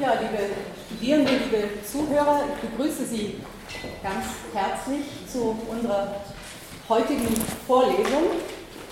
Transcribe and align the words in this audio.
Ja, 0.00 0.12
liebe 0.12 0.54
Studierende, 0.86 1.32
liebe 1.32 1.82
Zuhörer, 1.82 2.44
ich 2.54 2.70
begrüße 2.70 3.04
Sie 3.04 3.40
ganz 4.00 4.26
herzlich 4.54 5.02
zu 5.26 5.58
unserer 5.68 6.14
heutigen 6.88 7.26
Vorlesung 7.66 8.30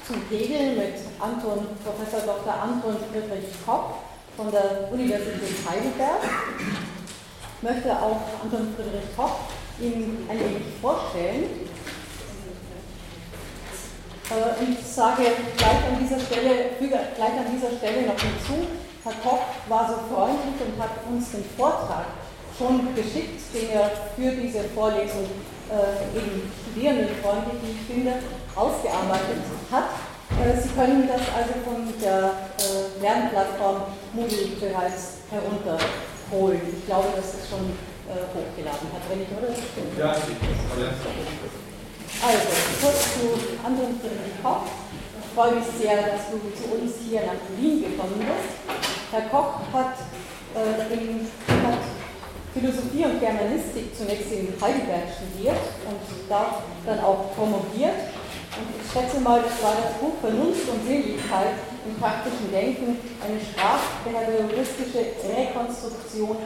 zum 0.04 0.16
Hegel 0.28 0.74
mit 0.74 0.94
Anton, 1.20 1.68
Professor 1.84 2.26
Dr. 2.26 2.52
Anton 2.52 2.96
Friedrich 3.12 3.54
Kopp 3.64 3.98
von 4.36 4.50
der 4.50 4.88
Universität 4.90 5.54
Heidelberg. 5.70 6.22
Ich 7.56 7.62
möchte 7.62 7.92
auch 7.92 8.22
Anton 8.42 8.74
Friedrich 8.74 9.16
Kopp 9.16 9.38
Ihnen 9.80 10.26
ein 10.28 10.40
wenig 10.40 10.74
vorstellen. 10.82 11.44
Äh, 14.28 14.60
und 14.60 14.84
sage 14.84 15.22
gleich 15.56 15.84
an 15.86 15.98
dieser 16.02 16.18
Stelle, 16.18 16.70
füge 16.80 16.98
gleich 17.14 17.38
an 17.38 17.46
dieser 17.54 17.76
Stelle 17.76 18.08
noch 18.08 18.18
hinzu, 18.18 18.66
Herr 19.06 19.14
Koch 19.22 19.46
war 19.68 19.86
so 19.86 20.12
freundlich 20.12 20.58
und 20.66 20.82
hat 20.82 20.98
uns 21.08 21.30
den 21.30 21.44
Vortrag 21.56 22.06
schon 22.58 22.92
geschickt, 22.92 23.38
den 23.54 23.70
er 23.70 23.86
für 24.16 24.34
diese 24.34 24.64
Vorlesung 24.74 25.30
äh, 25.70 26.18
eben 26.18 26.50
studierendenfreundlich, 26.50 27.54
wie 27.62 27.70
ich 27.70 27.86
finde, 27.86 28.18
ausgearbeitet 28.56 29.46
hat. 29.70 29.94
Äh, 30.42 30.58
Sie 30.58 30.74
können 30.74 31.06
das 31.06 31.22
also 31.30 31.54
von 31.62 31.86
der 32.02 32.50
äh, 32.58 33.00
Lernplattform 33.00 33.94
Moodle 34.12 34.58
bereits 34.58 35.22
herunterholen. 35.30 36.60
Ich 36.66 36.86
glaube, 36.86 37.14
das 37.14 37.30
ist 37.30 37.46
schon 37.46 37.78
äh, 38.10 38.26
hochgeladen 38.34 38.90
hat, 38.90 39.06
wenn 39.06 39.22
ich, 39.22 39.30
oder? 39.30 39.54
Ja. 40.02 40.18
Also, 42.26 42.48
kurz 42.82 42.98
zu 43.14 43.38
anderen 43.62 44.00
Friedrich 44.00 44.42
Koch. 44.42 44.66
Ich 44.66 45.34
freue 45.34 45.54
mich 45.56 45.66
sehr, 45.78 45.96
dass 45.96 46.32
du 46.32 46.40
zu 46.56 46.74
uns 46.74 46.94
hier 47.06 47.20
nach 47.20 47.38
Berlin 47.46 47.84
gekommen 47.84 48.18
bist. 48.18 48.95
Herr 49.16 49.30
Koch 49.30 49.64
hat, 49.72 49.96
äh, 50.52 50.92
in, 50.92 51.24
hat 51.64 51.80
Philosophie 52.52 53.04
und 53.06 53.18
Germanistik 53.18 53.96
zunächst 53.96 54.30
in 54.30 54.52
Heidelberg 54.60 55.08
studiert 55.08 55.56
und 55.88 56.04
da 56.28 56.60
dann 56.84 57.00
auch 57.00 57.32
promoviert. 57.34 58.12
Und 58.60 58.68
ich 58.76 58.92
schätze 58.92 59.20
mal, 59.20 59.40
das 59.40 59.56
war 59.62 59.72
das 59.72 59.96
Buch 60.00 60.20
Vernunft 60.20 60.68
und 60.68 60.86
Sinnlichkeit 60.86 61.56
im 61.88 61.96
praktischen 61.96 62.52
Denken, 62.52 62.98
eine 63.24 63.40
sprachbehavioristische 63.40 65.16
Rekonstruktion 65.32 66.36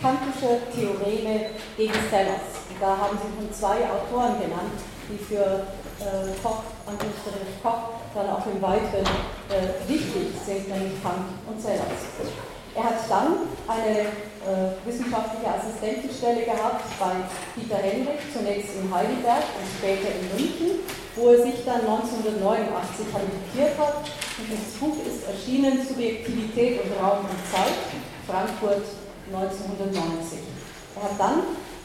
kantischer 0.00 0.60
Theoreme 0.72 1.56
gegen 1.76 1.96
Sellers. 2.10 2.60
Da 2.78 2.96
haben 2.96 3.18
Sie 3.18 3.32
schon 3.32 3.52
zwei 3.52 3.88
Autoren 3.88 4.40
genannt, 4.40 4.76
die 5.08 5.18
für 5.18 5.66
Koch, 6.42 6.62
Anton 6.86 7.10
Friedrich 7.22 7.62
Koch, 7.62 7.98
dann 8.14 8.30
auch 8.30 8.46
im 8.46 8.62
Weiteren 8.62 9.06
äh, 9.50 9.88
wichtig 9.88 10.30
sind, 10.46 10.68
nämlich 10.68 11.02
Kant 11.02 11.26
und 11.46 11.60
Sellers. 11.60 12.06
Er 12.74 12.84
hat 12.84 13.02
dann 13.08 13.50
eine 13.66 14.06
äh, 14.46 14.78
wissenschaftliche 14.86 15.50
Assistentenstelle 15.50 16.44
gehabt 16.44 16.84
bei 17.00 17.10
Peter 17.56 17.82
Henrich, 17.82 18.22
zunächst 18.32 18.76
in 18.78 18.86
Heidelberg 18.86 19.42
und 19.58 19.66
später 19.78 20.14
in 20.14 20.30
München, 20.30 20.86
wo 21.16 21.30
er 21.30 21.42
sich 21.42 21.64
dann 21.66 21.82
1989 21.82 23.10
habilitiert 23.10 23.74
hat. 23.78 24.06
Dieses 24.38 24.78
Buch 24.78 24.94
ist 25.02 25.26
erschienen, 25.26 25.82
Subjektivität 25.82 26.84
und 26.84 26.94
Raum 27.02 27.26
und 27.26 27.42
Zeit, 27.50 27.74
Frankfurt 28.26 28.86
1990. 29.34 30.38
Er 30.94 31.02
hat 31.02 31.18
dann 31.18 31.38
äh, 31.38 31.77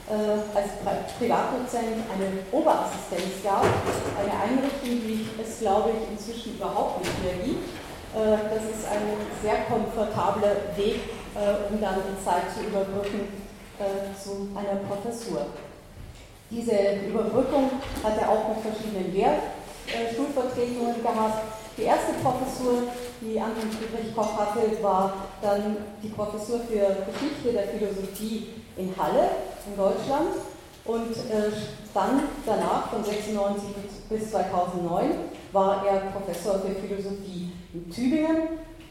als 0.53 0.69
Privatdozent 1.17 2.03
eine 2.13 2.43
Oberassistenz 2.51 3.43
gab, 3.43 3.63
eine 3.63 4.33
Einrichtung, 4.33 5.01
die 5.01 5.25
es, 5.41 5.59
glaube 5.59 5.91
ich, 5.91 6.11
inzwischen 6.11 6.55
überhaupt 6.55 6.99
nicht 6.99 7.23
mehr 7.23 7.45
gibt. 7.45 7.69
Äh, 8.13 8.37
das 8.53 8.63
ist 8.69 8.85
ein 8.89 9.01
sehr 9.41 9.65
komfortabler 9.65 10.55
Weg, 10.75 11.01
äh, 11.33 11.73
um 11.73 11.81
dann 11.81 11.95
die 12.05 12.23
Zeit 12.23 12.43
zu 12.53 12.65
überbrücken 12.65 13.43
zu 14.23 14.49
einer 14.55 14.79
Professur. 14.87 15.47
Diese 16.49 16.77
Überbrückung 17.09 17.71
hat 18.03 18.21
er 18.21 18.29
auch 18.29 18.49
mit 18.49 18.59
verschiedenen 18.61 19.11
Lehrstuhlvertretungen 19.11 21.01
gehabt. 21.01 21.41
Die 21.75 21.83
erste 21.83 22.13
Professur, 22.21 22.83
die 23.19 23.39
Anton 23.41 23.71
Friedrich 23.71 24.15
Koch 24.15 24.37
hatte, 24.37 24.83
war 24.83 25.13
dann 25.41 25.77
die 26.03 26.09
Professur 26.09 26.59
für 26.59 27.03
Geschichte 27.11 27.51
der 27.51 27.67
Philosophie 27.69 28.49
in 28.77 28.93
Halle 28.97 29.29
in 29.67 29.77
Deutschland 29.77 30.35
und 30.85 31.11
äh, 31.11 31.51
dann 31.93 32.23
danach 32.45 32.89
von 32.89 33.03
96 33.03 33.63
bis 34.09 34.31
2009 34.31 35.11
war 35.51 35.85
er 35.85 36.11
Professor 36.11 36.59
für 36.59 36.75
Philosophie 36.75 37.51
in 37.73 37.89
Tübingen 37.89 38.37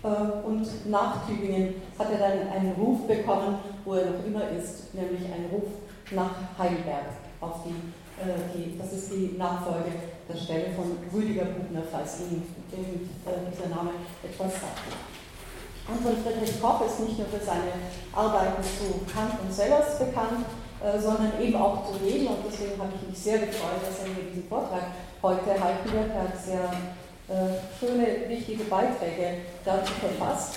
äh, 0.03 0.47
und 0.47 0.91
nach 0.91 1.26
Tübingen 1.26 1.75
hat 1.98 2.09
er 2.12 2.19
dann 2.19 2.48
einen 2.48 2.72
Ruf 2.72 3.06
bekommen, 3.06 3.59
wo 3.84 3.94
er 3.94 4.06
noch 4.06 4.25
immer 4.25 4.48
ist, 4.50 4.94
nämlich 4.94 5.25
einen 5.25 5.50
Ruf 5.53 5.69
nach 6.12 6.34
Heidelberg 6.59 7.06
auf 7.41 7.65
die, 7.65 8.22
äh, 8.22 8.34
die 8.54 8.78
das 8.78 8.92
ist 8.92 9.12
die 9.12 9.34
Nachfolge 9.37 9.92
der 10.28 10.38
Stelle 10.38 10.66
von 10.75 10.97
Rüdiger 11.12 11.44
Buchner, 11.44 11.82
falls 11.91 12.21
Ihnen 12.21 12.42
dieser 12.71 13.69
Name 13.69 13.91
etwas 14.22 14.53
sagt. 14.53 15.12
Anton 15.88 16.16
Friedrich 16.22 16.60
Koch 16.60 16.87
ist 16.87 17.00
nicht 17.00 17.19
nur 17.19 17.26
für 17.26 17.44
seine 17.44 17.75
Arbeiten 18.15 18.62
zu 18.62 19.03
Kant 19.12 19.34
und 19.43 19.53
Sellers 19.53 19.98
bekannt, 19.98 20.47
äh, 20.78 20.98
sondern 20.98 21.32
eben 21.41 21.56
auch 21.56 21.87
zu 21.87 21.98
reden. 22.04 22.28
Und 22.28 22.47
deswegen 22.47 22.78
habe 22.78 22.93
ich 22.94 23.09
mich 23.09 23.19
sehr 23.19 23.38
gefreut, 23.38 23.82
dass 23.82 24.06
er 24.06 24.15
mir 24.15 24.31
diesen 24.31 24.48
Vortrag 24.48 24.94
heute 25.22 25.50
halten 25.59 25.92
wird. 25.92 26.10
Er 26.15 26.22
hat 26.22 26.38
sehr 26.38 26.71
äh, 27.31 27.59
schöne, 27.78 28.28
wichtige 28.28 28.65
Beiträge 28.65 29.42
dazu 29.65 29.92
verfasst. 29.98 30.54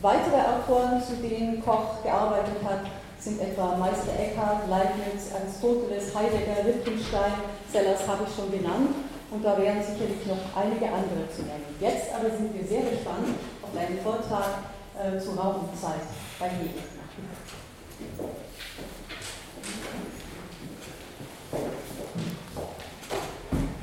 Weitere 0.00 0.42
Autoren, 0.42 1.02
zu 1.02 1.14
denen 1.22 1.62
Koch 1.64 2.02
gearbeitet 2.02 2.58
hat, 2.64 2.86
sind 3.18 3.40
etwa 3.40 3.76
Meister 3.76 4.18
Eckhart, 4.18 4.66
Leibniz, 4.68 5.30
Aristoteles, 5.30 6.10
Heidegger, 6.14 6.66
Wittgenstein, 6.66 7.34
Sellers 7.70 8.02
habe 8.06 8.26
ich 8.26 8.34
schon 8.34 8.50
genannt. 8.50 8.94
Und 9.30 9.44
da 9.44 9.56
wären 9.56 9.78
sicherlich 9.80 10.26
noch 10.26 10.42
einige 10.58 10.86
andere 10.86 11.24
zu 11.30 11.42
nennen. 11.42 11.64
Jetzt 11.80 12.12
aber 12.12 12.28
sind 12.34 12.52
wir 12.52 12.66
sehr 12.66 12.82
gespannt, 12.82 13.32
einen 13.78 13.98
Vortrag 14.02 14.58
äh, 14.98 15.18
zu 15.18 15.30
Raum 15.32 15.68
und 15.68 15.80
Zeit 15.80 16.02
bei 16.38 16.48
Hegel. 16.48 16.82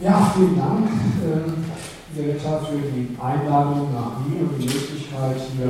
Ja, 0.02 0.32
vielen 0.34 0.58
Dank, 0.58 0.88
äh, 0.88 2.16
Sekretär, 2.16 2.62
für 2.62 2.78
die 2.78 3.18
Einladung 3.22 3.94
nach 3.94 4.26
Wien 4.26 4.48
und 4.48 4.58
die 4.58 4.66
Möglichkeit, 4.66 5.38
hier 5.56 5.68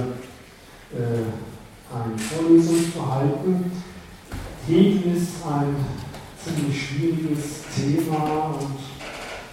äh, 0.93 1.25
eine 1.91 2.17
Vorlesung 2.17 2.93
zu 2.93 3.11
halten. 3.11 3.71
Hegel 4.67 5.15
ist 5.15 5.45
ein 5.47 5.75
ziemlich 6.43 6.87
schwieriges 6.87 7.63
Thema 7.75 8.55
und 8.59 8.78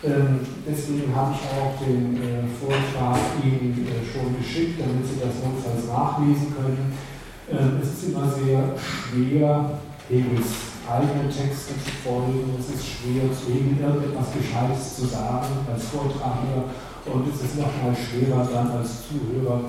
ähm, 0.05 0.41
deswegen 0.67 1.15
habe 1.15 1.35
ich 1.35 1.41
auch 1.57 1.73
den 1.81 2.17
äh, 2.17 2.45
Vortrag 2.61 3.19
Ihnen 3.43 3.87
äh, 3.89 4.05
schon 4.05 4.37
geschickt, 4.37 4.79
damit 4.79 5.07
Sie 5.07 5.21
das 5.21 5.41
notfalls 5.41 5.89
nachlesen 5.89 6.55
können. 6.55 6.93
Ähm, 7.51 7.81
es 7.81 7.95
ist 7.95 8.11
immer 8.11 8.29
sehr 8.29 8.75
schwer, 8.77 9.79
Hegels 10.09 10.77
eigene 10.87 11.29
Texte 11.29 11.75
zu 11.75 11.91
folgen. 12.05 12.55
Es 12.61 12.75
ist 12.75 12.87
schwer, 12.87 13.25
zu 13.33 13.51
irgendetwas 13.51 14.29
Gescheites 14.37 14.97
zu 14.97 15.07
sagen 15.07 15.67
als 15.73 15.85
Vortragender. 15.87 16.71
Und 17.07 17.33
es 17.33 17.43
ist 17.43 17.59
noch 17.59 17.73
mal 17.83 17.95
schwerer 17.95 18.49
dann 18.53 18.71
als 18.71 19.09
Zuhörer, 19.09 19.61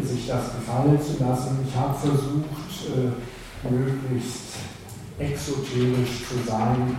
sich 0.00 0.26
das 0.26 0.54
gefallen 0.56 1.00
zu 1.00 1.22
lassen. 1.22 1.66
Ich 1.66 1.76
habe 1.76 1.94
versucht, 1.94 2.94
äh, 2.94 3.68
möglichst 3.68 4.56
exoterisch 5.18 6.24
zu 6.28 6.50
sein 6.50 6.96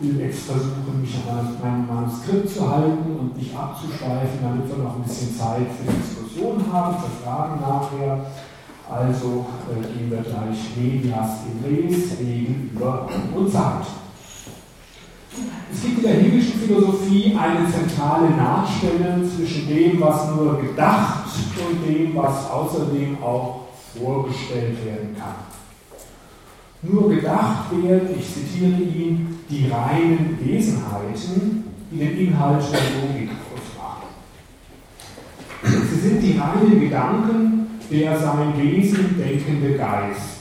will 0.00 0.20
jetzt 0.20 0.46
versuchen, 0.46 1.00
mich 1.00 1.14
an 1.28 1.56
meinem 1.60 1.86
Manuskript 1.86 2.48
zu 2.48 2.70
halten 2.70 3.16
und 3.18 3.36
nicht 3.36 3.56
abzuschweifen, 3.56 4.38
damit 4.42 4.68
wir 4.68 4.84
noch 4.84 4.96
ein 4.96 5.02
bisschen 5.02 5.36
Zeit 5.36 5.66
für 5.76 5.92
Diskussionen 5.92 6.72
haben, 6.72 6.96
für 6.96 7.24
Fragen 7.24 7.60
nachher. 7.60 8.26
Also 8.88 9.46
äh, 9.68 9.82
gehen 9.82 10.10
wir 10.10 10.22
gleich 10.22 10.76
Medias 10.76 11.40
in 11.46 11.64
Res, 11.64 12.18
Reden 12.18 12.70
über 12.72 13.08
und 13.34 13.50
Sagt. 13.50 13.86
Es 15.70 15.82
gibt 15.82 15.98
in 15.98 16.04
der 16.04 16.14
hegelischen 16.14 16.60
Philosophie 16.60 17.36
eine 17.38 17.70
zentrale 17.70 18.30
Nachstelle 18.30 19.28
zwischen 19.28 19.68
dem, 19.68 20.00
was 20.00 20.34
nur 20.34 20.60
gedacht 20.60 21.26
und 21.68 21.86
dem, 21.86 22.16
was 22.16 22.50
außerdem 22.50 23.22
auch 23.22 23.66
vorgestellt 23.94 24.84
werden 24.84 25.14
kann. 25.18 25.57
Nur 26.82 27.08
gedacht 27.10 27.72
werden, 27.82 28.08
ich 28.16 28.26
zitiere 28.32 28.80
ihn, 28.80 29.40
die 29.50 29.68
reinen 29.68 30.38
Wesenheiten, 30.40 31.64
die 31.90 31.98
den 31.98 32.18
Inhalt 32.18 32.62
der 32.72 32.78
Logik 33.00 33.30
ausmachen. 33.52 34.08
Sie 35.64 36.08
sind 36.08 36.22
die 36.22 36.38
reinen 36.38 36.80
Gedanken, 36.80 37.66
der 37.90 38.16
sein 38.16 38.56
Wesen 38.56 39.16
denkende 39.18 39.76
Geist. 39.76 40.38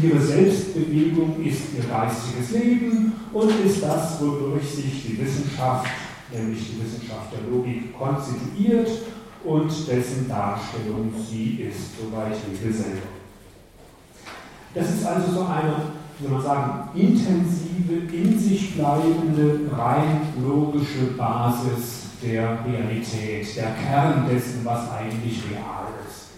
Ihre 0.00 0.20
Selbstbewegung 0.20 1.44
ist 1.44 1.74
ihr 1.76 1.84
geistiges 1.84 2.52
Leben 2.52 3.14
und 3.32 3.50
ist 3.66 3.82
das, 3.82 4.20
wodurch 4.20 4.62
sich 4.62 5.06
die 5.08 5.18
Wissenschaft, 5.18 5.88
nämlich 6.32 6.70
die 6.70 6.84
Wissenschaft 6.84 7.32
der 7.32 7.50
Logik, 7.50 7.98
konstituiert 7.98 8.88
und 9.44 9.70
dessen 9.88 10.28
Darstellung 10.28 11.12
sie 11.28 11.66
ist, 11.68 11.98
soweit 11.98 12.36
Hegel 12.46 12.72
selber. 12.72 13.17
Das 14.74 14.90
ist 14.90 15.06
also 15.06 15.32
so 15.32 15.40
eine, 15.46 15.74
wie 16.18 16.26
soll 16.26 16.34
man 16.34 16.42
sagen, 16.42 16.88
intensive, 16.94 18.14
in 18.14 18.38
sich 18.38 18.74
bleibende, 18.74 19.60
rein 19.76 20.20
logische 20.42 21.12
Basis 21.16 22.08
der 22.22 22.58
Realität, 22.66 23.56
der 23.56 23.70
Kern 23.72 24.26
dessen, 24.28 24.64
was 24.64 24.90
eigentlich 24.90 25.42
real 25.50 25.86
ist. 26.06 26.28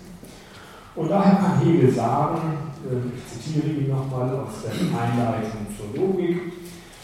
Und 0.94 1.10
daher 1.10 1.36
kann 1.36 1.60
Hegel 1.60 1.92
sagen, 1.92 2.58
äh, 2.84 3.16
ich 3.16 3.42
zitiere 3.42 3.66
ihn 3.68 3.88
nochmal 3.88 4.28
aus 4.30 4.62
der 4.64 4.72
Einleitung 4.72 5.66
zur 5.76 6.00
Logik, 6.00 6.52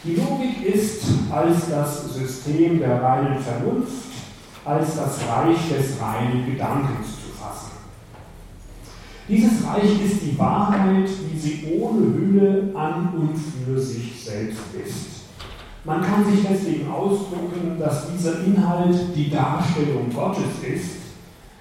die 0.05 0.14
Logik 0.14 0.64
ist 0.64 1.05
als 1.32 1.69
das 1.69 2.14
System 2.14 2.79
der 2.79 3.02
reinen 3.02 3.40
Vernunft, 3.40 4.06
als 4.64 4.94
das 4.96 5.19
Reich 5.29 5.69
des 5.69 6.00
reinen 6.00 6.46
Gedankens 6.46 7.08
zu. 7.08 7.25
Dieses 9.28 9.67
Reich 9.67 10.05
ist 10.05 10.23
die 10.23 10.38
Wahrheit, 10.38 11.08
wie 11.31 11.38
sie 11.38 11.78
ohne 11.81 12.14
Hülle 12.14 12.70
an 12.75 13.12
und 13.14 13.34
für 13.37 13.81
sich 13.81 14.25
selbst 14.25 14.61
ist. 14.84 15.17
Man 15.84 16.00
kann 16.00 16.25
sich 16.25 16.46
deswegen 16.49 16.88
ausdrücken, 16.88 17.76
dass 17.78 18.12
dieser 18.12 18.44
Inhalt 18.44 18.96
die 19.17 19.31
Darstellung 19.31 20.12
Gottes 20.14 20.62
ist, 20.62 20.96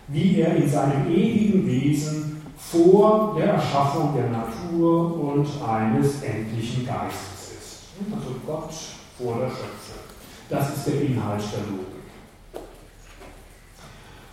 wie 0.08 0.40
er 0.40 0.56
in 0.56 0.70
seinem 0.70 1.08
ewigen 1.12 1.66
Wesen 1.66 2.42
vor 2.56 3.36
der 3.38 3.54
Erschaffung 3.54 4.14
der 4.16 4.30
Natur 4.30 5.20
und 5.20 5.48
eines 5.68 6.22
endlichen 6.22 6.86
Geistes 6.86 7.52
ist. 7.60 7.80
Also 8.12 8.36
Gott 8.46 8.74
vor 9.18 9.40
der 9.40 9.50
Schöpfung. 9.50 10.06
Das 10.50 10.76
ist 10.76 10.88
der 10.88 11.02
Inhalt 11.02 11.42
der 11.52 11.72
Logik. 11.72 11.95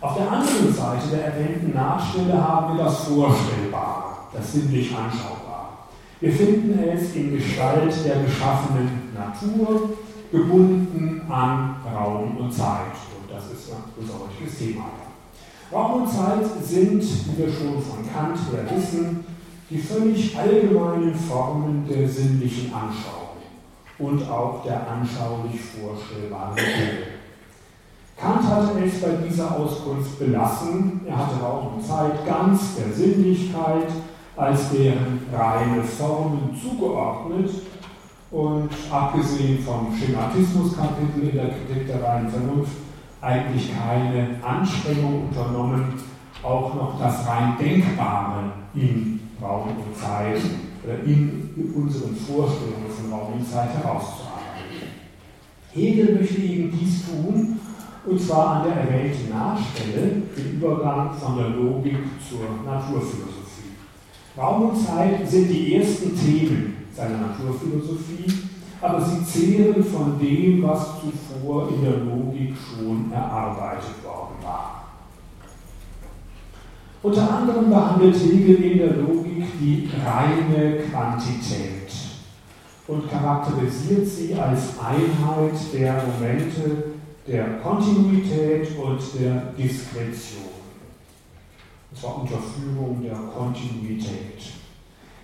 Auf 0.03 0.17
der 0.17 0.29
anderen 0.29 0.73
Seite 0.73 1.07
der 1.13 1.25
erwähnten 1.27 1.73
Nachstelle 1.73 2.33
haben 2.33 2.75
wir 2.75 2.83
das 2.83 3.05
Vorstellbare, 3.05 4.15
das 4.33 4.51
sinnlich 4.51 4.93
Anschaubare. 4.93 5.69
Wir 6.19 6.33
finden 6.33 6.77
es 6.77 7.15
in 7.15 7.31
Gestalt 7.31 7.93
der 8.05 8.21
geschaffenen 8.21 9.13
Natur, 9.13 9.91
gebunden 10.29 11.21
an 11.29 11.77
Raum 11.89 12.35
und 12.35 12.51
Zeit. 12.51 12.91
Und 13.17 13.33
das 13.33 13.45
ist 13.45 13.71
unser 13.97 14.15
heutiges 14.15 14.59
Thema. 14.59 14.87
Raum 15.71 16.03
und 16.03 16.09
Zeit 16.11 16.47
sind, 16.61 17.01
wie 17.01 17.37
wir 17.37 17.47
schon 17.47 17.81
von 17.81 18.05
Kant 18.13 18.37
her 18.51 18.75
wissen, 18.75 19.23
die 19.69 19.77
völlig 19.77 20.37
allgemeinen 20.37 21.15
Formen 21.15 21.87
der 21.87 22.09
sinnlichen 22.09 22.73
Anschauung 22.73 23.37
und 23.99 24.29
auch 24.29 24.65
der 24.65 24.85
anschaulich 24.85 25.61
vorstellbaren 25.61 26.57
Dinge. 26.57 27.12
Kant 28.17 28.43
hatte 28.43 28.79
es 28.85 29.01
bei 29.01 29.27
dieser 29.27 29.57
Auskunft 29.57 30.19
belassen. 30.19 31.01
Er 31.07 31.17
hatte 31.17 31.41
Raum 31.41 31.75
und 31.75 31.85
Zeit 31.85 32.25
ganz 32.25 32.75
der 32.75 32.93
Sinnlichkeit 32.93 33.87
als 34.35 34.71
deren 34.71 35.19
reine 35.31 35.83
Formen 35.83 36.57
zugeordnet 36.59 37.49
und 38.31 38.69
abgesehen 38.89 39.59
vom 39.63 39.93
Schematismuskapitel 39.95 41.29
in 41.29 41.35
der 41.35 41.49
Kritik 41.49 41.87
der 41.87 42.03
reinen 42.03 42.29
Vernunft 42.29 42.71
eigentlich 43.21 43.71
keine 43.77 44.43
Anstrengung 44.43 45.29
unternommen, 45.29 45.93
auch 46.41 46.73
noch 46.73 46.99
das 46.99 47.27
rein 47.27 47.55
Denkbare 47.59 48.51
in 48.73 49.19
Raum 49.41 49.69
und 49.69 49.95
Zeit 49.95 50.41
oder 50.83 50.99
in 51.05 51.71
unseren 51.75 52.15
Vorstellungen 52.15 52.89
von 52.89 53.13
Raum 53.13 53.33
und 53.33 53.47
Zeit 53.47 53.69
herauszuarbeiten. 53.69 54.33
Hegel 55.71 56.15
möchte 56.19 56.41
eben 56.41 56.77
dies 56.77 57.05
tun, 57.05 57.59
und 58.05 58.19
zwar 58.19 58.47
an 58.47 58.63
der 58.65 58.75
erwähnten 58.75 59.29
Nachstelle, 59.29 60.23
den 60.35 60.55
Übergang 60.55 61.13
von 61.13 61.37
der 61.37 61.49
Logik 61.49 61.97
zur 62.27 62.41
Naturphilosophie. 62.65 63.77
Raum 64.37 64.69
und 64.69 64.77
Zeit 64.77 65.29
sind 65.29 65.47
die 65.47 65.75
ersten 65.75 66.17
Themen 66.17 66.77
seiner 66.93 67.17
Naturphilosophie, 67.17 68.25
aber 68.81 69.01
sie 69.01 69.23
zehren 69.23 69.83
von 69.83 70.19
dem, 70.19 70.63
was 70.63 70.99
zuvor 70.99 71.69
in 71.69 71.81
der 71.83 71.99
Logik 71.99 72.53
schon 72.57 73.11
erarbeitet 73.11 74.03
worden 74.03 74.35
war. 74.41 74.83
Unter 77.01 77.37
anderem 77.37 77.69
behandelt 77.69 78.15
Hegel 78.15 78.63
in 78.63 78.77
der 78.77 78.95
Logik 78.95 79.45
die 79.59 79.89
reine 80.05 80.79
Quantität 80.89 81.91
und 82.87 83.09
charakterisiert 83.09 84.07
sie 84.07 84.33
als 84.35 84.79
Einheit 84.79 85.53
der 85.73 86.03
Momente 86.03 86.92
der 87.27 87.59
Kontinuität 87.59 88.67
und 88.77 88.99
der 89.19 89.53
Diskretion 89.57 90.63
und 91.93 91.99
zwar 91.99 92.21
unter 92.21 92.37
Führung 92.39 93.03
der 93.03 93.13
Kontinuität. 93.13 94.53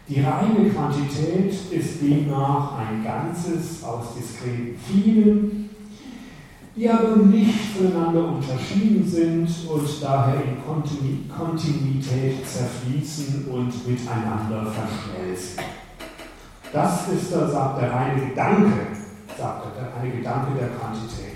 Die 0.08 0.22
reine 0.22 0.70
Quantität 0.70 1.52
ist 1.72 2.02
demnach 2.02 2.78
ein 2.78 3.04
Ganzes 3.04 3.84
aus 3.84 4.16
diskreten 4.16 4.76
vielen, 4.88 5.70
die 6.76 6.90
aber 6.90 7.16
nicht 7.18 7.76
voneinander 7.76 8.28
unterschieden 8.28 9.04
sind 9.06 9.50
und 9.68 9.88
daher 10.02 10.42
in 10.44 11.30
Kontinuität 11.30 12.48
zerfließen 12.48 13.46
und 13.52 13.88
miteinander 13.88 14.72
verschmelzen. 14.72 15.64
Das 16.72 17.08
ist, 17.10 17.32
sagt 17.32 17.82
der 17.82 17.92
reine 17.92 18.30
Gedanke, 18.30 18.88
sagt 19.36 19.66
er, 19.66 19.84
der 19.84 19.96
reine 19.96 20.16
Gedanke 20.18 20.52
der 20.60 20.70
Quantität. 20.70 21.29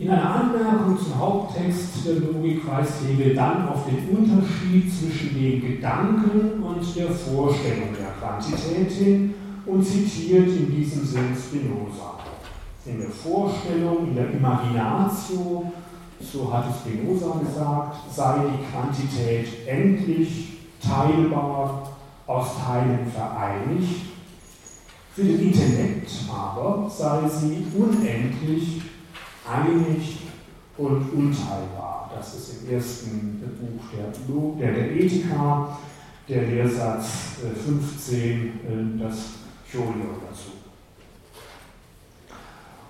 In 0.00 0.08
einer 0.10 0.32
Anmerkung 0.32 0.96
zum 0.96 1.18
Haupttext 1.18 2.06
der 2.06 2.20
Logik 2.20 2.64
weist 2.68 3.02
Hegel 3.04 3.34
dann 3.34 3.68
auf 3.68 3.84
den 3.84 4.16
Unterschied 4.16 4.92
zwischen 4.94 5.34
dem 5.34 5.60
Gedanken 5.60 6.62
und 6.62 6.96
der 6.96 7.10
Vorstellung 7.10 7.88
der 7.98 8.12
Quantität 8.20 8.92
hin 8.92 9.34
und 9.66 9.84
zitiert 9.84 10.46
in 10.46 10.70
diesem 10.70 11.04
Sinn 11.04 11.36
Spinoza. 11.36 12.14
In 12.86 13.00
der 13.00 13.10
Vorstellung, 13.10 14.06
in 14.06 14.14
der 14.14 14.30
Imaginatio, 14.30 15.72
so 16.20 16.52
hat 16.52 16.66
es 16.70 16.76
Spinoza 16.76 17.40
gesagt, 17.40 17.96
sei 18.14 18.36
die 18.38 18.70
Quantität 18.70 19.66
endlich, 19.66 20.58
teilbar, 20.80 21.90
aus 22.24 22.46
Teilen 22.64 23.10
vereinigt. 23.12 24.02
Für 25.12 25.24
den 25.24 25.40
Intellekt 25.40 26.08
aber 26.32 26.88
sei 26.88 27.28
sie 27.28 27.66
unendlich, 27.76 28.82
einig 29.48 30.18
und 30.76 31.10
unteilbar. 31.12 32.10
Das 32.14 32.34
ist 32.34 32.62
im 32.62 32.74
ersten 32.74 33.40
Buch 33.58 34.58
der, 34.60 34.72
der, 34.72 34.74
der 34.74 34.96
Ethika, 34.96 35.78
der 36.28 36.42
Lehrsatz 36.42 37.36
15, 37.64 38.20
äh, 38.20 38.36
äh, 38.36 38.98
das 38.98 39.16
Cholion 39.70 40.16
dazu. 40.28 40.52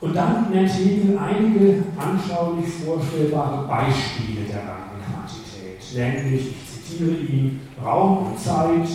Und 0.01 0.15
dann 0.15 0.51
nennt 0.51 0.71
Hegel 0.71 1.19
einige 1.19 1.83
anschaulich 1.99 2.69
vorstellbare 2.85 3.67
Beispiele 3.67 4.47
der 4.47 4.59
reinen 4.59 5.03
Quantität, 5.05 6.25
nämlich, 6.25 6.53
ich 6.53 6.87
zitiere 6.89 7.17
ihn, 7.17 7.61
Raum 7.85 8.27
und 8.29 8.39
Zeit, 8.39 8.89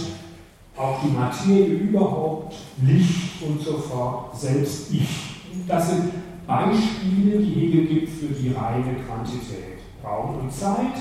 auch 0.78 1.02
die 1.04 1.12
Materie 1.12 1.66
überhaupt, 1.66 2.56
Licht 2.82 3.42
und 3.42 3.62
so 3.62 3.78
fort, 3.78 4.40
selbst 4.40 4.94
ich. 4.94 5.36
Das 5.68 5.90
sind 5.90 6.12
Beispiele, 6.48 7.40
die 7.40 7.54
Hegel 7.54 7.86
gibt 7.86 8.10
für 8.10 8.28
die 8.28 8.54
reine 8.54 8.96
Quantität. 9.08 9.80
Raum 10.04 10.40
und 10.42 10.52
Zeit, 10.52 10.98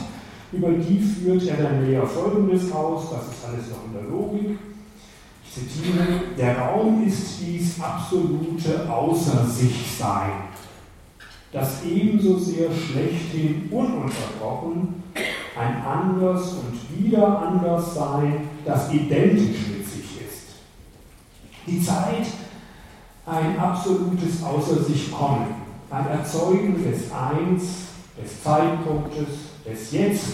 über 0.53 0.71
die 0.71 0.99
führt 0.99 1.47
er 1.49 1.57
dann 1.57 1.85
näher 1.85 2.07
Folgendes 2.07 2.71
aus, 2.71 3.11
das 3.11 3.35
ist 3.35 3.45
alles 3.47 3.71
noch 3.71 3.87
in 3.87 3.93
der 3.95 4.11
Logik. 4.11 4.59
Ich 5.45 5.53
zitiere, 5.53 6.07
der 6.39 6.59
Raum 6.59 7.05
ist 7.07 7.41
dies 7.41 7.81
absolute 7.81 8.89
Außer-sich-Sein, 8.89 10.31
das 11.53 11.85
ebenso 11.85 12.39
sehr 12.39 12.69
schlechthin 12.73 13.69
ununterbrochen 13.71 15.03
ein 15.59 15.83
anders 15.85 16.55
und 16.55 16.99
wieder 16.99 17.43
anders 17.43 17.95
Sein, 17.95 18.49
das 18.65 18.93
identisch 18.93 19.67
mit 19.69 19.87
sich 19.87 20.21
ist. 20.27 20.47
Die 21.67 21.83
Zeit 21.83 22.27
ein 23.27 23.59
absolutes 23.59 24.43
Außer 24.43 24.83
sich 24.83 25.13
kommen, 25.13 25.55
ein 25.91 26.07
Erzeugen 26.07 26.83
des 26.83 27.13
Eins, 27.13 27.63
des 28.21 28.43
Zeitpunktes, 28.43 29.29
des 29.65 29.93
Jetzt, 29.93 30.27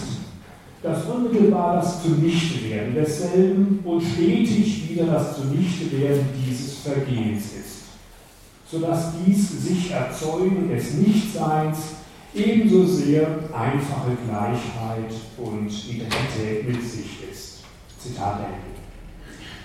das 0.81 1.05
unmittelbar 1.05 1.75
das 1.75 2.01
Zunichte-Werden 2.03 2.95
desselben 2.95 3.79
und 3.83 4.01
stetig 4.01 4.89
wieder 4.89 5.05
das 5.05 5.35
Zunichte-Werden 5.35 6.27
dieses 6.45 6.79
Vergehens 6.79 7.43
ist, 7.45 7.79
sodass 8.71 9.11
dies 9.25 9.63
sich 9.63 9.91
Erzeugen 9.91 10.69
des 10.69 10.93
Nichtseins 10.93 11.77
ebenso 12.33 12.85
sehr 12.85 13.27
einfache 13.53 14.15
Gleichheit 14.25 15.13
und 15.37 15.67
Identität 15.67 16.67
mit 16.67 16.81
sich 16.81 17.29
ist. 17.29 17.59
Zitat 17.99 18.39
Ende. 18.39 18.78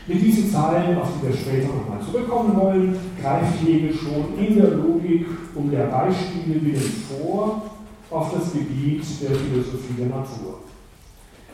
Mit 0.06 0.20
diesen 0.20 0.52
Zahlen, 0.52 0.98
auf 0.98 1.08
die 1.16 1.28
wir 1.28 1.34
später 1.34 1.68
nochmal 1.68 1.98
zurückkommen 2.04 2.54
wollen, 2.56 2.98
greift 3.20 3.62
Hegel 3.62 3.94
schon 3.94 4.38
in 4.38 4.56
der 4.56 4.70
Logik 4.72 5.26
um 5.54 5.70
der 5.70 5.86
Beispiele 5.86 6.62
willen 6.62 7.04
vor 7.08 7.62
auf 8.10 8.34
das 8.34 8.52
Gebiet 8.52 9.02
der 9.22 9.30
Philosophie 9.30 9.94
der 9.98 10.08
Natur. 10.08 10.60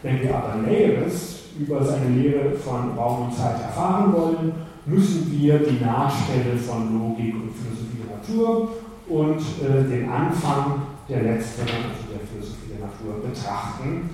Wenn 0.02 0.20
wir 0.22 0.34
aber 0.34 0.62
Näheres 0.62 1.40
über 1.58 1.84
seine 1.84 2.08
Lehre 2.16 2.52
von 2.54 2.98
Raum 2.98 3.26
und 3.26 3.36
Zeit 3.36 3.60
erfahren 3.62 4.12
wollen, 4.12 4.52
müssen 4.86 5.30
wir 5.30 5.58
die 5.58 5.84
Nahtstelle 5.84 6.56
von 6.56 6.98
Logik 6.98 7.34
und 7.34 7.52
Philosophie 7.54 7.98
der 8.02 8.16
Natur 8.16 8.68
und 9.08 9.38
äh, 9.38 9.88
den 9.88 10.08
Anfang 10.08 10.82
der 11.08 11.22
letzteren, 11.22 11.68
also 11.68 12.10
der 12.10 12.26
Philosophie 12.26 12.72
der 12.72 12.86
Natur, 12.86 13.22
betrachten. 13.22 14.10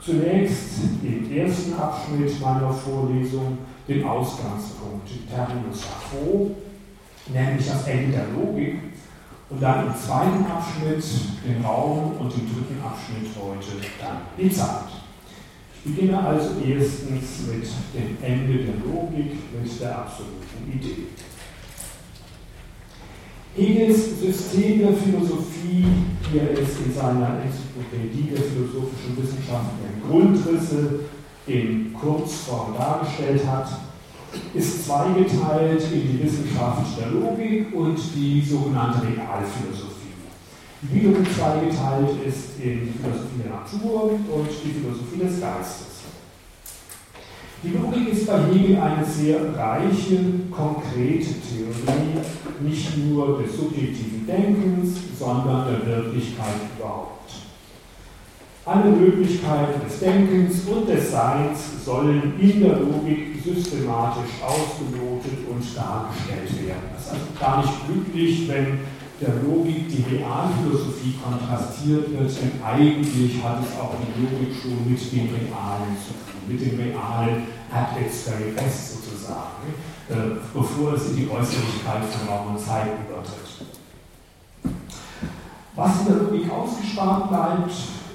Zunächst 0.00 0.80
im 1.02 1.30
ersten 1.36 1.74
Abschnitt 1.74 2.40
meiner 2.40 2.72
Vorlesung 2.72 3.58
den 3.88 4.04
Ausgangspunkt, 4.04 5.08
Terminus 5.28 5.84
Quo, 6.08 6.50
nämlich 7.28 7.66
das 7.66 7.86
Ende 7.86 8.12
der 8.12 8.26
Logik, 8.28 8.78
und 9.50 9.60
dann 9.60 9.88
im 9.88 9.94
zweiten 9.96 10.46
Abschnitt 10.46 11.04
den 11.44 11.64
Raum 11.64 12.12
und 12.18 12.32
im 12.32 12.46
dritten 12.46 12.80
Abschnitt 12.84 13.30
heute 13.36 13.84
dann 14.00 14.18
die 14.38 14.50
Zeit. 14.50 14.86
Ich 15.84 15.94
beginne 15.94 16.22
also 16.22 16.50
erstens 16.64 17.46
mit 17.48 17.64
dem 17.94 18.16
Ende 18.22 18.64
der 18.64 18.74
Logik, 18.84 19.32
mit 19.52 19.80
der 19.80 19.98
absoluten 19.98 20.72
Idee. 20.72 21.06
Hegels 23.56 24.20
System 24.20 24.78
der 24.78 24.92
Philosophie, 24.92 25.84
wie 26.30 26.38
er 26.38 26.52
es 26.52 26.78
in 26.86 26.94
seiner 26.94 27.40
Enzyklopädie 27.42 28.30
der 28.30 28.42
philosophischen 28.42 29.16
Wissenschaften 29.16 29.78
in 29.82 30.08
Grundrisse 30.08 31.00
in 31.50 31.92
Kurzform 31.92 32.74
dargestellt 32.78 33.46
hat, 33.46 33.68
ist 34.54 34.86
zweigeteilt 34.86 35.82
in 35.92 36.12
die 36.12 36.22
Wissenschaft 36.22 36.98
der 36.98 37.10
Logik 37.10 37.74
und 37.74 37.98
die 38.14 38.40
sogenannte 38.40 39.02
Realphilosophie. 39.02 40.14
Die 40.82 40.94
wiederum 40.94 41.26
zweigeteilt 41.26 42.24
ist 42.26 42.60
in 42.62 42.86
die 42.86 42.98
Philosophie 42.98 43.42
der 43.42 43.52
Natur 43.52 44.12
und 44.12 44.48
die 44.64 44.70
Philosophie 44.70 45.18
des 45.18 45.40
Geistes. 45.40 45.86
Die 47.62 47.76
Logik 47.76 48.12
ist 48.12 48.26
bei 48.26 48.38
Hegel 48.44 48.78
eine 48.78 49.04
sehr 49.04 49.54
reiche, 49.54 50.18
konkrete 50.50 51.34
Theorie, 51.42 52.20
nicht 52.60 52.96
nur 52.96 53.42
des 53.42 53.54
subjektiven 53.54 54.26
Denkens, 54.26 54.96
sondern 55.18 55.66
der 55.66 55.86
Wirklichkeit 55.86 56.54
überhaupt. 56.78 57.19
Alle 58.66 58.90
Möglichkeiten 58.90 59.80
des 59.88 60.00
Denkens 60.00 60.64
und 60.66 60.86
des 60.86 61.10
Seins 61.10 61.84
sollen 61.84 62.38
in 62.38 62.60
der 62.60 62.76
Logik 62.78 63.42
systematisch 63.42 64.36
ausgelotet 64.44 65.48
und 65.48 65.64
dargestellt 65.74 66.66
werden. 66.66 66.90
Es 66.94 67.06
ist 67.06 67.12
also 67.12 67.24
gar 67.40 67.62
nicht 67.62 67.72
glücklich, 67.86 68.48
wenn 68.48 68.80
der 69.18 69.34
Logik 69.42 69.88
die 69.88 70.04
Realphilosophie 70.14 71.14
kontrastiert 71.24 72.10
wird, 72.12 72.30
denn 72.30 72.62
eigentlich 72.62 73.42
hat 73.42 73.60
es 73.64 73.78
auch 73.80 73.96
die 73.96 74.20
Logik 74.20 74.54
schon 74.60 74.90
mit 74.90 75.00
dem 75.12 75.28
Realen 75.34 75.96
zu 75.96 76.12
tun, 76.20 76.44
mit 76.48 76.60
dem 76.60 76.78
Realen 76.78 77.46
hat 77.72 77.96
its 78.00 78.22
very 78.24 78.50
best 78.52 78.94
sozusagen, 78.94 79.72
äh, 80.08 80.36
bevor 80.52 80.94
es 80.94 81.10
in 81.10 81.16
die 81.16 81.30
Äußerlichkeit 81.30 82.04
von 82.12 82.28
Raum 82.28 82.54
und 82.54 82.60
Zeit 82.60 82.92
übertritt. 83.08 83.68
Was 85.76 86.00
in 86.00 86.06
der 86.06 86.16
Logik 86.16 86.50
ausgespart 86.50 87.28
bleibt, 87.28 87.72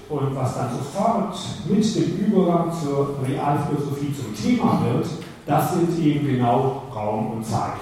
und 0.09 0.35
was 0.35 0.55
dann 0.55 0.69
sofort 0.71 1.35
mit 1.67 1.95
dem 1.95 2.27
Übergang 2.27 2.71
zur 2.71 3.15
Realphilosophie 3.25 4.13
zum 4.13 4.35
Thema 4.35 4.81
wird, 4.85 5.07
das 5.45 5.73
sind 5.73 5.99
eben 5.99 6.27
genau 6.27 6.83
Raum 6.93 7.31
und 7.31 7.45
Zeit. 7.45 7.73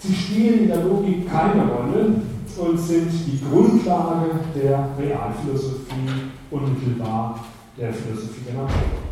Sie 0.00 0.14
spielen 0.14 0.60
in 0.60 0.68
der 0.68 0.84
Logik 0.84 1.28
keine 1.28 1.62
Rolle 1.66 2.22
und 2.58 2.78
sind 2.78 3.10
die 3.26 3.40
Grundlage 3.48 4.30
der 4.54 4.88
Realphilosophie 4.98 6.30
unmittelbar 6.50 7.40
der 7.76 7.92
Philosophie 7.92 8.42
der 8.46 8.54
Natur. 8.54 9.06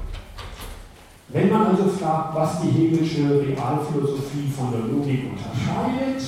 Wenn 1.28 1.50
man 1.50 1.66
also 1.66 1.84
fragt, 1.88 2.34
was 2.34 2.60
die 2.60 2.68
Hegelsche 2.68 3.22
Realphilosophie 3.22 4.52
von 4.56 4.70
der 4.70 4.80
Logik 4.80 5.24
unterscheidet, 5.30 6.22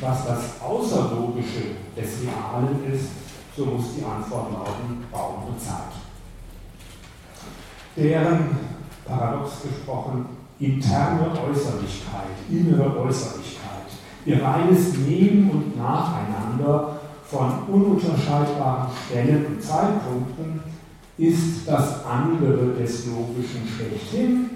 was 0.00 0.26
das 0.26 0.60
Außerlogische 0.62 1.76
des 1.96 2.22
Realen 2.22 2.92
ist, 2.92 3.25
so 3.56 3.64
muss 3.64 3.94
die 3.96 4.04
Antwort 4.04 4.52
lauten 4.52 5.04
Raum 5.12 5.48
und 5.48 5.60
Zeit. 5.60 5.96
Deren, 7.96 8.58
paradox 9.06 9.62
gesprochen, 9.62 10.26
interne 10.58 11.30
Äußerlichkeit, 11.30 12.36
innere 12.50 12.98
Äußerlichkeit, 12.98 13.86
ihr 14.26 14.42
reines 14.42 14.98
Neben 14.98 15.50
und 15.50 15.78
Nacheinander 15.78 16.98
von 17.24 17.62
ununterscheidbaren 17.72 18.88
Stellen 19.06 19.46
und 19.46 19.62
Zeitpunkten 19.62 20.60
ist 21.18 21.66
das 21.66 22.04
andere 22.04 22.74
des 22.74 23.06
Logischen 23.06 23.66
schlechthin, 23.66 24.50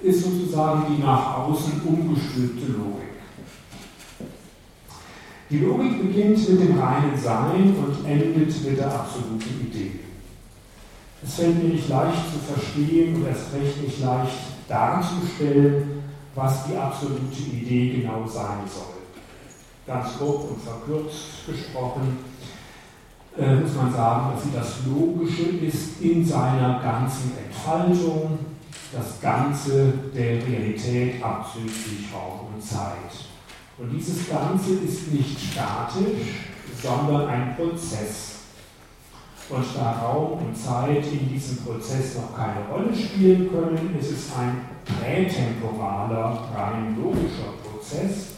ist 0.00 0.22
sozusagen 0.22 0.84
die 0.88 1.02
nach 1.02 1.38
außen 1.38 1.80
umgestülpte 1.84 2.72
Logik. 2.72 3.15
Die 5.48 5.58
Logik 5.58 6.02
beginnt 6.02 6.48
mit 6.48 6.60
dem 6.60 6.78
reinen 6.78 7.16
Sein 7.16 7.74
und 7.76 8.04
endet 8.04 8.64
mit 8.64 8.78
der 8.78 8.92
absoluten 8.92 9.68
Idee. 9.68 10.00
Es 11.22 11.34
fällt 11.34 11.62
mir 11.62 11.70
nicht 11.70 11.88
leicht 11.88 12.22
zu 12.32 12.52
verstehen 12.52 13.16
und 13.16 13.26
erst 13.26 13.52
recht 13.54 13.80
nicht 13.80 14.00
leicht 14.00 14.38
darzustellen, 14.68 16.02
was 16.34 16.66
die 16.66 16.76
absolute 16.76 17.42
Idee 17.52 18.00
genau 18.00 18.26
sein 18.26 18.58
soll. 18.66 18.96
Ganz 19.86 20.18
grob 20.18 20.50
und 20.50 20.60
verkürzt 20.60 21.46
gesprochen 21.46 22.18
äh, 23.38 23.54
muss 23.56 23.74
man 23.74 23.92
sagen, 23.92 24.32
dass 24.34 24.42
sie 24.42 24.50
das 24.52 24.86
Logische 24.86 25.64
ist 25.64 26.00
in 26.00 26.24
seiner 26.24 26.80
ganzen 26.80 27.32
Entfaltung, 27.38 28.38
das 28.92 29.20
Ganze 29.20 29.92
der 30.14 30.46
Realität 30.46 31.22
abzüglich 31.22 32.08
Raum 32.12 32.54
und 32.54 32.62
Zeit. 32.62 33.35
Und 33.78 33.90
dieses 33.90 34.28
Ganze 34.28 34.74
ist 34.74 35.12
nicht 35.12 35.38
statisch, 35.38 36.46
sondern 36.82 37.28
ein 37.28 37.56
Prozess. 37.56 38.36
Und 39.48 39.64
da 39.76 39.92
Raum 39.92 40.38
und 40.46 40.56
Zeit 40.56 41.04
in 41.12 41.28
diesem 41.28 41.58
Prozess 41.58 42.16
noch 42.16 42.34
keine 42.34 42.66
Rolle 42.68 42.94
spielen 42.96 43.50
können, 43.50 43.96
ist 43.98 44.10
es 44.10 44.36
ein 44.36 44.62
prätemporaler, 44.84 46.48
rein 46.54 46.96
logischer 46.96 47.52
Prozess, 47.62 48.28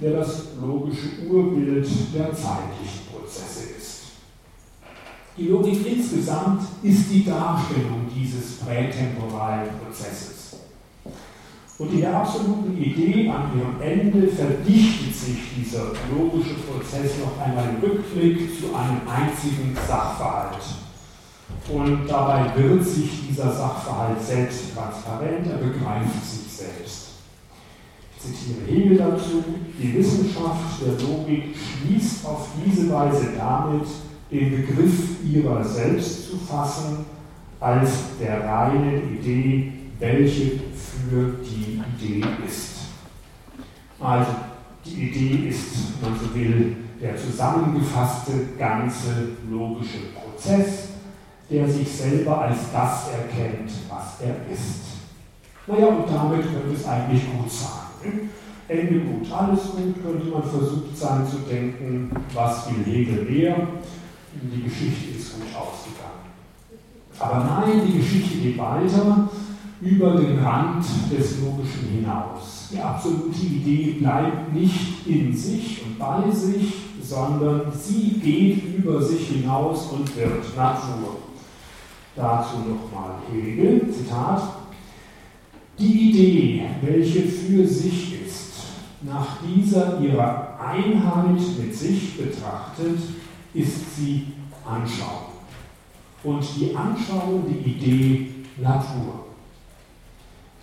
der 0.00 0.18
das 0.18 0.48
logische 0.60 1.28
Urbild 1.28 1.86
der 2.14 2.32
zeitlichen 2.32 3.06
Prozesse 3.12 3.74
ist. 3.78 4.00
Die 5.36 5.48
Logik 5.48 5.86
insgesamt 5.86 6.62
ist 6.82 7.10
die 7.10 7.24
Darstellung 7.24 8.08
dieses 8.12 8.56
prätemporalen 8.56 9.68
Prozesses. 9.78 10.39
Und 11.80 11.94
in 11.94 12.02
der 12.02 12.14
absoluten 12.14 12.76
Idee 12.76 13.30
an 13.30 13.58
ihrem 13.58 13.80
Ende 13.80 14.28
verdichtet 14.28 15.14
sich 15.14 15.38
dieser 15.56 15.92
logische 16.14 16.52
Prozess 16.56 17.12
noch 17.24 17.42
einmal 17.42 17.70
im 17.70 17.80
Rückblick 17.82 18.50
zu 18.60 18.66
einem 18.66 19.00
einzigen 19.08 19.74
Sachverhalt. 19.88 20.60
Und 21.72 22.06
dabei 22.06 22.54
wird 22.54 22.84
sich 22.84 23.26
dieser 23.26 23.50
Sachverhalt 23.50 24.20
selbst 24.20 24.74
transparent, 24.74 25.46
er 25.46 25.56
begreift 25.56 26.22
sich 26.22 26.52
selbst. 26.52 27.06
Ich 28.14 28.24
zitiere 28.24 28.66
Hegel 28.66 28.98
dazu, 28.98 29.42
die 29.78 29.94
Wissenschaft 29.94 30.82
der 30.84 31.08
Logik 31.08 31.56
schließt 31.56 32.26
auf 32.26 32.48
diese 32.62 32.92
Weise 32.92 33.28
damit, 33.38 33.86
den 34.30 34.50
Begriff 34.50 35.24
ihrer 35.24 35.64
selbst 35.64 36.30
zu 36.30 36.36
fassen, 36.36 37.06
als 37.58 37.90
der 38.20 38.44
reinen 38.44 39.18
Idee, 39.18 39.72
welche 40.00 40.52
für 40.52 41.34
die 41.44 41.80
Idee 42.04 42.24
ist. 42.46 42.70
Also 44.00 44.30
die 44.84 45.08
Idee 45.08 45.48
ist, 45.48 46.00
wenn 46.00 46.10
man 46.10 46.18
so 46.18 46.34
will, 46.34 46.76
der 47.00 47.16
zusammengefasste 47.16 48.32
ganze 48.58 49.28
logische 49.50 49.98
Prozess, 50.14 50.88
der 51.50 51.68
sich 51.68 51.88
selber 51.90 52.42
als 52.42 52.58
das 52.72 53.08
erkennt, 53.10 53.70
was 53.88 54.20
er 54.22 54.52
ist. 54.52 54.80
Naja, 55.66 55.86
und 55.86 56.08
damit 56.08 56.42
könnte 56.42 56.74
es 56.74 56.86
eigentlich 56.86 57.22
gut 57.36 57.50
sein. 57.50 58.30
Ende 58.68 59.00
gut, 59.00 59.30
alles 59.32 59.60
gut, 59.62 60.02
könnte 60.02 60.26
man 60.28 60.42
versucht 60.42 60.96
sein 60.96 61.26
zu 61.26 61.38
denken, 61.38 62.10
was 62.32 62.68
will 62.70 62.84
Hegel 62.84 63.24
mehr. 63.24 63.56
Die 64.32 64.62
Geschichte 64.62 65.18
ist 65.18 65.34
gut 65.34 65.48
ausgegangen. 65.54 66.30
Aber 67.18 67.44
nein, 67.44 67.82
die 67.86 67.98
Geschichte 67.98 68.38
geht 68.38 68.58
weiter 68.58 69.28
über 69.80 70.16
den 70.16 70.38
Rand 70.38 70.84
des 71.10 71.40
Logischen 71.40 71.88
hinaus. 71.90 72.68
Die 72.72 72.78
absolute 72.78 73.40
Idee 73.40 73.96
bleibt 73.98 74.52
nicht 74.52 75.06
in 75.06 75.34
sich 75.34 75.82
und 75.84 75.98
bei 75.98 76.30
sich, 76.30 76.74
sondern 77.02 77.72
sie 77.72 78.20
geht 78.22 78.78
über 78.78 79.02
sich 79.02 79.28
hinaus 79.28 79.86
und 79.90 80.14
wird 80.16 80.56
Natur. 80.56 81.16
Dazu 82.14 82.56
nochmal 82.58 83.14
Hegel, 83.32 83.90
Zitat. 83.90 84.42
Die 85.78 86.10
Idee, 86.10 86.62
welche 86.82 87.22
für 87.22 87.66
sich 87.66 88.22
ist, 88.26 88.52
nach 89.00 89.38
dieser 89.42 89.98
ihrer 89.98 90.58
Einheit 90.60 91.40
mit 91.58 91.74
sich 91.74 92.18
betrachtet, 92.18 92.98
ist 93.54 93.96
sie 93.96 94.26
Anschauung. 94.64 95.30
Und 96.22 96.44
die 96.58 96.76
Anschauung, 96.76 97.44
die 97.48 97.70
Idee 97.70 98.28
Natur. 98.60 99.19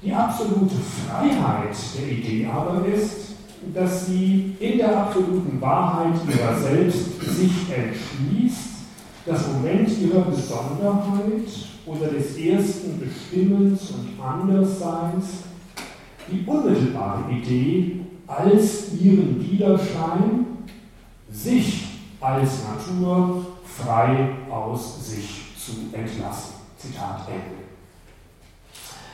Die 0.04 0.14
absolute 0.14 0.76
Freiheit 0.76 1.76
der 1.98 2.08
Idee 2.08 2.46
aber 2.46 2.86
ist, 2.86 3.36
dass 3.74 4.06
sie 4.06 4.56
in 4.60 4.78
der 4.78 4.96
absoluten 4.96 5.60
Wahrheit 5.60 6.14
ihrer 6.28 6.56
selbst 6.60 7.20
sich 7.22 7.52
entschließt, 7.76 8.68
das 9.26 9.48
Moment 9.48 9.90
ihrer 10.00 10.22
Besonderheit 10.22 11.48
oder 11.86 12.08
des 12.08 12.38
ersten 12.38 13.00
Bestimmens 13.00 13.92
und 13.92 14.24
Andersseins, 14.24 15.26
die 16.32 16.46
unmittelbare 16.46 17.32
Idee 17.32 18.02
als 18.28 18.94
ihren 19.02 19.42
Widerschein, 19.42 20.46
sich 21.32 21.86
als 22.22 22.64
Natur 22.64 23.46
frei 23.64 24.30
aus 24.50 25.10
sich 25.10 25.46
zu 25.58 25.72
entlassen. 25.92 26.54
Zitat 26.78 27.28
Ende. 27.28 27.57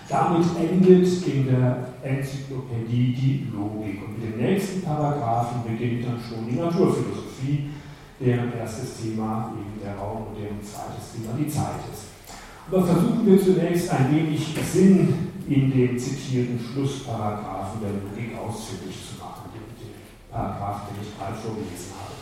Damit 0.10 0.46
endet 0.60 1.28
in 1.28 1.46
der 1.46 1.94
Enzyklopädie 2.04 3.16
die 3.16 3.48
Logik. 3.54 4.02
Und 4.06 4.20
mit 4.20 4.34
dem 4.34 4.42
nächsten 4.42 4.82
Paragraphen 4.82 5.64
beginnt 5.64 6.06
dann 6.06 6.20
schon 6.20 6.48
die 6.50 6.56
Naturphilosophie, 6.56 7.70
deren 8.20 8.54
erstes 8.54 9.02
Thema 9.02 9.54
eben 9.54 9.80
der 9.84 9.96
Raum 9.96 10.28
und 10.28 10.42
deren 10.42 10.62
zweites 10.62 11.14
Thema 11.14 11.34
die 11.40 11.48
Zeit 11.48 11.82
ist. 11.92 12.14
Aber 12.68 12.86
versuchen 12.86 13.26
wir 13.26 13.42
zunächst 13.42 13.90
ein 13.92 14.16
wenig 14.16 14.56
Sinn 14.72 15.32
in 15.48 15.72
dem 15.72 15.98
zitierten 15.98 16.60
Schlussparagraphen 16.60 17.82
der 17.82 17.92
Logik 17.92 18.38
ausführlich 18.38 18.96
zu 18.96 19.20
machen, 19.20 19.50
den 19.54 19.64
Paragraph, 20.32 20.88
den 20.88 21.04
ich 21.04 21.18
gerade 21.18 21.36
vorgelesen 21.36 21.94
habe. 22.00 22.14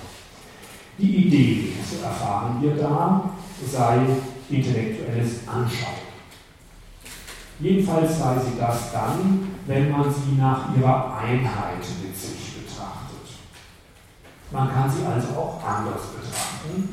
Die 0.97 1.27
Idee, 1.27 1.73
so 1.89 2.03
erfahren 2.03 2.61
wir 2.61 2.75
da, 2.75 3.31
sei 3.65 4.00
intellektuelles 4.50 5.47
Anschauen. 5.47 6.11
Jedenfalls 7.62 8.18
sei 8.18 8.36
sie 8.39 8.60
das 8.60 8.91
dann, 8.91 9.48
wenn 9.68 9.91
man 9.91 10.06
sie 10.06 10.36
nach 10.39 10.75
ihrer 10.75 11.18
Einheit 11.18 11.86
mit 12.03 12.18
sich 12.18 12.56
betrachtet. 12.56 13.38
Man 14.51 14.68
kann 14.74 14.89
sie 14.89 15.06
also 15.06 15.27
auch 15.30 15.63
anders 15.63 16.01
betrachten, 16.08 16.89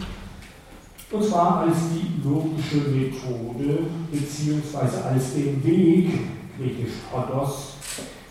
und 1.11 1.25
zwar 1.25 1.61
als 1.61 1.77
die 1.95 2.23
logische 2.23 2.91
Methode 2.91 3.87
bzw. 4.13 5.09
als 5.09 5.35
den 5.35 5.65
Weg, 5.65 6.11
griechisch 6.59 6.99
Odos, 7.13 7.77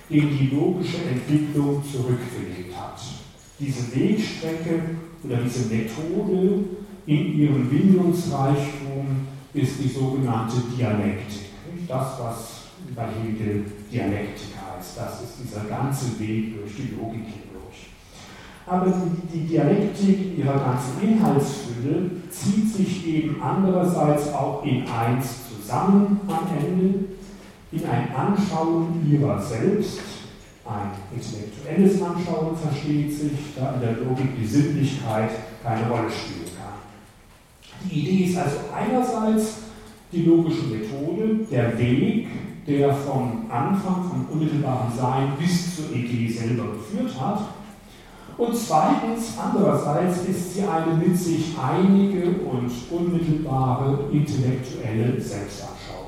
den 0.09 0.37
die 0.37 0.55
logische 0.55 0.97
Entwicklung 1.09 1.83
zurückgelegt 1.91 2.77
hat. 2.77 3.01
Diese 3.59 3.95
Wegstrecke 3.95 4.81
oder 5.23 5.37
diese 5.37 5.73
Methode 5.73 6.65
in 7.07 7.39
ihrem 7.39 7.67
Bindungsreichtum 7.67 9.25
ist 9.55 9.79
die 9.83 9.89
sogenannte 9.89 10.57
Dialektik. 10.77 11.46
Das, 11.87 12.19
was 12.19 12.67
bei 12.95 13.05
Hegel 13.05 13.65
Dialektik 13.91 14.53
heißt, 14.55 14.97
das 14.97 15.21
ist 15.21 15.33
dieser 15.43 15.65
ganze 15.65 16.19
Weg 16.19 16.55
durch 16.57 16.75
die 16.75 16.95
Logik 16.95 17.23
hindurch. 17.23 17.89
Aber 18.65 18.87
die, 18.87 19.37
die 19.37 19.47
Dialektik 19.47 20.19
in 20.19 20.39
ihrer 20.39 20.59
ganzen 20.59 21.01
Inhaltsfülle 21.01 22.11
zieht 22.29 22.73
sich 22.73 23.07
eben 23.07 23.41
andererseits 23.41 24.33
auch 24.33 24.63
in 24.65 24.85
eins 24.87 25.35
zusammen 25.49 26.19
am 26.27 26.47
Ende, 26.57 27.05
in 27.71 27.85
ein 27.85 28.13
Anschauen 28.13 29.09
ihrer 29.09 29.41
selbst, 29.41 29.99
ein 30.65 30.91
intellektuelles 31.15 32.01
Anschauen 32.01 32.55
versteht 32.57 33.13
sich, 33.13 33.55
da 33.55 33.75
in 33.75 33.81
der 33.81 33.97
Logik 34.03 34.37
die 34.37 34.45
Sinnlichkeit 34.45 35.29
keine 35.63 35.89
Rolle 35.89 36.09
spielen 36.09 36.51
kann. 36.57 37.89
Die 37.89 37.99
Idee 37.99 38.25
ist 38.25 38.37
also 38.37 38.57
einerseits 38.75 39.66
die 40.11 40.23
logische 40.23 40.67
Methode, 40.67 41.45
der 41.51 41.77
Weg, 41.77 42.27
der 42.67 42.93
vom 42.93 43.45
Anfang, 43.49 44.03
vom 44.09 44.25
unmittelbaren 44.31 44.91
Sein 44.97 45.33
bis 45.39 45.75
zur 45.75 45.95
Idee 45.95 46.29
selber 46.29 46.65
geführt 46.73 47.19
hat. 47.19 47.41
Und 48.37 48.55
zweitens, 48.55 49.33
andererseits 49.41 50.25
ist 50.25 50.53
sie 50.53 50.61
eine 50.63 50.93
mit 50.95 51.17
sich 51.17 51.55
einige 51.57 52.39
und 52.41 52.71
unmittelbare 52.91 53.99
intellektuelle 54.11 55.19
Selbstanschauung. 55.19 56.07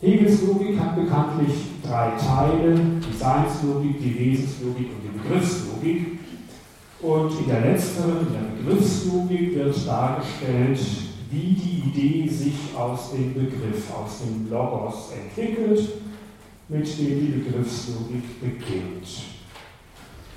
Hegels 0.00 0.42
Logik 0.42 0.80
hat 0.80 0.96
bekanntlich 0.96 1.54
drei 1.86 2.10
Teile, 2.16 2.74
die 2.74 3.16
Seinslogik, 3.16 4.00
die 4.00 4.18
Wesenslogik 4.18 4.88
und 4.90 5.02
die 5.04 5.18
Begriffslogik. 5.18 6.18
Und 7.02 7.38
in 7.38 7.46
der 7.46 7.60
letzteren, 7.60 8.26
in 8.26 8.32
der 8.32 8.72
Begriffslogik, 8.72 9.54
wird 9.54 9.86
dargestellt, 9.86 10.78
wie 11.32 11.54
die 11.54 11.82
Idee 11.88 12.28
sich 12.28 12.76
aus 12.76 13.12
dem 13.12 13.32
Begriff, 13.32 13.90
aus 13.90 14.20
dem 14.20 14.50
Logos 14.50 15.12
entwickelt, 15.12 15.88
mit 16.68 16.86
dem 16.98 17.20
die 17.20 17.32
Begriffslogik 17.38 18.40
beginnt. 18.40 19.24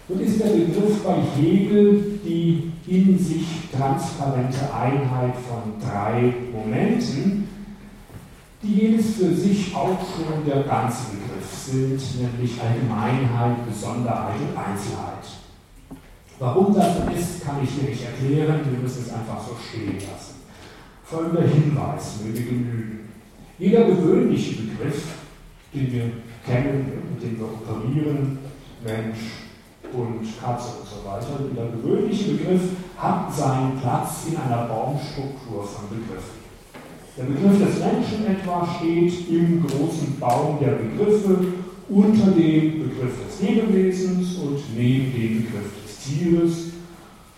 Nun 0.08 0.20
ist 0.22 0.40
der 0.40 0.50
Begriff 0.50 1.04
bei 1.04 1.18
Hegel 1.36 2.20
die 2.24 2.72
in 2.88 3.18
sich 3.20 3.46
transparente 3.76 4.74
Einheit 4.74 5.34
von 5.36 5.74
drei 5.82 6.34
Momenten, 6.54 7.48
die 8.64 8.74
jedes 8.74 9.16
für 9.16 9.34
sich 9.34 9.76
auch 9.76 10.00
schon 10.00 10.46
der 10.46 10.64
ganze 10.64 11.04
Begriff 11.12 11.52
sind, 11.52 12.00
nämlich 12.22 12.54
Allgemeinheit, 12.62 13.68
Besonderheit 13.68 14.36
und 14.40 14.58
Einzelheit. 14.58 15.26
Warum 16.40 16.74
das 16.74 16.98
ist, 17.18 17.46
kann 17.46 17.64
ich 17.64 17.70
hier 17.72 17.90
nicht 17.90 18.04
erklären, 18.04 18.62
wir 18.70 18.80
müssen 18.80 19.04
es 19.04 19.14
einfach 19.14 19.40
so 19.46 19.56
stehen 19.70 19.96
lassen. 19.96 20.35
Folgender 21.06 21.44
Hinweis 21.44 22.20
möge 22.26 22.42
genügen. 22.42 23.10
Jeder 23.60 23.86
gewöhnliche 23.86 24.64
Begriff, 24.64 25.04
den 25.72 25.94
wir 25.94 26.12
kennen, 26.44 26.92
mit 27.14 27.24
dem 27.24 27.40
wir 27.40 27.46
operieren, 27.46 28.40
Mensch, 28.84 29.20
Hund, 29.94 30.28
Katze 30.42 30.80
und 30.80 30.88
so 30.88 31.08
weiter, 31.08 31.46
jeder 31.48 31.70
gewöhnliche 31.70 32.32
Begriff 32.32 32.62
hat 32.98 33.34
seinen 33.34 33.80
Platz 33.80 34.26
in 34.30 34.38
einer 34.38 34.66
Baumstruktur 34.66 35.64
von 35.64 35.90
Begriffen. 35.90 36.44
Der 37.18 37.24
Begriff 37.24 37.60
des 37.60 37.80
Menschen 37.80 38.26
etwa 38.26 38.68
steht 38.76 39.30
im 39.30 39.66
großen 39.66 40.20
Baum 40.20 40.58
der 40.60 40.72
Begriffe 40.72 41.54
unter 41.88 42.32
dem 42.32 42.90
Begriff 42.90 43.14
des 43.26 43.48
Lebewesens 43.48 44.38
und 44.38 44.58
neben 44.76 45.14
dem 45.14 45.46
Begriff 45.46 45.72
des 45.86 46.00
Tieres 46.04 46.75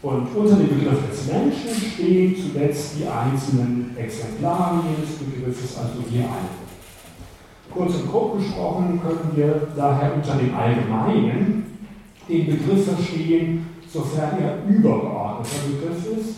und 0.01 0.27
unter 0.35 0.55
dem 0.55 0.69
Begriff 0.69 1.09
des 1.09 1.27
Menschen 1.27 1.91
stehen 1.93 2.35
zuletzt 2.35 2.97
die 2.99 3.07
einzelnen 3.07 3.95
Exemplare 3.97 4.83
jenes 4.83 5.15
Begriffes, 5.15 5.77
also 5.77 5.93
wir 6.09 6.21
alle. 6.21 6.67
Kurz 7.73 7.95
und 7.95 8.09
grob 8.09 8.37
gesprochen 8.37 9.01
können 9.01 9.31
wir 9.35 9.67
daher 9.75 10.15
unter 10.15 10.35
dem 10.35 10.55
Allgemeinen 10.55 11.79
den 12.29 12.45
Begriff 12.45 12.85
verstehen, 12.85 13.65
sofern 13.91 14.37
er 14.39 14.63
übergeordneter 14.67 15.67
Begriff 15.67 16.19
ist, 16.19 16.35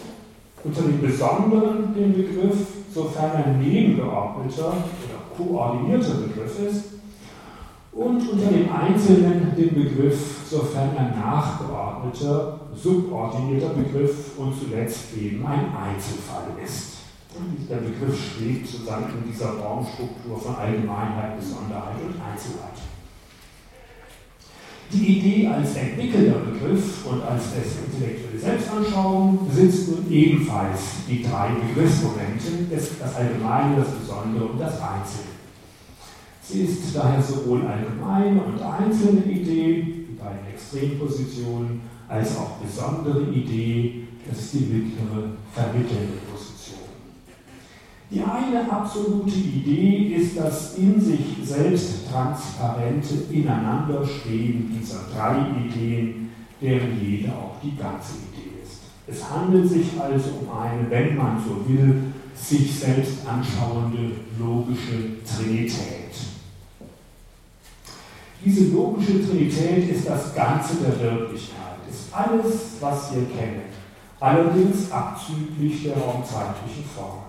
unter 0.64 0.82
dem 0.84 1.02
Besonderen 1.02 1.94
den 1.94 2.14
Begriff, 2.14 2.68
sofern 2.94 3.32
er 3.44 3.54
nebengeordneter 3.54 4.68
oder 4.68 5.36
koordinierter 5.36 6.16
Begriff 6.16 6.60
ist, 6.68 6.99
und 8.00 8.30
unter 8.30 8.48
dem 8.48 8.72
Einzelnen 8.72 9.54
den 9.58 9.76
Begriff, 9.76 10.48
sofern 10.50 10.96
er 10.96 11.18
nachgeordneter 11.18 12.62
subordinierter 12.74 13.74
Begriff 13.74 14.38
und 14.38 14.54
zuletzt 14.58 15.18
eben 15.18 15.46
ein 15.46 15.66
Einzelfall 15.76 16.48
ist. 16.64 17.00
Der 17.70 17.76
Begriff 17.76 18.18
schwebt 18.18 18.68
sozusagen 18.68 19.06
in 19.18 19.30
dieser 19.30 19.60
Raumstruktur 19.60 20.40
von 20.40 20.56
Allgemeinheit, 20.56 21.38
Besonderheit 21.38 21.96
und 22.02 22.16
Einzelheit. 22.16 22.80
Die 24.92 25.20
Idee 25.20 25.48
als 25.48 25.76
entwickelnder 25.76 26.40
Begriff 26.40 27.06
und 27.06 27.22
als 27.22 27.44
intellektuelle 27.54 28.40
Selbstanschauung 28.40 29.46
besitzt 29.48 29.90
nun 29.90 30.10
ebenfalls 30.10 30.80
die 31.08 31.22
drei 31.22 31.50
Begriffsmomente, 31.50 32.66
das 32.72 33.16
Allgemeine, 33.16 33.76
das 33.76 33.90
Besondere 33.90 34.46
und 34.46 34.60
das 34.60 34.74
Einzelne. 34.76 35.39
Sie 36.52 36.62
ist 36.62 36.96
daher 36.96 37.22
sowohl 37.22 37.62
allgemeine 37.62 38.42
und 38.42 38.60
einzelne 38.60 39.24
Idee, 39.24 39.84
die 40.10 40.18
beiden 40.18 40.48
Extrempositionen, 40.52 41.82
als 42.08 42.36
auch 42.38 42.58
besondere 42.58 43.32
Idee, 43.32 44.08
das 44.28 44.40
ist 44.40 44.54
die 44.56 44.60
mittlere 44.62 45.30
vermittelnde 45.54 46.18
Position. 46.32 46.80
Die 48.10 48.22
eine 48.22 48.72
absolute 48.72 49.38
Idee 49.38 50.16
ist 50.16 50.40
das 50.40 50.76
in 50.80 51.00
sich 51.00 51.20
selbst 51.44 52.10
transparente 52.12 53.14
Ineinanderstehen 53.30 54.76
dieser 54.76 55.02
drei 55.14 55.46
Ideen, 55.68 56.32
deren 56.60 57.00
jede 57.00 57.30
auch 57.30 57.62
die 57.62 57.78
ganze 57.78 58.14
Idee 58.34 58.64
ist. 58.64 58.80
Es 59.06 59.30
handelt 59.30 59.70
sich 59.70 59.90
also 60.02 60.30
um 60.42 60.60
eine, 60.60 60.90
wenn 60.90 61.16
man 61.16 61.38
so 61.44 61.64
will, 61.72 62.06
sich 62.34 62.80
selbst 62.80 63.20
anschauende 63.28 64.14
logische 64.40 65.24
Trinität. 65.24 65.99
Diese 68.44 68.74
logische 68.74 69.28
Trinität 69.28 69.90
ist 69.90 70.08
das 70.08 70.34
Ganze 70.34 70.76
der 70.76 71.00
Wirklichkeit 71.00 71.70
ist 71.90 72.14
alles, 72.14 72.78
was 72.80 73.14
wir 73.14 73.26
kennen, 73.26 73.64
allerdings 74.20 74.92
abzüglich 74.92 75.84
der 75.84 75.98
raumzeitlichen 75.98 76.86
Form. 76.96 77.20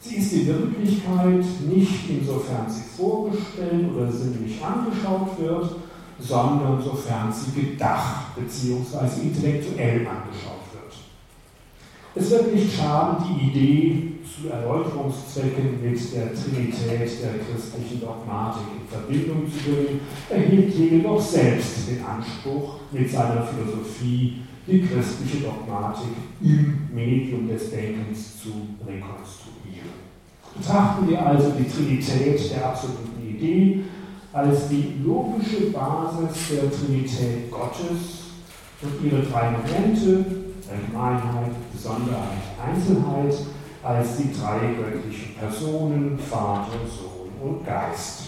Sie 0.00 0.16
ist 0.16 0.32
die 0.32 0.46
Wirklichkeit 0.46 1.44
nicht 1.66 2.10
insofern 2.10 2.68
sie 2.68 2.82
vorgestellt 2.96 3.90
oder 3.94 4.10
sinnlich 4.10 4.62
angeschaut 4.62 5.38
wird, 5.38 5.76
sondern 6.18 6.82
sofern 6.82 7.32
sie 7.32 7.60
gedacht 7.60 8.36
bzw. 8.36 9.22
intellektuell 9.22 10.00
angeschaut 10.00 10.64
wird. 10.72 10.94
Es 12.14 12.30
wird 12.30 12.54
nicht 12.54 12.76
schaden, 12.76 13.24
die 13.28 13.46
Idee 13.46 14.12
zu 14.44 14.50
Erläuterungszwecken 14.50 15.82
mit 15.82 16.14
der 16.14 16.34
Trinität 16.34 17.22
der 17.22 17.40
christlichen 17.40 18.00
Dogmatik 18.00 18.66
in 18.78 18.88
Verbindung 18.88 19.50
zu 19.50 19.70
bringen, 19.70 20.00
erhielt 20.28 20.74
Hegel 20.74 21.02
doch 21.02 21.20
selbst 21.20 21.88
den 21.88 22.04
Anspruch, 22.04 22.80
mit 22.92 23.10
seiner 23.10 23.42
Philosophie 23.42 24.42
die 24.66 24.82
christliche 24.82 25.44
Dogmatik 25.44 26.12
im 26.42 26.88
Medium 26.92 27.48
des 27.48 27.70
Denkens 27.70 28.42
zu 28.42 28.50
rekonstruieren. 28.86 30.04
Betrachten 30.56 31.08
wir 31.08 31.26
also 31.26 31.52
die 31.58 31.68
Trinität 31.68 32.50
der 32.50 32.66
absoluten 32.66 33.26
Idee 33.26 33.80
als 34.32 34.68
die 34.68 34.94
logische 35.04 35.70
Basis 35.70 36.48
der 36.50 36.70
Trinität 36.70 37.50
Gottes 37.50 38.24
und 38.82 39.04
ihre 39.04 39.22
drei 39.22 39.50
Momente, 39.50 40.24
Allgemeinheit, 40.70 41.52
Besonderheit, 41.72 42.42
Einzelheit, 42.62 43.34
als 43.84 44.16
die 44.16 44.32
drei 44.32 44.74
göttlichen 44.74 45.34
Personen, 45.34 46.18
Vater, 46.18 46.78
Sohn 46.88 47.30
und 47.40 47.66
Geist. 47.66 48.22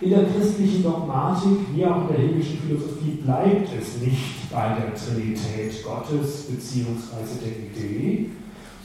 In 0.00 0.10
der 0.10 0.26
christlichen 0.26 0.82
Dogmatik, 0.82 1.58
wie 1.74 1.86
auch 1.86 2.02
in 2.02 2.08
der 2.08 2.18
hegelischen 2.18 2.58
Philosophie, 2.60 3.20
bleibt 3.24 3.68
es 3.76 4.00
nicht 4.00 4.50
bei 4.50 4.68
der 4.68 4.94
Trinität 4.94 5.82
Gottes 5.84 6.46
bzw. 6.46 7.44
der 7.44 7.84
Idee, 7.86 8.30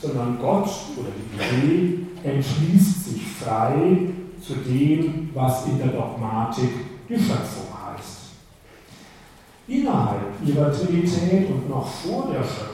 sondern 0.02 0.40
Gott 0.40 0.70
oder 0.98 1.10
die 1.16 1.36
Idee 1.36 2.00
entschließt 2.24 3.06
sich 3.06 3.22
frei 3.40 4.10
zu 4.46 4.56
dem, 4.56 5.30
was 5.34 5.68
in 5.68 5.78
der 5.78 5.88
Dogmatik 5.88 6.72
die 7.08 7.16
Schöpfung 7.16 7.68
heißt. 7.86 8.18
Innerhalb 9.68 10.34
ihrer 10.46 10.72
Trinität 10.72 11.50
und 11.50 11.70
noch 11.70 11.88
vor 11.88 12.30
der 12.32 12.44
Schöpfung 12.44 12.73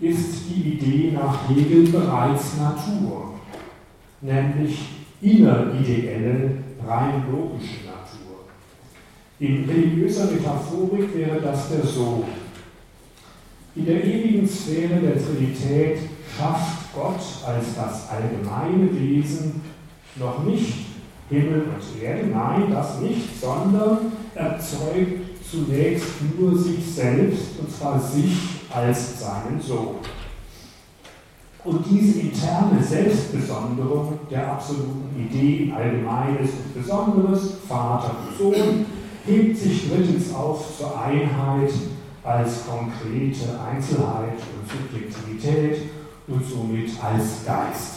ist 0.00 0.42
die 0.48 0.72
Idee 0.72 1.12
nach 1.12 1.48
Hegel 1.48 1.88
bereits 1.88 2.56
Natur, 2.58 3.34
nämlich 4.20 4.78
innerideelle, 5.20 6.50
rein 6.86 7.24
logische 7.30 7.86
Natur. 7.86 8.44
In 9.38 9.64
religiöser 9.64 10.26
Metaphorik 10.30 11.14
wäre 11.14 11.40
das 11.40 11.68
der 11.70 11.86
Sohn. 11.86 12.24
In 13.74 13.86
der 13.86 14.04
ewigen 14.04 14.46
Sphäre 14.46 15.00
der 15.00 15.22
Trinität 15.22 15.98
schafft 16.36 16.94
Gott 16.94 17.20
als 17.46 17.74
das 17.74 18.08
allgemeine 18.10 18.88
Wesen 18.98 19.60
noch 20.16 20.44
nicht 20.44 20.86
Himmel 21.28 21.62
und 21.62 22.02
Erde, 22.02 22.28
nein, 22.28 22.70
das 22.70 23.00
nicht, 23.00 23.40
sondern 23.40 24.12
erzeugt 24.34 25.26
zunächst 25.50 26.06
nur 26.38 26.56
sich 26.56 26.84
selbst, 26.84 27.58
und 27.58 27.70
zwar 27.70 28.00
sich 28.00 28.55
als 28.76 29.20
seinen 29.20 29.60
Sohn. 29.60 29.96
Und 31.64 31.84
diese 31.90 32.20
interne 32.20 32.80
Selbstbesonderung 32.82 34.18
der 34.30 34.52
absoluten 34.52 35.08
Idee 35.18 35.72
Allgemeines 35.74 36.50
und 36.50 36.74
Besonderes, 36.80 37.54
Vater 37.66 38.14
und 38.20 38.38
Sohn, 38.38 38.86
hebt 39.24 39.58
sich 39.58 39.88
drittens 39.88 40.32
auf 40.32 40.78
zur 40.78 41.00
Einheit 41.00 41.72
als 42.22 42.66
konkrete 42.66 43.58
Einzelheit 43.60 44.34
und 44.34 44.70
Subjektivität 44.70 45.90
und 46.28 46.44
somit 46.44 46.90
als 47.02 47.44
Geist. 47.44 47.94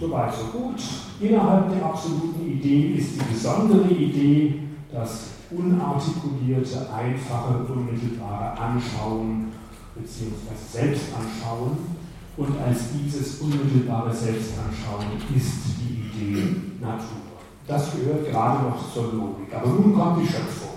Soweit, 0.00 0.32
so 0.34 0.58
gut. 0.58 0.82
Innerhalb 1.20 1.72
der 1.72 1.84
absoluten 1.84 2.50
Idee 2.50 2.94
ist 2.98 3.14
die 3.14 3.32
besondere 3.32 3.88
Idee 3.88 4.60
das 4.92 5.33
unartikulierte, 5.56 6.88
einfache, 6.92 7.64
unmittelbare 7.72 8.58
Anschauen 8.58 9.52
bzw. 9.94 10.54
Selbstanschauen. 10.72 11.94
Und 12.36 12.58
als 12.58 12.80
dieses 12.92 13.40
unmittelbare 13.40 14.12
Selbstanschauen 14.12 15.06
ist 15.34 15.52
die 15.78 16.24
Idee 16.24 16.56
Natur. 16.80 17.24
Das 17.66 17.92
gehört 17.92 18.30
gerade 18.30 18.64
noch 18.64 18.92
zur 18.92 19.12
Logik. 19.12 19.54
Aber 19.54 19.68
nun 19.68 19.94
kommt 19.94 20.22
die 20.22 20.26
Schöpfung. 20.26 20.74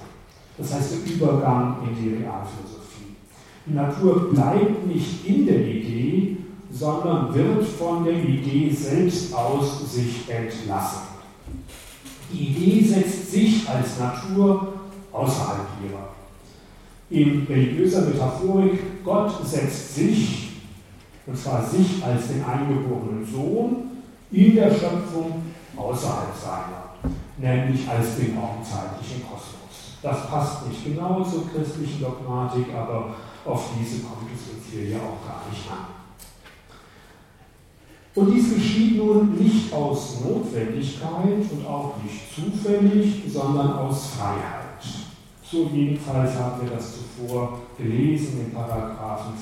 Das 0.58 0.74
heißt 0.74 0.94
der 0.94 1.14
Übergang 1.14 1.78
in 1.88 1.96
die 1.96 2.10
Realphilosophie. 2.16 3.16
Die 3.66 3.74
Natur 3.74 4.30
bleibt 4.32 4.88
nicht 4.88 5.26
in 5.26 5.46
der 5.46 5.60
Idee, 5.68 6.38
sondern 6.72 7.34
wird 7.34 7.66
von 7.66 8.06
der 8.06 8.24
Idee 8.24 8.72
selbst 8.72 9.34
aus 9.34 9.92
sich 9.94 10.30
entlassen. 10.30 11.08
Die 12.32 12.48
Idee 12.48 12.86
setzt 12.86 13.32
sich 13.32 13.68
als 13.70 14.00
Natur 14.00 14.74
außerhalb 15.12 15.68
ihrer. 15.84 16.10
In 17.10 17.46
religiöser 17.48 18.02
Metaphorik, 18.02 19.04
Gott 19.04 19.32
setzt 19.46 19.96
sich, 19.96 20.50
und 21.26 21.38
zwar 21.38 21.66
sich 21.66 22.04
als 22.04 22.28
den 22.28 22.44
eingeborenen 22.44 23.26
Sohn, 23.26 23.76
in 24.32 24.56
der 24.56 24.72
Schöpfung 24.72 25.42
außerhalb 25.78 26.36
seiner, 26.36 27.14
nämlich 27.38 27.88
als 27.88 28.18
den 28.18 28.38
raumzeitlichen 28.38 29.24
Kosmos. 29.24 29.96
Das 30.02 30.30
passt 30.30 30.68
nicht 30.68 30.84
genau 30.84 31.24
zur 31.24 31.50
christlichen 31.50 32.02
Dogmatik, 32.02 32.66
aber 32.76 33.16
auf 33.46 33.70
diese 33.80 34.04
kommt 34.04 34.30
es 34.36 34.54
uns 34.54 34.66
hier 34.70 34.90
ja 34.90 34.98
auch 34.98 35.26
gar 35.26 35.44
nicht 35.50 35.64
an. 35.72 36.07
Und 38.18 38.34
dies 38.34 38.52
geschieht 38.56 38.98
nun 38.98 39.36
nicht 39.38 39.72
aus 39.72 40.22
Notwendigkeit 40.26 41.52
und 41.52 41.68
auch 41.68 41.94
nicht 42.02 42.34
zufällig, 42.34 43.22
sondern 43.32 43.74
aus 43.74 44.08
Freiheit. 44.18 44.82
So 45.44 45.70
jedenfalls 45.72 46.34
haben 46.34 46.64
wir 46.64 46.76
das 46.76 46.96
zuvor 46.96 47.60
gelesen 47.78 48.46
in 48.48 48.52
Paragraphen 48.52 49.34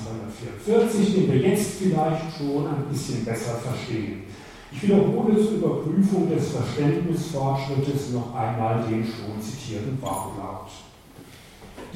244, 0.68 1.14
den 1.14 1.32
wir 1.32 1.40
jetzt 1.48 1.78
vielleicht 1.78 2.36
schon 2.36 2.66
ein 2.66 2.84
bisschen 2.92 3.24
besser 3.24 3.54
verstehen. 3.54 4.24
Ich 4.70 4.82
wiederhole 4.82 5.34
zur 5.36 5.52
Überprüfung 5.52 6.28
des 6.28 6.50
Verständnisfortschrittes 6.50 8.12
noch 8.12 8.34
einmal 8.34 8.84
den 8.90 9.02
schon 9.02 9.40
zitierten 9.40 9.96
Wortlaut. 10.02 10.68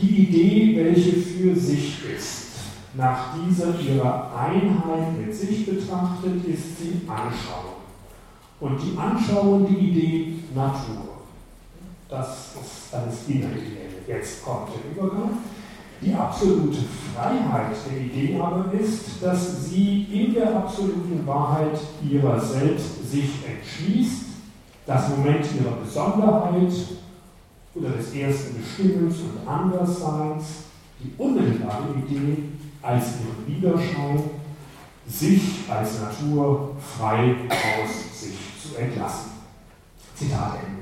Die 0.01 0.23
Idee, 0.23 0.77
welche 0.77 1.13
für 1.13 1.55
sich 1.55 1.99
ist, 2.17 2.50
nach 2.95 3.35
dieser 3.35 3.79
ihrer 3.81 4.31
Einheit 4.37 5.19
mit 5.19 5.35
sich 5.35 5.67
betrachtet, 5.67 6.45
ist 6.45 6.79
sie 6.79 7.03
Anschauung. 7.07 7.81
Und 8.61 8.79
die 8.83 8.99
Anschauung, 8.99 9.67
die 9.67 9.75
Idee 9.75 10.35
Natur. 10.55 11.21
Das 12.09 12.57
ist 12.61 12.95
alles 12.95 13.29
Innerideelle. 13.29 14.03
Jetzt 14.07 14.45
kommt 14.45 14.69
der 14.69 14.91
Übergang. 14.91 15.39
Die 16.03 16.15
absolute 16.15 16.79
Freiheit 17.15 17.77
der 17.89 18.01
Idee 18.01 18.41
aber 18.41 18.73
ist, 18.73 19.23
dass 19.23 19.67
sie 19.67 20.05
in 20.11 20.35
der 20.35 20.57
absoluten 20.57 21.27
Wahrheit 21.27 21.79
ihrer 22.09 22.41
selbst 22.41 23.11
sich 23.11 23.31
entschließt, 23.47 24.23
das 24.87 25.11
Moment 25.11 25.45
ihrer 25.61 25.77
Besonderheit 25.77 26.73
oder 27.75 27.91
des 27.91 28.15
ersten 28.15 28.61
Bestimmens 28.61 29.17
und 29.21 29.47
Andersseins, 29.47 30.45
die 30.99 31.13
unmittelbare 31.19 31.95
Idee 32.09 32.45
als 32.83 33.05
ihren 33.21 33.47
Widerschein, 33.47 34.23
sich 35.07 35.43
als 35.69 36.01
Natur 36.01 36.77
frei 36.97 37.35
aus 37.51 38.21
sich 38.21 38.37
zu 38.63 38.77
entlassen. 38.77 39.33
Zitat 40.15 40.59
Ende. 40.67 40.81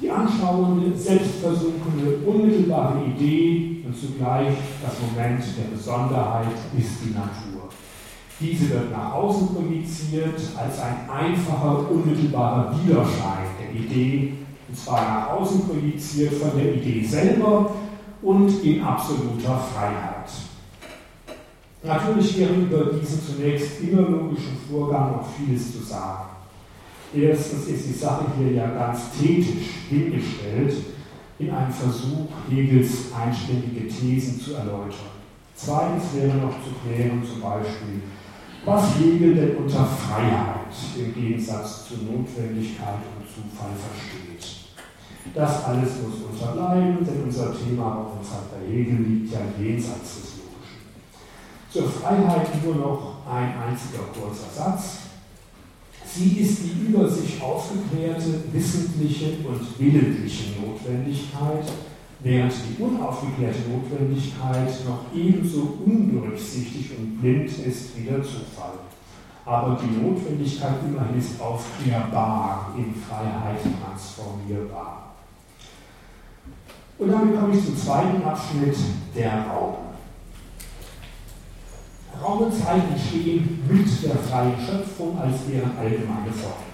Die 0.00 0.10
anschauende, 0.10 0.96
selbstversunkene, 0.96 2.18
unmittelbare 2.24 3.04
Idee 3.04 3.82
und 3.84 3.96
zugleich 3.98 4.54
das 4.82 4.94
Moment 5.00 5.42
der 5.58 5.76
Besonderheit 5.76 6.46
ist 6.76 6.98
die 7.04 7.14
Natur. 7.14 7.68
Diese 8.40 8.70
wird 8.70 8.92
nach 8.92 9.14
außen 9.14 9.48
projiziert 9.48 10.40
als 10.56 10.80
ein 10.80 11.10
einfacher, 11.10 11.90
unmittelbarer 11.90 12.72
Widerschein 12.78 13.46
der 13.60 13.80
Idee, 13.80 14.34
und 14.68 14.78
zwar 14.78 15.00
nach 15.02 15.30
außen 15.30 15.66
projiziert 15.66 16.34
von 16.34 16.56
der 16.56 16.74
Idee 16.74 17.04
selber 17.04 17.72
und 18.22 18.62
in 18.62 18.82
absoluter 18.82 19.58
Freiheit. 19.58 20.17
Natürlich 21.82 22.38
wäre 22.38 22.54
über 22.54 22.92
diesen 22.92 23.22
zunächst 23.22 23.80
innerlogischen 23.80 24.58
Vorgang 24.68 25.12
noch 25.12 25.28
vieles 25.36 25.72
zu 25.72 25.78
sagen. 25.84 26.30
Erstens 27.14 27.68
ist 27.68 27.86
die 27.86 27.92
Sache 27.92 28.26
hier 28.36 28.52
ja 28.52 28.68
ganz 28.70 29.12
thetisch 29.18 29.86
hingestellt 29.88 30.74
in 31.38 31.50
einem 31.50 31.72
Versuch, 31.72 32.26
Hegels 32.50 33.12
einständige 33.16 33.86
Thesen 33.86 34.40
zu 34.40 34.54
erläutern. 34.54 35.16
Zweitens 35.54 36.02
wäre 36.14 36.36
noch 36.36 36.54
zu 36.62 36.70
klären 36.82 37.22
zum 37.24 37.40
Beispiel, 37.40 38.02
was 38.64 38.98
Hegel 38.98 39.34
denn 39.34 39.56
unter 39.56 39.84
Freiheit 39.84 40.74
im 40.98 41.14
Gegensatz 41.14 41.88
zu 41.88 41.94
Notwendigkeit 41.94 43.02
und 43.16 43.26
Zufall 43.26 43.70
versteht. 43.78 44.58
Das 45.34 45.64
alles 45.64 45.90
muss 46.02 46.30
unterbleiben, 46.30 47.06
denn 47.06 47.22
unser 47.24 47.52
Thema 47.52 48.10
bei 48.50 48.72
Hegel 48.72 48.96
liegt 48.96 49.32
ja 49.32 49.40
jenseits 49.58 50.20
des 50.20 50.37
zur 51.70 51.88
Freiheit 51.88 52.64
nur 52.64 52.74
noch 52.76 53.16
ein 53.30 53.54
einziger 53.68 54.04
kurzer 54.14 54.48
Satz. 54.54 54.98
Sie 56.04 56.38
ist 56.38 56.62
die 56.62 56.86
über 56.86 57.08
sich 57.08 57.40
aufgeklärte, 57.42 58.42
wissentliche 58.50 59.36
und 59.46 59.78
willentliche 59.78 60.60
Notwendigkeit, 60.60 61.64
während 62.20 62.52
die 62.52 62.82
unaufgeklärte 62.82 63.58
Notwendigkeit 63.70 64.72
noch 64.86 65.00
ebenso 65.14 65.78
undurchsichtig 65.84 66.92
und 66.98 67.20
blind 67.20 67.50
ist 67.50 67.96
wie 67.96 68.04
der 68.04 68.22
Zufall. 68.22 68.78
Aber 69.44 69.78
die 69.80 70.02
Notwendigkeit 70.02 70.76
immerhin 70.86 71.18
ist 71.18 71.40
aufklärbar, 71.40 72.74
in 72.76 72.94
Freiheit 72.94 73.60
transformierbar. 73.62 75.14
Und 76.98 77.12
damit 77.12 77.38
komme 77.38 77.54
ich 77.54 77.64
zum 77.64 77.76
zweiten 77.76 78.22
Abschnitt, 78.24 78.76
der 79.14 79.46
Raum. 79.46 79.87
Raum 82.22 82.40
und 82.40 82.52
Zeit 82.52 82.82
entstehen 82.90 83.62
mit 83.68 83.86
der 84.02 84.16
freien 84.16 84.54
Schöpfung 84.58 85.18
als 85.18 85.46
deren 85.48 85.76
allgemeine 85.78 86.32
Form. 86.32 86.68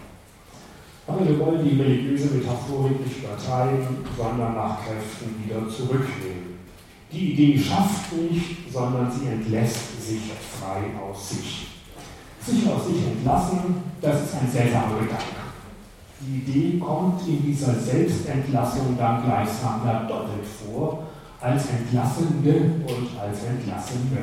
Aber 1.06 1.28
wir 1.28 1.38
wollen 1.38 1.64
die 1.64 1.80
religiöse 1.80 2.34
Metaphorik 2.34 3.04
nicht 3.04 3.18
übertreiben, 3.18 3.98
sondern 4.16 4.54
nach 4.54 4.78
Kräften 4.84 5.44
wieder 5.44 5.68
zurücknehmen. 5.68 6.54
Die 7.12 7.32
Idee 7.32 7.58
schafft 7.58 8.12
nicht, 8.12 8.72
sondern 8.72 9.10
sie 9.10 9.26
entlässt 9.28 10.02
sich 10.02 10.22
frei 10.58 10.82
aus 11.00 11.30
sich. 11.30 11.68
Sich 12.40 12.66
aus 12.68 12.86
sich 12.86 13.06
entlassen, 13.06 13.76
das 14.00 14.24
ist 14.24 14.34
ein 14.34 14.50
seltsamer 14.50 14.98
Gedanke. 15.00 15.44
Die 16.20 16.38
Idee 16.38 16.78
kommt 16.78 17.26
in 17.28 17.42
dieser 17.44 17.74
Selbstentlassung 17.74 18.96
dann 18.98 19.24
gleichsam 19.24 19.82
doppelt 20.08 20.46
vor, 20.46 21.04
als 21.40 21.66
Entlassende 21.68 22.54
und 22.86 23.20
als 23.20 23.44
Entlassende. 23.44 24.22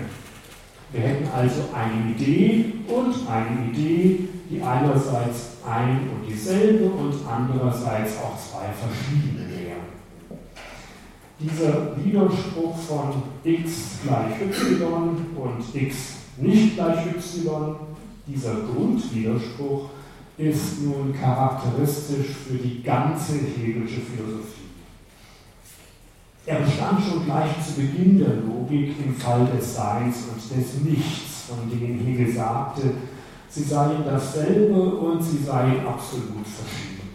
Wir 0.91 1.01
hätten 1.01 1.30
also 1.34 1.69
eine 1.73 2.12
Idee 2.12 2.73
und 2.88 3.15
eine 3.30 3.71
Idee, 3.71 4.27
die 4.49 4.62
einerseits 4.62 5.51
ein 5.65 6.10
und 6.10 6.27
dieselbe 6.27 6.89
und 6.89 7.13
andererseits 7.25 8.17
auch 8.17 8.38
zwei 8.38 8.67
verschiedene 8.73 9.47
wären. 9.49 10.01
Dieser 11.39 11.95
Widerspruch 11.97 12.77
von 12.77 13.23
x 13.43 13.99
gleich 14.04 14.41
y 14.41 15.25
und 15.36 15.82
x 15.82 15.95
nicht 16.38 16.75
gleich 16.75 17.06
y, 17.08 17.75
dieser 18.27 18.56
Grundwiderspruch 18.56 19.89
ist 20.38 20.84
nun 20.84 21.13
charakteristisch 21.19 22.36
für 22.47 22.58
die 22.58 22.84
ganze 22.84 23.34
Hegelische 23.34 24.01
Philosophie. 24.01 24.61
Er 26.45 26.60
bestand 26.60 26.99
schon 27.04 27.25
gleich 27.25 27.51
zu 27.63 27.80
Beginn 27.80 28.17
der 28.17 28.36
Logik 28.38 28.95
im 29.06 29.15
Fall 29.15 29.47
des 29.56 29.75
Seins 29.75 30.23
und 30.32 30.58
des 30.58 30.82
Nichts, 30.84 31.43
von 31.47 31.69
denen 31.69 31.99
Hegel 31.99 32.34
sagte, 32.34 32.82
sie 33.47 33.63
seien 33.63 34.04
dasselbe 34.04 34.82
und 34.82 35.21
sie 35.21 35.38
seien 35.38 35.86
absolut 35.86 36.47
verschieden. 36.47 37.10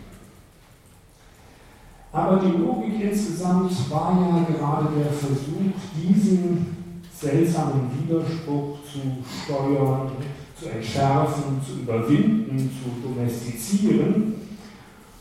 Aber 2.12 2.36
die 2.36 2.56
Logik 2.56 3.00
insgesamt 3.00 3.72
war 3.90 4.12
ja 4.12 4.56
gerade 4.56 4.88
der 4.96 5.12
Versuch, 5.12 5.74
diesen 5.96 6.76
seltsamen 7.12 7.90
Widerspruch 7.98 8.78
zu 8.84 9.00
steuern, 9.44 10.12
zu 10.58 10.68
entschärfen, 10.68 11.60
zu 11.66 11.80
überwinden, 11.80 12.70
zu 12.70 13.08
domestizieren 13.08 14.35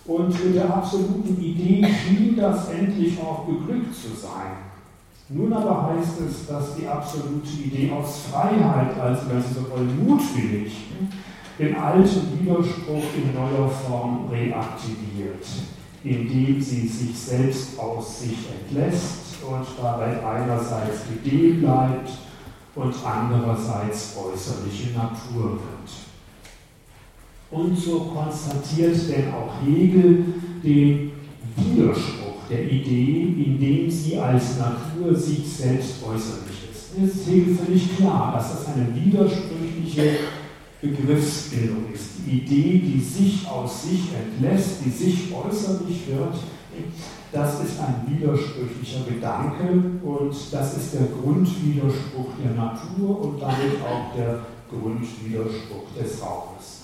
und 0.08 0.46
mit 0.46 0.56
der 0.56 0.74
absoluten 0.74 1.38
Idee 1.42 1.86
schien 1.88 2.36
das 2.38 2.70
endlich 2.70 3.20
auch 3.20 3.46
geglückt 3.48 3.94
zu 3.96 4.10
sein. 4.16 4.66
Nun 5.30 5.52
aber 5.52 5.88
heißt 5.88 6.22
es, 6.22 6.46
dass 6.46 6.76
die 6.76 6.88
absolute 6.88 7.50
Idee 7.64 7.92
aus 7.92 8.26
Freiheit, 8.32 9.00
also 9.00 9.24
wenn 9.30 9.42
Sie 9.42 9.54
so 9.56 9.70
wollen, 9.72 10.06
mutwillig, 10.06 10.76
den 11.58 11.76
alten 11.76 12.40
Widerspruch 12.40 13.04
in 13.16 13.34
neuer 13.34 13.70
Form 13.70 14.28
reaktiviert, 14.30 15.46
indem 16.04 16.62
sie 16.62 16.88
sich 16.88 17.18
selbst 17.18 17.80
aus 17.80 18.20
sich 18.20 18.38
entlässt 18.62 19.42
und 19.50 19.66
dabei 19.82 20.24
einerseits 20.24 21.04
Idee 21.10 21.54
bleibt 21.54 22.12
und 22.76 22.94
andererseits 23.04 24.16
äußerliche 24.18 24.92
Natur 24.96 25.54
wird. 25.54 26.05
Und 27.52 27.78
so 27.78 28.00
konstatiert 28.00 28.96
denn 29.10 29.34
auch 29.34 29.54
Hegel 29.66 30.26
den 30.64 31.12
Widerspruch 31.56 32.48
der 32.50 32.64
Idee, 32.64 33.34
indem 33.46 33.90
sie 33.90 34.18
als 34.18 34.58
Natur 34.58 35.16
sich 35.16 35.48
selbst 35.48 36.04
äußerlich 36.04 36.70
ist. 36.72 36.98
Es 37.02 37.16
ist 37.16 37.28
Hegel 37.28 37.56
völlig 37.56 37.96
klar, 37.98 38.34
dass 38.36 38.52
das 38.52 38.74
eine 38.74 38.88
widersprüchliche 38.96 40.18
Begriffsbildung 40.82 41.86
ist. 41.94 42.10
Die 42.26 42.40
Idee, 42.40 42.80
die 42.80 43.00
sich 43.00 43.48
aus 43.48 43.84
sich 43.84 44.02
entlässt, 44.14 44.84
die 44.86 44.90
sich 44.90 45.34
äußerlich 45.34 46.08
wird, 46.08 46.36
das 47.32 47.62
ist 47.64 47.80
ein 47.80 48.06
widersprüchlicher 48.08 49.06
Gedanke 49.08 49.82
und 50.04 50.36
das 50.52 50.78
ist 50.78 50.94
der 50.94 51.08
Grundwiderspruch 51.08 52.30
der 52.44 52.54
Natur 52.54 53.22
und 53.22 53.42
damit 53.42 53.82
auch 53.82 54.16
der 54.16 54.40
Grundwiderspruch 54.70 55.94
des 55.98 56.22
Raumes. 56.22 56.75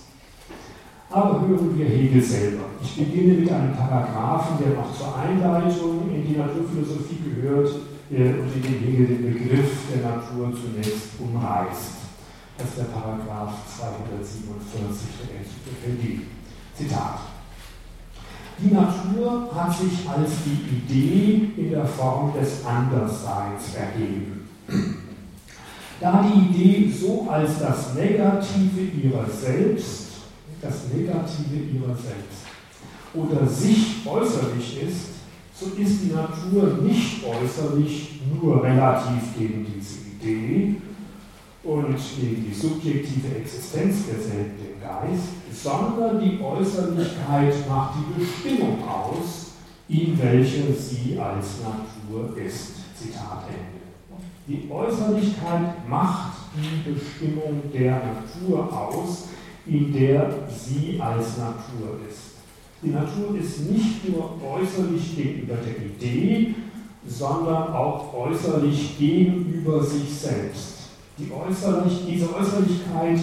Aber 1.11 1.41
hören 1.45 1.77
wir 1.77 1.85
Hegel 1.85 2.21
selber. 2.21 2.63
Ich 2.81 2.95
beginne 2.95 3.33
mit 3.33 3.51
einem 3.51 3.75
Paragraphen, 3.75 4.63
der 4.63 4.75
noch 4.75 4.95
zur 4.97 5.13
Einleitung 5.17 6.09
in 6.09 6.25
die 6.25 6.37
Naturphilosophie 6.37 7.19
gehört 7.35 7.69
äh, 8.09 8.39
und 8.39 8.55
in 8.55 8.61
dem 8.61 8.79
Hegel 8.79 9.07
den 9.07 9.33
Begriff 9.33 9.71
der 9.93 10.09
Natur 10.09 10.53
zunächst 10.55 11.19
umreißt. 11.19 11.99
Das 12.57 12.67
ist 12.69 12.77
der 12.77 12.83
Paragraph 12.85 13.53
247 13.77 15.07
der 15.19 15.39
Enzyklopädie. 15.39 16.21
Zitat. 16.75 17.19
Die 18.59 18.73
Natur 18.73 19.49
hat 19.53 19.75
sich 19.75 20.07
als 20.07 20.29
die 20.45 20.77
Idee 20.77 21.51
in 21.57 21.71
der 21.71 21.85
Form 21.85 22.31
des 22.39 22.65
Andersseins 22.65 23.75
ergeben. 23.75 24.47
Da 25.99 26.23
die 26.23 26.39
Idee 26.39 26.91
so 26.91 27.27
als 27.29 27.59
das 27.59 27.95
Negative 27.95 28.81
ihrer 29.03 29.29
selbst 29.29 30.10
das 30.61 30.87
Negative 30.93 31.57
ihrer 31.73 31.95
selbst 31.95 32.45
oder 33.13 33.47
sich 33.47 34.05
äußerlich 34.05 34.83
ist, 34.83 35.07
so 35.53 35.67
ist 35.77 36.01
die 36.03 36.13
Natur 36.13 36.81
nicht 36.81 37.23
äußerlich 37.23 38.21
nur 38.33 38.63
relativ 38.63 39.37
gegen 39.37 39.65
diese 39.65 39.99
Idee 40.09 40.75
und 41.63 41.95
gegen 42.19 42.45
die 42.47 42.53
subjektive 42.53 43.35
Existenz 43.37 44.07
derselben, 44.07 44.57
den 44.57 44.81
Geist, 44.81 45.29
sondern 45.53 46.19
die 46.19 46.41
Äußerlichkeit 46.41 47.53
macht 47.69 47.95
die 47.97 48.21
Bestimmung 48.21 48.77
aus, 48.87 49.51
in 49.87 50.17
welcher 50.19 50.73
sie 50.73 51.19
als 51.19 51.59
Natur 51.61 52.37
ist. 52.37 52.71
Zitat 52.97 53.43
Ende. 53.47 53.81
Die 54.47 54.71
Äußerlichkeit 54.71 55.87
macht 55.87 56.33
die 56.55 56.91
Bestimmung 56.91 57.61
der 57.73 57.91
Natur 57.91 58.71
aus, 58.71 59.27
in 59.65 59.93
der 59.93 60.29
sie 60.49 60.99
als 60.99 61.37
Natur 61.37 61.99
ist. 62.09 62.31
Die 62.83 62.89
Natur 62.89 63.37
ist 63.39 63.69
nicht 63.69 64.09
nur 64.09 64.39
äußerlich 64.43 65.15
gegenüber 65.15 65.55
der 65.55 65.85
Idee, 65.85 66.55
sondern 67.07 67.73
auch 67.73 68.13
äußerlich 68.13 68.97
gegenüber 68.97 69.83
sich 69.83 70.09
selbst. 70.09 70.89
Die 71.17 71.31
äußerlich, 71.31 72.05
diese 72.07 72.33
Äußerlichkeit, 72.33 73.19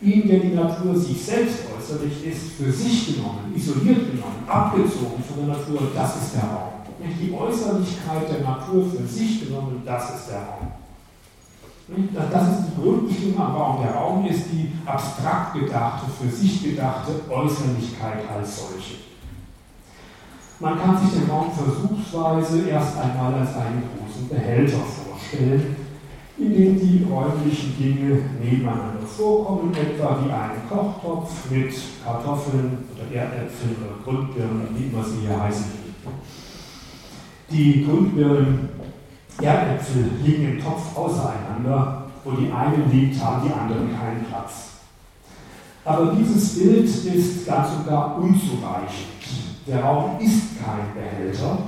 in 0.00 0.28
der 0.28 0.40
die 0.40 0.54
Natur 0.54 0.96
sich 0.96 1.24
selbst 1.24 1.58
äußerlich 1.76 2.26
ist, 2.26 2.52
für 2.52 2.72
sich 2.72 3.14
genommen, 3.14 3.52
isoliert 3.54 4.10
genommen, 4.10 4.44
abgezogen 4.46 5.22
von 5.26 5.46
der 5.46 5.56
Natur, 5.56 5.88
das 5.94 6.16
ist 6.22 6.34
der 6.34 6.42
Raum. 6.42 6.72
Die 7.20 7.32
Äußerlichkeit 7.32 8.28
der 8.30 8.40
Natur 8.40 8.84
für 8.90 9.06
sich 9.06 9.46
genommen, 9.46 9.82
das 9.84 10.14
ist 10.16 10.30
der 10.30 10.38
Raum. 10.38 10.72
Das 11.88 12.48
ist 12.48 12.66
die 12.66 12.82
Grundbestimmung 12.82 13.40
am 13.40 13.54
Raum. 13.54 13.82
Der 13.82 13.94
Raum 13.94 14.26
ist 14.26 14.44
die 14.52 14.72
abstrakt 14.84 15.54
gedachte, 15.54 16.04
für 16.10 16.28
sich 16.28 16.62
gedachte 16.62 17.12
Äußerlichkeit 17.30 18.28
als 18.34 18.60
solche. 18.60 18.96
Man 20.60 20.78
kann 20.78 20.98
sich 20.98 21.18
den 21.18 21.30
Raum 21.30 21.50
versuchsweise 21.50 22.68
erst 22.68 22.98
einmal 22.98 23.32
als 23.34 23.54
einen 23.56 23.84
großen 23.96 24.28
Behälter 24.28 24.78
vorstellen, 24.78 25.76
in 26.36 26.52
dem 26.52 26.78
die 26.78 27.06
räumlichen 27.10 27.74
Dinge 27.78 28.20
nebeneinander 28.42 29.06
vorkommen, 29.06 29.72
etwa 29.72 30.18
wie 30.22 30.30
ein 30.30 30.68
Kochtopf 30.68 31.50
mit 31.50 31.72
Kartoffeln 32.04 32.78
oder 32.94 33.16
Erdäpfeln 33.16 33.76
oder 33.80 34.04
Grundbirnen, 34.04 34.68
wie 34.74 34.88
immer 34.88 35.04
sie 35.04 35.26
hier 35.26 35.40
heißen. 35.40 35.64
Die 37.50 37.84
Grundbirnen 37.84 38.68
Erdäpfel 39.40 40.10
liegen 40.22 40.52
im 40.52 40.62
Topf 40.62 40.96
auseinander, 40.96 42.06
wo 42.24 42.32
die 42.32 42.50
einen 42.50 42.90
liegt, 42.90 43.22
haben 43.22 43.46
die 43.46 43.52
anderen 43.52 43.96
keinen 43.98 44.24
Platz. 44.24 44.68
Aber 45.84 46.14
dieses 46.14 46.58
Bild 46.58 46.84
ist 46.84 47.46
ganz 47.46 47.68
und 47.76 47.86
gar 47.86 48.18
unzureichend. 48.18 49.08
Der 49.66 49.82
Raum 49.82 50.18
ist 50.18 50.58
kein 50.62 50.92
Behälter 50.94 51.58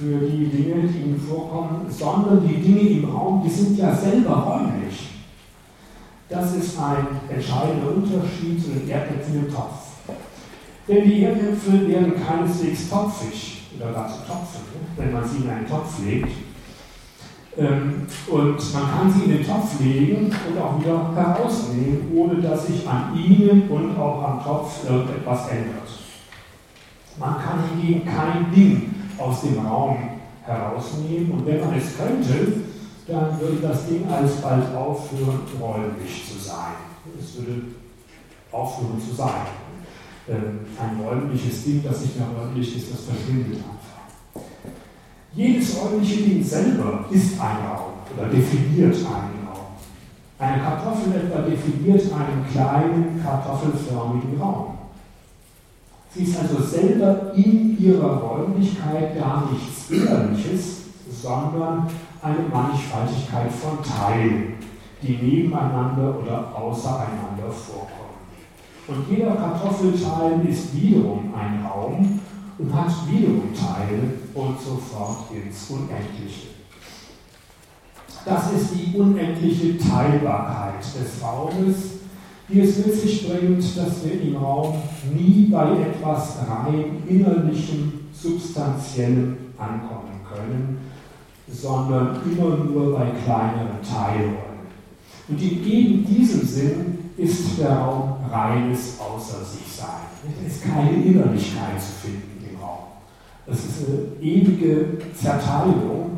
für 0.00 0.18
die 0.18 0.46
Dinge, 0.46 0.88
die 0.88 1.10
ihm 1.10 1.20
vorkommen, 1.20 1.86
sondern 1.90 2.48
die 2.48 2.56
Dinge 2.56 2.80
im 2.80 3.04
Raum, 3.04 3.42
die 3.44 3.50
sind 3.50 3.76
ja 3.76 3.94
selber 3.94 4.34
räumlich. 4.34 5.10
Das 6.28 6.54
ist 6.54 6.78
ein 6.78 7.06
entscheidender 7.28 7.92
Unterschied 7.96 8.62
zu 8.62 8.70
den 8.70 8.88
Erdäpfeln 8.88 9.44
im 9.44 9.52
Topf. 9.52 9.90
Denn 10.88 11.04
die 11.04 11.24
Erdäpfel 11.24 11.88
werden 11.88 12.14
keineswegs 12.24 12.88
topfig 12.88 13.62
oder 13.76 13.92
gar 13.92 14.08
ne? 14.08 14.14
Wenn 14.96 15.12
man 15.12 15.24
sie 15.28 15.44
in 15.44 15.50
einen 15.50 15.68
Topf 15.68 15.98
legt. 16.04 16.30
Ähm, 17.58 18.06
und 18.28 18.72
man 18.74 18.90
kann 18.90 19.12
sie 19.12 19.24
in 19.24 19.38
den 19.38 19.46
Topf 19.46 19.80
legen 19.80 20.26
und 20.26 20.58
auch 20.60 20.80
wieder 20.80 21.14
herausnehmen, 21.14 22.10
ohne 22.14 22.40
dass 22.40 22.66
sich 22.66 22.88
an 22.88 23.16
ihnen 23.16 23.68
und 23.68 23.96
auch 23.98 24.22
am 24.22 24.44
Topf 24.44 24.88
irgendetwas 24.88 25.48
ändert. 25.48 25.88
Man 27.18 27.34
kann 27.34 27.64
hingegen 27.70 28.04
kein 28.04 28.52
Ding 28.54 28.94
aus 29.18 29.42
dem 29.42 29.58
Raum 29.58 29.98
herausnehmen 30.44 31.32
und 31.32 31.46
wenn 31.46 31.60
man 31.60 31.74
es 31.74 31.96
könnte, 31.96 32.52
dann 33.06 33.40
würde 33.40 33.58
das 33.60 33.86
Ding 33.86 34.08
alsbald 34.08 34.74
aufhören, 34.74 35.40
räumlich 35.60 36.24
zu 36.30 36.38
sein. 36.38 36.74
Es 37.18 37.36
würde 37.36 37.62
aufhören 38.52 39.00
zu 39.00 39.14
sein. 39.14 39.46
Ähm, 40.28 40.60
ein 40.78 41.00
räumliches 41.04 41.64
Ding, 41.64 41.82
das 41.82 42.02
nicht 42.02 42.16
mehr 42.16 42.28
räumlich 42.28 42.76
ist, 42.76 42.92
das 42.92 43.04
verschwindet 43.04 43.56
einfach. 43.56 43.79
Jedes 45.32 45.76
räumliche 45.80 46.22
Ding 46.22 46.42
selber 46.42 47.04
ist 47.10 47.40
ein 47.40 47.56
Raum 47.66 47.92
oder 48.16 48.28
definiert 48.28 48.96
einen 48.96 49.46
Raum. 49.46 49.66
Eine 50.38 50.60
Kartoffel 50.60 51.14
etwa 51.14 51.42
definiert 51.42 52.02
einen 52.12 52.44
kleinen 52.50 53.22
kartoffelförmigen 53.22 54.40
Raum. 54.40 54.78
Sie 56.12 56.24
ist 56.24 56.36
also 56.40 56.60
selber 56.60 57.32
in 57.36 57.78
ihrer 57.78 58.16
Räumlichkeit 58.16 59.16
gar 59.16 59.48
nichts 59.52 59.88
Innerliches, 59.90 60.80
sondern 61.22 61.86
eine 62.20 62.48
Mannigfaltigkeit 62.52 63.52
von 63.52 63.78
Teilen, 63.84 64.54
die 65.00 65.16
nebeneinander 65.16 66.18
oder 66.20 66.52
außereinander 66.56 67.48
vorkommen. 67.50 68.10
Und 68.88 69.08
jeder 69.08 69.36
Kartoffelteil 69.36 70.44
ist 70.48 70.74
wiederum 70.74 71.32
ein 71.32 71.64
Raum 71.64 72.18
und 72.60 72.74
hat 72.74 72.92
wiederum 73.10 73.54
Teile 73.54 74.02
und 74.34 74.60
so 74.60 74.76
fort 74.76 75.30
ins 75.32 75.70
Unendliche. 75.70 76.48
Das 78.24 78.52
ist 78.52 78.74
die 78.74 78.98
unendliche 78.98 79.78
Teilbarkeit 79.78 80.82
des 80.82 81.22
Raumes, 81.22 81.76
die 82.48 82.60
es 82.60 82.84
mit 82.84 82.94
sich 82.94 83.28
bringt, 83.28 83.62
dass 83.76 84.04
wir 84.04 84.20
im 84.20 84.36
Raum 84.36 84.74
nie 85.14 85.48
bei 85.50 85.70
etwas 85.80 86.36
rein 86.46 87.02
innerlichem, 87.08 87.92
substanziellem 88.12 89.36
ankommen 89.56 90.20
können, 90.30 90.78
sondern 91.48 92.18
immer 92.30 92.56
nur 92.56 92.98
bei 92.98 93.06
kleineren 93.24 93.80
Teilräumen. 93.82 94.50
Und 95.28 95.40
in 95.40 95.64
eben 95.64 96.04
diesem 96.04 96.46
Sinn 96.46 96.98
ist 97.16 97.58
der 97.58 97.78
Raum 97.78 98.16
reines 98.30 98.98
Außer 98.98 99.44
sich 99.44 99.66
sein. 99.76 100.10
Es 100.46 100.56
ist 100.56 100.64
keine 100.64 100.90
Innerlichkeit 100.90 101.80
zu 101.80 102.08
finden. 102.08 102.29
Es 103.52 103.64
ist 103.64 103.88
eine 103.88 103.98
ewige 104.22 104.98
Zerteilung. 105.14 106.12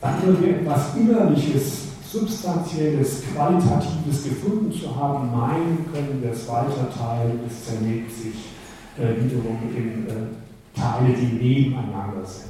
Dann, 0.00 0.14
wenn 0.24 0.40
wir 0.40 0.60
etwas 0.60 0.94
Innerliches, 0.96 1.88
Substanzielles, 2.10 3.22
Qualitatives 3.34 4.24
gefunden 4.24 4.72
zu 4.72 4.94
haben, 4.94 5.30
meinen, 5.30 5.84
können 5.92 6.22
wir 6.22 6.30
es 6.30 6.48
weiterteilen. 6.48 7.40
Es 7.46 7.66
zerlegt 7.66 8.10
sich 8.12 8.54
äh, 8.96 9.14
wiederum 9.22 9.58
in 9.76 10.06
äh, 10.06 10.28
Teile, 10.74 11.12
die 11.14 11.26
nebeneinander 11.26 12.24
sind. 12.24 12.48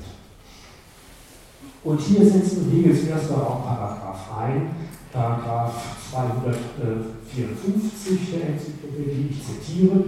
Und 1.82 2.00
hier 2.00 2.24
setzen 2.24 2.70
Hegels 2.70 3.02
erster 3.04 3.34
Raumparagraph 3.36 4.30
ein, 4.38 4.70
Paragraph 5.12 5.74
254 6.10 8.30
der 8.32 8.48
Enzyklopädie, 8.50 9.30
ich 9.30 9.42
zitiere. 9.42 10.04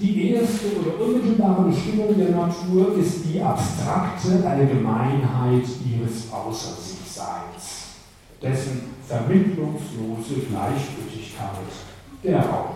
Die 0.00 0.32
erste 0.32 0.66
oder 0.80 1.00
unmittelbare 1.00 1.70
Bestimmung 1.70 2.18
der 2.18 2.30
Natur 2.30 2.98
ist 2.98 3.24
die 3.24 3.40
abstrakte 3.40 4.44
Allgemeinheit 4.44 5.62
ihres 5.86 6.32
Außer-sich-Seins, 6.32 7.94
dessen 8.42 8.82
vermittlungslose 9.06 10.46
Gleichgültigkeit 10.50 11.70
der 12.24 12.40
Raum. 12.40 12.74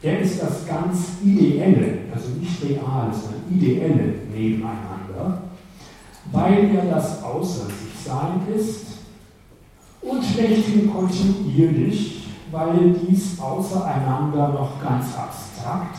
Er 0.00 0.20
ist 0.20 0.42
das 0.42 0.66
ganz 0.66 1.18
Ideelle, 1.22 1.98
also 2.14 2.30
nicht 2.40 2.62
reale, 2.62 3.12
sondern 3.12 3.42
ideelle 3.50 4.14
Nebeneinander, 4.34 5.42
weil 6.32 6.74
er 6.74 6.86
das 6.86 7.22
Außer-sich-Sein 7.22 8.40
ist 8.56 8.86
und 10.00 10.24
schlechthin 10.24 10.90
kontinuierlich, 10.90 12.28
weil 12.50 12.96
dies 13.06 13.38
außereinander 13.38 14.48
noch 14.48 14.82
ganz 14.82 15.14
abstrakt 15.14 15.43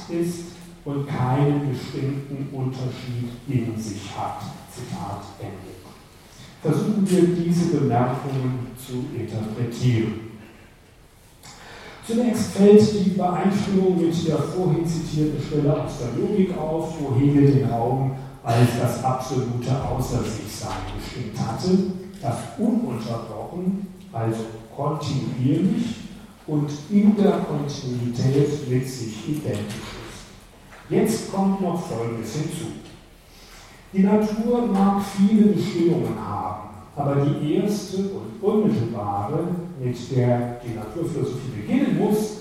ist 0.09 0.39
und 0.85 1.07
keinen 1.07 1.71
bestimmten 1.71 2.49
Unterschied 2.51 3.31
in 3.47 3.77
sich 3.77 4.01
hat. 4.15 4.41
Zitat 4.71 5.23
Ende. 5.39 5.75
Versuchen 6.61 7.09
wir 7.09 7.43
diese 7.43 7.77
Bemerkungen 7.77 8.67
zu 8.75 9.05
interpretieren. 9.17 10.25
Zunächst 12.05 12.51
fällt 12.51 12.93
die 12.93 13.11
Übereinstimmung 13.11 13.99
mit 13.99 14.27
der 14.27 14.37
vorhin 14.37 14.85
zitierten 14.85 15.41
Stelle 15.41 15.83
aus 15.83 15.93
der 15.99 16.21
Logik 16.21 16.55
auf, 16.55 16.93
wo 16.99 17.15
Hegel 17.19 17.51
den 17.51 17.69
Raum 17.69 18.11
als 18.43 18.69
das 18.79 19.03
absolute 19.03 19.71
Außer-sich-Sein 19.71 20.69
bestimmt 20.95 21.39
hatte, 21.39 21.77
das 22.21 22.37
ununterbrochen 22.59 23.87
also 24.15 24.45
kontinuierlich 24.75 26.04
und 26.47 26.69
in 26.89 27.15
der 27.17 27.39
Kontinuität 27.39 28.69
mit 28.69 28.87
sich 28.87 29.29
identisch 29.29 29.75
ist. 29.75 30.89
Jetzt 30.89 31.31
kommt 31.31 31.61
noch 31.61 31.87
Folgendes 31.87 32.33
hinzu. 32.33 32.65
Die 33.93 34.03
Natur 34.03 34.67
mag 34.67 35.01
viele 35.17 35.47
Bestimmungen 35.47 36.15
haben, 36.19 36.69
aber 36.95 37.15
die 37.25 37.55
erste 37.55 37.97
und 38.09 38.41
unmittelbare, 38.41 39.47
mit 39.79 39.97
der 40.15 40.59
die 40.63 40.75
Naturphilosophie 40.75 41.61
beginnen 41.61 41.97
muss, 41.97 42.37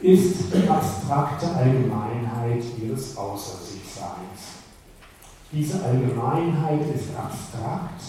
ist 0.00 0.36
die 0.52 0.68
abstrakte 0.68 1.48
Allgemeinheit 1.54 2.62
ihres 2.82 3.16
Außer-sich-Seins. 3.16 4.56
Diese 5.52 5.82
Allgemeinheit 5.82 6.82
ist 6.94 7.16
abstrakt 7.16 8.02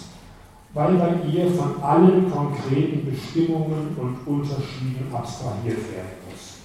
weil 0.77 0.93
bei 0.93 1.09
ihr 1.27 1.49
von 1.49 1.81
allen 1.81 2.31
konkreten 2.31 3.09
Bestimmungen 3.09 3.97
und 3.97 4.27
Unterschieden 4.27 5.09
abstrahiert 5.11 5.79
werden 5.91 6.21
muss. 6.29 6.59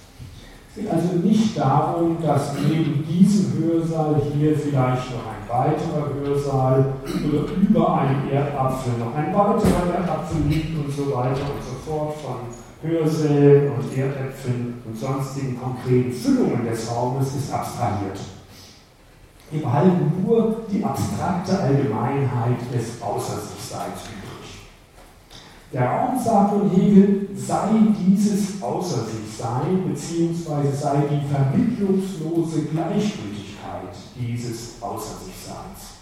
Es 0.69 0.75
geht 0.75 0.91
also 0.91 1.15
nicht 1.15 1.57
darum, 1.57 2.17
dass 2.21 2.53
neben 2.59 3.03
diesem 3.07 3.57
Hörsaal 3.57 4.21
hier 4.31 4.55
vielleicht 4.55 5.09
noch 5.09 5.25
ein 5.25 5.49
weiterer 5.49 6.13
Hörsaal 6.13 6.93
oder 7.03 7.43
über 7.59 8.01
einem 8.01 8.29
Erdapfel 8.31 8.93
noch 8.99 9.15
ein 9.15 9.33
weiterer 9.33 9.95
Erdapfel 9.95 10.41
liegt 10.47 10.77
und 10.77 10.91
so 10.91 11.11
weiter 11.11 11.41
und 11.49 11.63
so 11.63 11.91
fort 11.91 12.13
von 12.17 12.87
Hörsälen 12.87 13.71
und 13.71 13.97
Erdäpfeln 13.97 14.75
und 14.85 14.95
sonstigen 14.95 15.59
konkreten 15.59 16.11
Füllungen 16.11 16.65
des 16.69 16.91
Raumes 16.91 17.35
ist 17.35 17.51
abstrahiert. 17.51 18.19
Wir 19.49 19.61
behalten 19.61 20.23
nur 20.23 20.61
die 20.71 20.83
abstrakte 20.83 21.59
Allgemeinheit 21.59 22.57
des 22.73 23.01
Außer-sich-Seins 23.73 24.09
übrig. 24.09 24.43
Der 25.73 25.89
Raum, 25.89 26.19
sagt 26.23 26.55
nun 26.55 26.69
Hegel, 26.69 27.29
sei 27.35 27.69
dieses 27.99 28.61
Außer-sich-Sein, 28.61 29.89
beziehungsweise 29.89 30.71
sei 30.71 31.03
die 31.09 31.33
vermittlungslose 31.33 32.65
Gleichgültigkeit 32.65 33.95
dieses 34.15 34.81
Außer-sich-Seins. 34.81 35.93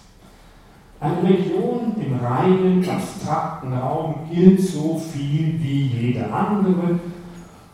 Eine 1.00 1.24
Region 1.24 1.96
im 1.98 2.20
reinen, 2.20 2.88
abstrakten 2.88 3.74
Raum 3.74 4.16
gilt 4.30 4.62
so 4.62 5.00
viel 5.00 5.60
wie 5.60 5.88
jede 5.88 6.32
andere 6.32 7.00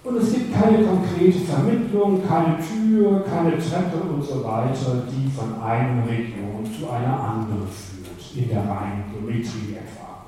und 0.04 0.16
es 0.16 0.32
gibt 0.32 0.54
keine 0.54 0.86
konkrete 0.86 1.40
Vermittlung, 1.40 2.22
keine 2.26 2.56
Tür, 2.60 3.26
keine 3.26 3.58
Treppe 3.58 3.98
und 4.10 4.24
so 4.24 4.42
weiter, 4.42 5.04
die 5.12 5.30
von 5.30 5.62
einer 5.62 6.08
Region 6.08 6.64
zu 6.64 6.90
einer 6.90 7.20
anderen 7.22 7.68
führt, 7.68 7.97
in 8.38 8.50
der 8.50 8.60
reinen 8.60 9.04
Geometrie 9.12 9.76
etwa. 9.76 10.26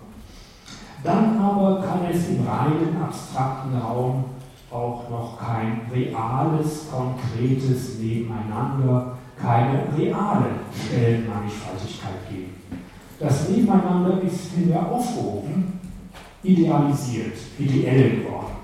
Dann 1.04 1.38
aber 1.40 1.82
kann 1.82 2.02
es 2.12 2.30
im 2.30 2.46
reinen 2.46 3.02
abstrakten 3.02 3.78
Raum 3.78 4.26
auch 4.72 5.10
noch 5.10 5.40
kein 5.40 5.82
reales, 5.92 6.88
konkretes 6.92 8.00
Nebeneinander, 8.00 9.18
keine 9.42 9.84
reale 9.98 10.46
Stellenmannigfaltigkeit 10.86 12.30
geben. 12.30 12.56
Das 13.20 13.50
Nebeneinander 13.50 14.22
ist 14.22 14.52
vielmehr 14.54 14.86
aufgehoben, 14.92 15.80
idealisiert, 16.44 17.38
ideell 17.58 18.18
geworden. 18.18 18.60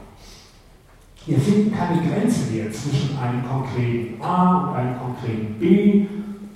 Wir 1.26 1.40
finden 1.40 1.76
keine 1.76 2.02
Grenze 2.02 2.52
mehr 2.52 2.72
zwischen 2.72 3.18
einem 3.18 3.44
konkreten 3.48 4.22
A 4.22 4.60
und 4.60 4.76
einem 4.76 4.96
konkreten 5.00 5.56
B, 5.60 6.06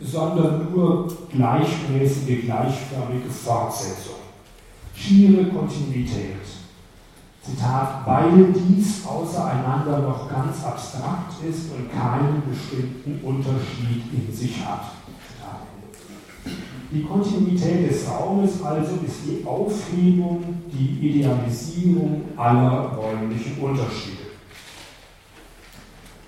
sondern 0.02 0.72
nur 0.72 1.08
gleichmäßige, 1.32 2.46
gleichförmige 2.46 3.30
Fortsetzung. 3.30 4.16
Schiere 4.96 5.46
Kontinuität. 5.46 6.36
Zitat, 7.42 8.06
weil 8.06 8.54
dies 8.54 9.06
außereinander 9.06 10.00
noch 10.00 10.30
ganz 10.30 10.64
abstrakt 10.64 11.34
ist 11.48 11.72
und 11.72 11.90
keinen 11.92 12.44
bestimmten 12.50 13.26
Unterschied 13.26 14.04
in 14.14 14.34
sich 14.34 14.66
hat. 14.66 14.92
Die 16.92 17.04
Kontinuität 17.04 17.90
des 17.90 18.10
Raumes 18.10 18.64
also 18.64 18.96
ist 19.06 19.20
die 19.26 19.46
Aufhebung, 19.46 20.44
die 20.72 21.08
Idealisierung 21.08 22.24
aller 22.36 22.94
räumlichen 22.98 23.62
Unterschiede. 23.62 24.19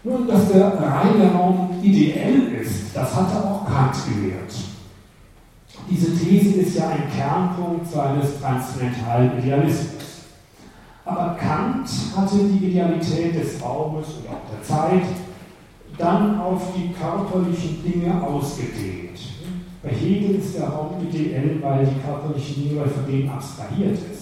Nun, 0.04 0.28
dass 0.28 0.52
der 0.52 0.66
reine 0.80 1.32
Raum 1.32 1.70
ideell 1.82 2.54
ist, 2.60 2.96
das 2.96 3.16
hatte 3.16 3.38
auch 3.38 3.66
Kant 3.66 3.96
gelehrt. 4.08 4.54
Diese 5.90 6.18
These 6.18 6.62
ist 6.62 6.78
ja 6.78 6.90
ein 6.90 7.12
Kernpunkt 7.16 7.88
seines 7.88 8.40
transzendentalen 8.40 9.38
Idealismus. 9.38 10.02
Aber 11.06 11.36
Kant 11.40 11.88
hatte 12.16 12.38
die 12.38 12.68
Idealität 12.68 13.36
des 13.36 13.62
Raumes 13.62 14.08
und 14.08 14.30
auch 14.30 14.42
der 14.52 14.64
Zeit 14.64 15.04
dann 15.98 16.40
auf 16.40 16.62
die 16.76 16.94
körperlichen 16.94 17.84
Dinge 17.84 18.24
ausgedehnt. 18.24 19.20
Bei 19.84 19.90
Hegel 19.90 20.36
ist 20.36 20.58
der 20.58 20.70
Raum 20.70 20.96
ideell, 21.08 21.58
weil 21.62 21.86
die 21.86 22.00
körperlichen 22.02 22.70
Dinge 22.70 22.86
von 22.86 23.06
denen 23.06 23.30
abstrahiert 23.30 23.98
ist. 24.12 24.21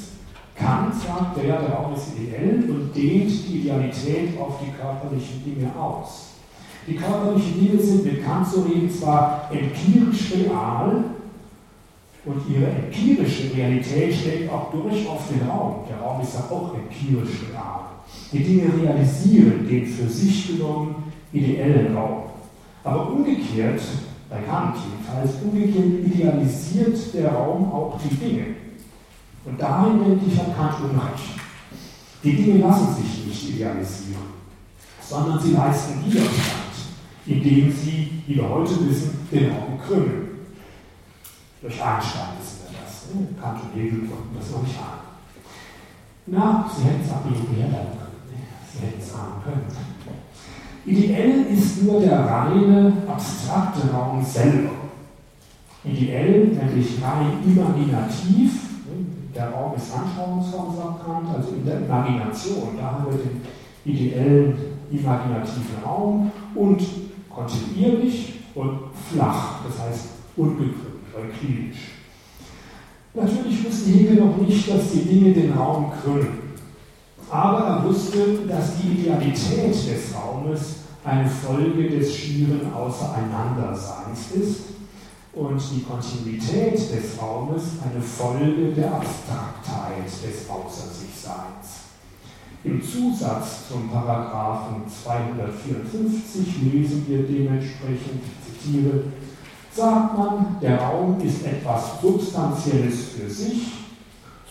Kant 0.59 0.93
sagt, 0.95 1.37
der 1.41 1.61
Raum 1.69 1.93
ist 1.93 2.07
ideell 2.17 2.69
und 2.69 2.95
dehnt 2.95 3.31
die 3.47 3.61
Idealität 3.61 4.39
auf 4.39 4.59
die 4.61 4.71
körperlichen 4.71 5.43
Dinge 5.43 5.71
aus. 5.75 6.31
Die 6.85 6.95
körperlichen 6.95 7.59
Dinge 7.59 7.81
sind 7.81 8.05
mit 8.05 8.25
Kant 8.25 8.47
so 8.47 8.61
reden 8.61 8.89
zwar 8.89 9.49
empirisch 9.51 10.33
real, 10.35 11.03
und 12.25 12.41
ihre 12.49 12.69
empirische 12.69 13.55
Realität 13.55 14.13
schlägt 14.13 14.51
auch 14.51 14.71
durch 14.71 15.07
auf 15.07 15.21
den 15.29 15.47
Raum. 15.47 15.85
Der 15.89 15.97
Raum 15.97 16.21
ist 16.21 16.33
ja 16.33 16.41
auch 16.53 16.75
empirisch 16.75 17.43
real. 17.49 17.81
Die 18.31 18.43
Dinge 18.43 18.71
realisieren 18.81 19.67
den 19.67 19.85
für 19.85 20.09
sich 20.09 20.47
genommen 20.47 21.11
ideellen 21.31 21.95
Raum. 21.95 22.23
Aber 22.83 23.11
umgekehrt, 23.11 23.81
bei 24.29 24.37
Kant 24.41 24.75
jedenfalls, 24.75 25.41
umgekehrt 25.43 26.05
idealisiert 26.05 27.13
der 27.13 27.31
Raum 27.31 27.71
auch 27.71 27.99
die 28.03 28.15
Dinge. 28.15 28.45
Und 29.45 29.59
darin, 29.59 30.19
ich, 30.27 30.37
hat 30.37 30.55
Kant 30.55 30.75
Unrecht. 30.83 31.39
Die 32.23 32.35
Dinge 32.35 32.59
lassen 32.59 32.95
sich 32.95 33.25
nicht 33.25 33.49
idealisieren, 33.49 34.39
sondern 35.01 35.39
sie 35.39 35.53
leisten 35.53 36.05
Widerstand, 36.05 36.75
indem 37.25 37.71
sie, 37.71 38.23
wie 38.27 38.35
wir 38.35 38.49
heute 38.49 38.89
wissen, 38.89 39.27
den 39.31 39.51
Raum 39.51 39.79
krümmen. 39.85 40.27
Durch 41.61 41.81
Einstein 41.81 42.35
wissen 42.39 42.59
wir 42.63 42.79
das. 42.79 43.15
Ne? 43.15 43.27
Kant 43.41 43.61
und 43.63 43.79
Hegel 43.79 43.99
konnten 44.07 44.35
das 44.37 44.51
noch 44.51 44.63
nicht 44.63 44.77
ahnen. 44.77 44.99
Na, 46.25 46.69
sie 46.75 46.83
hätten 46.83 47.03
es 47.03 47.11
aber 47.11 47.29
mehr 47.29 47.69
lernen 47.69 47.97
können. 47.97 48.23
Ne? 48.29 48.43
Sie 48.71 48.85
hätten 48.85 49.01
es 49.01 49.13
ahnen 49.13 49.41
können. 49.43 49.89
Ideell 50.85 51.45
ist 51.53 51.83
nur 51.83 52.01
der 52.01 52.19
reine, 52.25 52.93
abstrakte 53.07 53.91
Raum 53.91 54.23
selber. 54.23 54.71
Ideell, 55.83 56.47
nämlich 56.47 57.01
rein 57.01 57.43
imaginativ? 57.45 58.68
Der 59.35 59.49
Raum 59.49 59.73
ist 59.75 59.91
Anschauungsraum, 59.93 60.75
sagt 60.75 61.05
Kant, 61.05 61.27
also 61.35 61.55
in 61.55 61.65
der 61.65 61.79
Imagination, 61.79 62.77
da 62.77 62.91
haben 62.91 63.05
wir 63.05 63.17
den 63.17 63.41
ideellen, 63.85 64.57
imaginativen 64.91 65.83
Raum 65.85 66.31
und 66.55 66.81
kontinuierlich 67.29 68.33
und 68.55 68.79
flach, 69.11 69.59
das 69.67 69.87
heißt 69.87 70.05
unbegründet 70.35 70.89
euklinisch. 71.15 71.95
Natürlich 73.13 73.65
wusste 73.65 73.89
Hegel 73.91 74.25
noch 74.25 74.37
nicht, 74.37 74.69
dass 74.69 74.91
die 74.91 75.01
Dinge 75.01 75.33
den 75.33 75.53
Raum 75.53 75.91
krümmen. 76.01 76.49
Aber 77.29 77.59
er 77.59 77.83
wusste, 77.83 78.39
dass 78.47 78.77
die 78.77 79.01
Idealität 79.01 79.73
des 79.73 80.15
Raumes 80.15 80.75
eine 81.03 81.29
Folge 81.29 81.89
des 81.89 82.15
schieren 82.15 82.73
Außereinanderseins 82.73 84.31
ist 84.31 84.78
und 85.33 85.61
die 85.71 85.83
Kontinuität 85.83 86.73
des 86.73 87.21
Raumes 87.21 87.63
eine 87.83 88.01
Folge 88.01 88.73
der 88.73 88.93
Abstraktheit 88.93 90.05
des 90.05 90.49
Außer-sich-Seins. 90.49 91.89
Im 92.63 92.81
Zusatz 92.81 93.69
zum 93.69 93.89
Paragraphen 93.89 94.83
254 94.87 96.73
lesen 96.73 97.05
wir 97.07 97.23
dementsprechend, 97.23 98.21
ich 98.23 98.63
zitiere, 98.63 99.03
Sagt 99.71 100.17
man, 100.17 100.57
der 100.61 100.81
Raum 100.81 101.21
ist 101.21 101.45
etwas 101.45 102.01
Substanzielles 102.01 103.09
für 103.15 103.29
sich, 103.29 103.67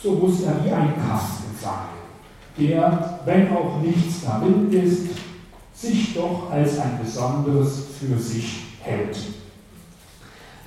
so 0.01 0.12
muss 0.12 0.43
er 0.43 0.64
wie 0.64 0.70
ein 0.70 0.95
Kasten 0.95 1.55
sein, 1.61 1.89
der, 2.57 3.20
wenn 3.24 3.51
auch 3.51 3.81
nichts 3.83 4.22
darin 4.24 4.72
ist, 4.72 5.09
sich 5.74 6.14
doch 6.14 6.51
als 6.51 6.79
ein 6.79 7.01
Besonderes 7.03 7.87
für 7.99 8.16
sich 8.16 8.62
hält. 8.81 9.18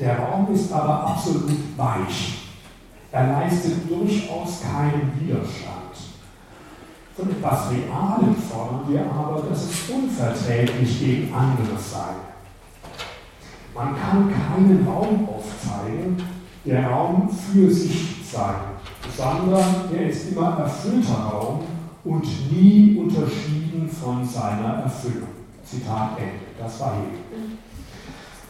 Der 0.02 0.18
Raum 0.18 0.48
ist 0.52 0.74
aber 0.74 1.06
absolut 1.06 1.52
weich. 1.78 2.48
Er 3.12 3.28
leistet 3.28 3.88
durchaus 3.88 4.62
keinen 4.62 5.14
Widerstand. 5.20 5.94
Von 7.16 7.30
etwas 7.30 7.70
Realem 7.70 8.36
fordern 8.36 8.82
wir 8.88 9.02
aber, 9.02 9.44
dass 9.48 9.66
es 9.66 9.90
unverträglich 9.92 11.00
gegen 11.00 11.34
anderes 11.34 11.92
sei. 11.92 12.16
Man 13.76 13.96
kann 13.96 14.28
keinen 14.32 14.88
Raum 14.88 15.30
aufzeigen, 15.30 16.18
der 16.66 16.90
Raum 16.90 17.30
für 17.30 17.70
sich 17.70 18.16
sei, 18.32 18.56
sondern 19.16 19.92
er 19.94 20.10
ist 20.10 20.32
immer 20.32 20.58
erfüllter 20.58 21.14
Raum 21.32 21.60
und 22.04 22.52
nie 22.52 22.98
unterschieden 22.98 23.88
von 23.88 24.26
seiner 24.26 24.82
Erfüllung. 24.84 25.30
Zitat 25.64 26.18
Ende. 26.18 26.60
Das 26.60 26.80
war 26.80 26.96
Hegel. 26.96 27.51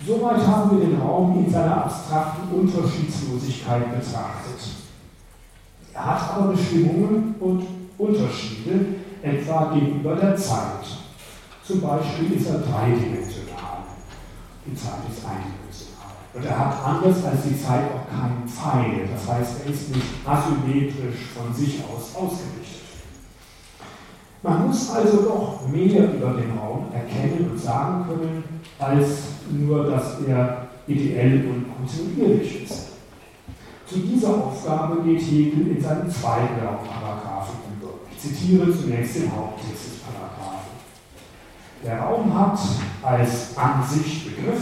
Soweit 0.05 0.47
haben 0.47 0.71
wir 0.71 0.87
den 0.87 0.99
Raum 0.99 1.45
in 1.45 1.51
seiner 1.51 1.85
abstrakten 1.85 2.49
Unterschiedslosigkeit 2.59 3.83
betrachtet. 3.91 4.59
Er 5.93 6.05
hat 6.05 6.33
aber 6.33 6.53
Bestimmungen 6.53 7.35
und 7.39 7.67
Unterschiede, 7.97 8.85
etwa 9.21 9.71
gegenüber 9.73 10.15
der 10.15 10.35
Zeit. 10.35 10.85
Zum 11.63 11.81
Beispiel 11.81 12.33
ist 12.33 12.47
er 12.47 12.59
dreidimensional. 12.59 13.85
Die 14.65 14.75
Zeit 14.75 15.05
ist 15.09 15.23
eindimensional. 15.23 15.91
Und 16.33 16.45
er 16.45 16.57
hat 16.57 16.83
anders 16.83 17.23
als 17.23 17.43
die 17.43 17.61
Zeit 17.61 17.83
auch 17.91 18.09
keinen 18.09 18.47
Pfeil. 18.47 19.07
Das 19.13 19.27
heißt, 19.31 19.61
er 19.63 19.71
ist 19.71 19.95
nicht 19.95 20.07
asymmetrisch 20.25 21.27
von 21.35 21.53
sich 21.53 21.81
aus 21.83 22.15
ausgerichtet. 22.15 22.81
Man 24.41 24.67
muss 24.67 24.89
also 24.89 25.21
doch 25.21 25.67
mehr 25.67 26.13
über 26.15 26.33
den 26.33 26.57
Raum 26.57 26.87
erkennen 26.91 27.51
und 27.51 27.59
sagen 27.59 28.05
können, 28.07 28.60
als 28.81 29.07
nur, 29.51 29.85
dass 29.85 30.21
er 30.27 30.67
ideell 30.87 31.45
und 31.47 31.65
kontinuierlich 31.75 32.63
ist. 32.63 32.87
Zu 33.85 33.99
dieser 33.99 34.29
Aufgabe 34.29 35.03
geht 35.03 35.21
Hegel 35.21 35.67
in 35.67 35.81
seinem 35.81 36.09
zweiten 36.09 36.65
Raumparagraphen 36.65 37.55
über. 37.77 37.89
Ich 38.11 38.19
zitiere 38.19 38.71
zunächst 38.71 39.17
den 39.17 39.31
Haupttext 39.35 39.85
des 39.85 39.99
Paragraphen. 39.99 40.71
Der 41.83 41.99
Raum 41.99 42.33
hat 42.33 42.59
als 43.03 43.57
an 43.57 43.83
sich 43.87 44.25
Begriff 44.25 44.61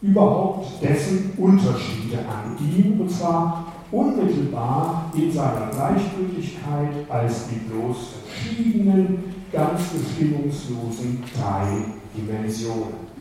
überhaupt 0.00 0.82
dessen 0.82 1.32
Unterschiede 1.36 2.18
an 2.20 2.56
ihm, 2.58 3.00
und 3.00 3.10
zwar 3.10 3.72
unmittelbar 3.90 5.10
in 5.14 5.30
seiner 5.30 5.68
Gleichgültigkeit 5.70 7.08
als 7.08 7.48
die 7.48 7.68
bloß 7.68 7.96
verschiedenen, 8.24 9.24
ganz 9.52 9.80
bestimmungslosen 9.88 11.22
drei 11.34 11.84
Dimensionen. 12.16 13.11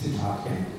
Zitat 0.00 0.40
Ende. 0.46 0.76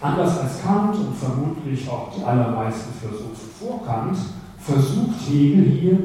Anders 0.00 0.38
als 0.38 0.62
Kant 0.62 0.96
und 0.96 1.16
vermutlich 1.16 1.88
auch 1.88 2.12
die 2.14 2.22
allermeisten 2.22 2.92
Philosophen 3.00 3.48
vor 3.58 3.84
Kant, 3.84 4.18
versucht 4.58 5.28
Hegel 5.28 5.64
hier 5.64 5.98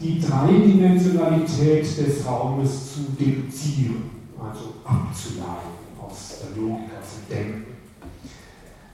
die 0.00 0.20
Dreidimensionalität 0.20 1.82
des 1.82 2.26
Raumes 2.26 2.94
zu 2.94 3.00
deduzieren, 3.18 4.10
also 4.38 4.74
abzuleiten 4.84 5.80
aus 6.00 6.38
der 6.40 6.62
Logik, 6.62 6.88
aus 6.98 7.28
dem 7.28 7.36
Denken. 7.36 7.70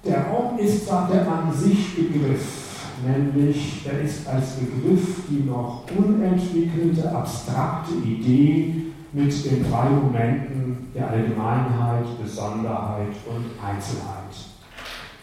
Der 0.05 0.27
Raum 0.27 0.59
ist, 0.59 0.87
sagt 0.87 1.15
er, 1.15 1.27
an 1.31 1.53
sich 1.53 1.97
Begriff, 1.97 2.77
nämlich 3.05 3.85
er 3.87 4.01
ist 4.01 4.27
als 4.27 4.55
Begriff 4.55 5.23
die 5.29 5.45
noch 5.45 5.85
unentwickelte, 5.97 7.15
abstrakte 7.15 7.95
Idee 8.05 8.87
mit 9.17 9.33
den 9.47 9.65
drei 9.71 9.89
Momenten 9.89 10.89
der 10.95 11.09
Allgemeinheit, 11.09 12.05
Besonderheit 12.23 13.17
und 13.25 13.47
Einzelheit. 13.65 14.37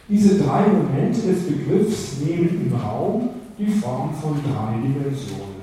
Diese 0.10 0.40
drei 0.40 0.64
Momente 0.68 1.22
des 1.22 1.46
Begriffs 1.46 2.18
nehmen 2.26 2.66
im 2.66 2.76
Raum 2.76 3.30
die 3.60 3.68
Form 3.68 4.10
von 4.16 4.42
drei 4.42 4.78
Dimensionen. 4.82 5.54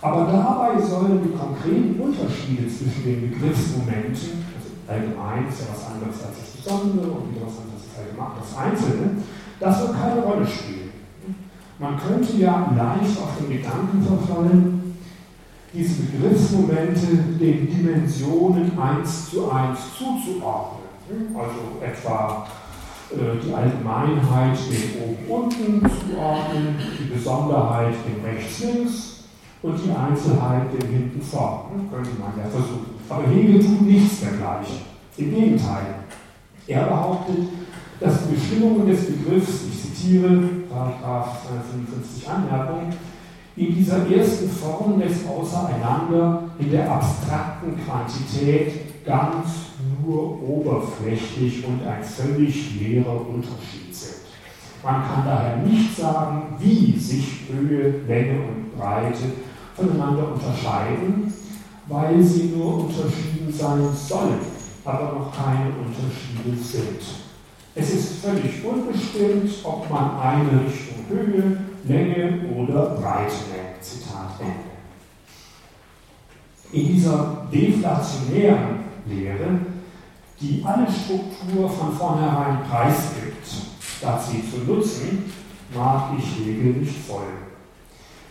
Aber 0.00 0.30
dabei 0.30 0.80
sollen 0.80 1.20
die 1.24 1.36
konkreten 1.36 1.98
Unterschiede 1.98 2.68
zwischen 2.68 3.04
den 3.04 3.30
Begriffsmomenten, 3.30 4.44
also 4.52 4.68
allgemein 4.86 5.48
ist 5.48 5.60
ja 5.60 5.72
was 5.72 5.92
anderes 5.92 6.20
als 6.24 6.36
das 6.40 6.50
Besondere 6.60 7.10
und 7.10 7.32
wieder 7.32 7.46
was 7.46 7.56
anderes 7.64 7.88
als 7.88 8.04
allgemein, 8.04 8.36
das 8.36 8.52
Einzelne, 8.52 9.22
das 9.60 9.80
soll 9.80 9.96
keine 9.96 10.20
Rolle 10.20 10.46
spielen. 10.46 10.92
Man 11.78 11.96
könnte 11.98 12.36
ja 12.36 12.70
leicht 12.76 13.16
auf 13.16 13.32
den 13.40 13.56
Gedanken 13.56 14.02
verfallen, 14.04 14.83
diese 15.74 16.02
Begriffsmomente 16.02 17.06
den 17.40 17.68
Dimensionen 17.68 18.78
eins 18.78 19.30
zu 19.30 19.50
eins 19.50 19.78
zuzuordnen. 19.98 20.84
Also 21.34 21.84
etwa 21.84 22.46
äh, 23.10 23.44
die 23.44 23.52
Allgemeinheit 23.52 24.56
dem 24.70 25.02
Oben-Unten 25.02 25.82
zuordnen, 25.82 26.76
die 26.98 27.12
Besonderheit 27.12 27.94
dem 28.06 28.24
Rechts-Links 28.24 29.24
und 29.62 29.78
die 29.84 29.90
Einzelheit 29.90 30.72
dem 30.72 30.88
Hinten-Vorn. 30.88 31.90
Könnte 31.90 32.10
man 32.20 32.32
ja 32.38 32.48
versuchen. 32.48 32.94
Aber 33.08 33.26
Hegel 33.26 33.60
tut 33.60 33.82
nichts 33.82 34.20
dergleichen. 34.20 34.76
Im 35.16 35.30
Gegenteil. 35.34 35.94
Er 36.66 36.84
behauptet, 36.84 37.48
dass 38.00 38.26
die 38.26 38.34
Bestimmungen 38.34 38.86
des 38.86 39.06
Begriffs, 39.06 39.64
ich 39.70 39.82
zitiere 39.82 40.48
Paragraph 40.70 41.42
255 41.46 42.28
Anmerkung, 42.28 42.92
in 43.56 43.74
dieser 43.74 44.10
ersten 44.10 44.50
Form 44.50 45.00
des 45.00 45.26
Auseinander 45.28 46.50
in 46.58 46.70
der 46.70 46.90
abstrakten 46.90 47.74
Quantität 47.84 49.04
ganz 49.06 49.46
nur 50.04 50.42
oberflächlich 50.42 51.64
und 51.66 51.86
ein 51.86 52.02
völlig 52.02 52.80
leerer 52.80 53.20
Unterschied 53.28 53.94
sind. 53.94 54.24
Man 54.82 55.02
kann 55.02 55.24
daher 55.24 55.56
nicht 55.58 55.96
sagen, 55.96 56.56
wie 56.58 56.98
sich 56.98 57.44
Höhe, 57.50 58.00
Länge 58.06 58.40
und 58.48 58.76
Breite 58.76 59.24
voneinander 59.76 60.32
unterscheiden, 60.32 61.32
weil 61.86 62.22
sie 62.22 62.54
nur 62.56 62.84
unterschieden 62.84 63.52
sein 63.52 63.88
sollen, 63.94 64.40
aber 64.84 65.12
noch 65.12 65.32
keine 65.34 65.70
Unterschiede 65.70 66.62
sind. 66.62 67.00
Es 67.74 67.94
ist 67.94 68.24
völlig 68.24 68.64
unbestimmt, 68.64 69.50
ob 69.64 69.90
man 69.90 70.18
eine 70.20 70.60
Richtung 70.64 71.04
Höhe, 71.08 71.56
Länge 71.86 72.40
oder 72.56 72.96
Breite. 72.96 73.34
Zitat 73.80 74.40
Ende. 74.40 74.74
In 76.72 76.94
dieser 76.94 77.46
deflationären 77.52 78.80
Lehre, 79.06 79.58
die 80.40 80.62
alle 80.64 80.86
Struktur 80.90 81.68
von 81.68 81.92
vornherein 81.92 82.64
preisgibt, 82.68 83.46
statt 83.80 84.22
sie 84.24 84.42
zu 84.50 84.70
nutzen, 84.70 85.30
mag 85.74 86.12
ich 86.18 86.46
Hegel 86.46 86.72
nicht 86.80 86.96
folgen. 87.06 87.44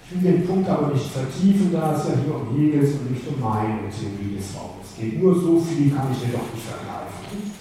Ich 0.05 0.21
will 0.21 0.31
den 0.31 0.47
Punkt 0.47 0.69
aber 0.69 0.93
nicht 0.93 1.05
vertiefen, 1.05 1.71
da 1.71 1.95
es 1.95 2.07
ja 2.07 2.15
hier 2.23 2.35
um 2.35 2.57
Hegels 2.57 2.91
und 2.93 3.11
nicht 3.11 3.27
um 3.27 3.39
meine 3.39 3.89
Theorie 3.89 4.35
des 4.37 4.55
Raumes 4.55 4.97
geht. 4.99 5.21
Nur 5.21 5.33
so 5.39 5.59
viel 5.59 5.91
kann 5.91 6.07
ich 6.11 6.27
mir 6.27 6.33
doch 6.33 6.53
nicht 6.53 6.65
vergleichen. 6.65 7.53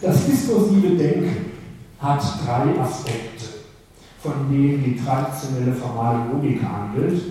Das 0.00 0.26
diskursive 0.26 0.96
Denken 0.96 1.52
hat 1.98 2.22
drei 2.44 2.80
Aspekte, 2.80 3.49
von 4.22 4.32
denen 4.50 4.84
die 4.84 4.96
traditionelle 4.96 5.72
formale 5.72 6.30
Logik 6.32 6.62
handelt 6.62 7.22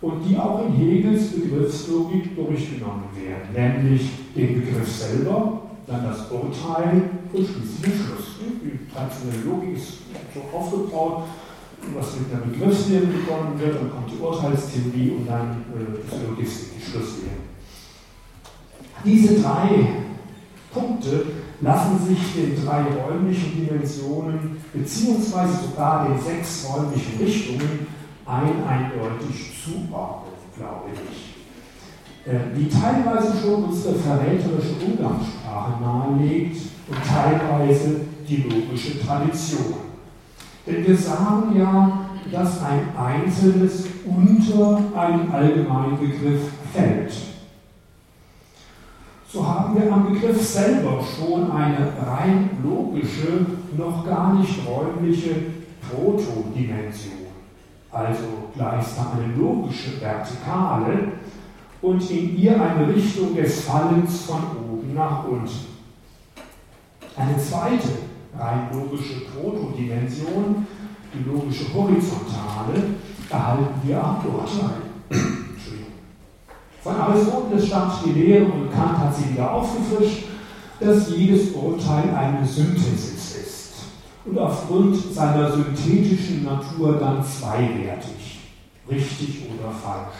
und 0.00 0.22
die 0.24 0.36
auch 0.36 0.66
in 0.66 0.74
Hegels 0.74 1.32
Begriffslogik 1.32 2.36
durchgenommen 2.36 3.04
werden, 3.14 3.82
nämlich 3.82 4.10
den 4.34 4.60
Begriff 4.60 4.88
selber, 4.88 5.62
dann 5.86 6.04
das 6.04 6.30
Urteil 6.30 7.10
und 7.32 7.46
schließlich 7.46 7.80
den 7.82 7.92
Schluss. 7.92 8.36
Die 8.40 8.92
traditionelle 8.92 9.42
Logik 9.44 9.76
ist 9.76 9.98
so 10.34 10.56
aufgebaut, 10.56 11.24
was 11.94 12.18
mit 12.18 12.32
einer 12.32 12.46
Begriffslehre 12.46 13.06
begonnen 13.06 13.58
wird, 13.58 13.76
dann 13.76 13.90
kommt 13.90 14.10
die 14.10 14.18
Urteilstheorie 14.18 15.10
und 15.10 15.26
dann 15.28 15.64
äh, 15.74 15.98
die 16.10 16.26
Logistik, 16.26 16.68
die 16.76 16.90
Schlusslehre. 16.90 17.36
Diese 19.04 19.40
drei 19.40 19.86
Punkte 20.72 21.26
lassen 21.60 21.98
sich 22.06 22.18
den 22.34 22.64
drei 22.64 22.82
räumlichen 22.82 23.66
Dimensionen 23.66 24.56
beziehungsweise 24.72 25.68
sogar 25.68 26.08
den 26.08 26.20
sechs 26.20 26.68
räumlichen 26.68 27.18
Richtungen 27.18 27.86
ein 28.26 28.64
eindeutig 28.68 29.52
zuordnen, 29.64 30.34
glaube 30.56 30.90
ich. 30.92 31.36
Äh, 32.30 32.38
wie 32.54 32.68
teilweise 32.68 33.40
schon 33.40 33.64
unsere 33.64 33.94
verräterische 33.94 34.74
Umgangssprache 34.84 35.80
nahelegt 35.80 36.56
und 36.88 36.98
teilweise 37.06 38.00
die 38.28 38.42
logische 38.42 39.00
Tradition. 39.00 39.74
Denn 40.66 40.84
wir 40.84 40.96
sagen 40.96 41.56
ja, 41.56 42.10
dass 42.32 42.60
ein 42.64 42.88
Einzelnes 42.98 43.84
unter 44.04 44.80
einen 44.96 45.30
allgemeinen 45.30 45.98
Begriff 46.00 46.40
fällt 46.74 47.12
so 49.32 49.46
haben 49.46 49.74
wir 49.74 49.92
am 49.92 50.12
Begriff 50.12 50.40
selber 50.40 51.00
schon 51.02 51.50
eine 51.50 51.92
rein 52.06 52.50
logische, 52.62 53.46
noch 53.76 54.06
gar 54.06 54.34
nicht 54.34 54.60
räumliche 54.66 55.34
Protodimension, 55.90 57.26
also 57.90 58.22
gleichsam 58.54 59.06
eine 59.18 59.34
logische 59.34 60.00
Vertikale 60.00 61.12
und 61.82 62.10
in 62.10 62.38
ihr 62.38 62.60
eine 62.60 62.94
Richtung 62.94 63.34
des 63.34 63.60
Fallens 63.62 64.22
von 64.22 64.42
oben 64.70 64.94
nach 64.94 65.24
unten. 65.26 65.76
Eine 67.16 67.38
zweite 67.38 67.88
rein 68.38 68.68
logische 68.72 69.22
Protodimension, 69.26 70.66
die 71.12 71.28
logische 71.28 71.72
Horizontale, 71.74 72.94
erhalten 73.30 73.80
wir 73.84 74.02
am 74.02 74.18
Urteil. 74.24 75.35
Von 76.86 76.94
Aristoteles 76.94 77.66
stammt 77.66 77.94
die 78.04 78.12
Lehre 78.12 78.44
und 78.44 78.72
Kant 78.72 78.98
hat 78.98 79.16
sie 79.16 79.32
wieder 79.32 79.50
aufgefrischt, 79.50 80.26
dass 80.78 81.10
jedes 81.10 81.50
Urteil 81.50 82.14
eine 82.14 82.46
Synthesis 82.46 83.36
ist 83.42 83.72
und 84.24 84.38
aufgrund 84.38 84.96
seiner 85.12 85.50
synthetischen 85.50 86.44
Natur 86.44 86.92
dann 87.00 87.24
zweiwertig, 87.24 88.38
richtig 88.88 89.46
oder 89.50 89.72
falsch. 89.72 90.14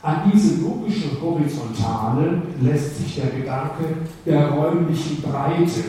An 0.00 0.32
diese 0.32 0.62
logische 0.62 1.20
Horizontale 1.20 2.40
lässt 2.62 2.96
sich 2.96 3.16
der 3.16 3.38
Gedanke 3.38 3.84
der 4.24 4.48
räumlichen 4.48 5.20
Breite 5.20 5.84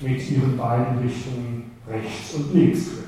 mit 0.00 0.30
ihren 0.30 0.54
beiden 0.58 0.98
Richtungen 0.98 1.70
rechts 1.88 2.34
und 2.34 2.52
links 2.52 2.90
knüpfen. 2.90 3.04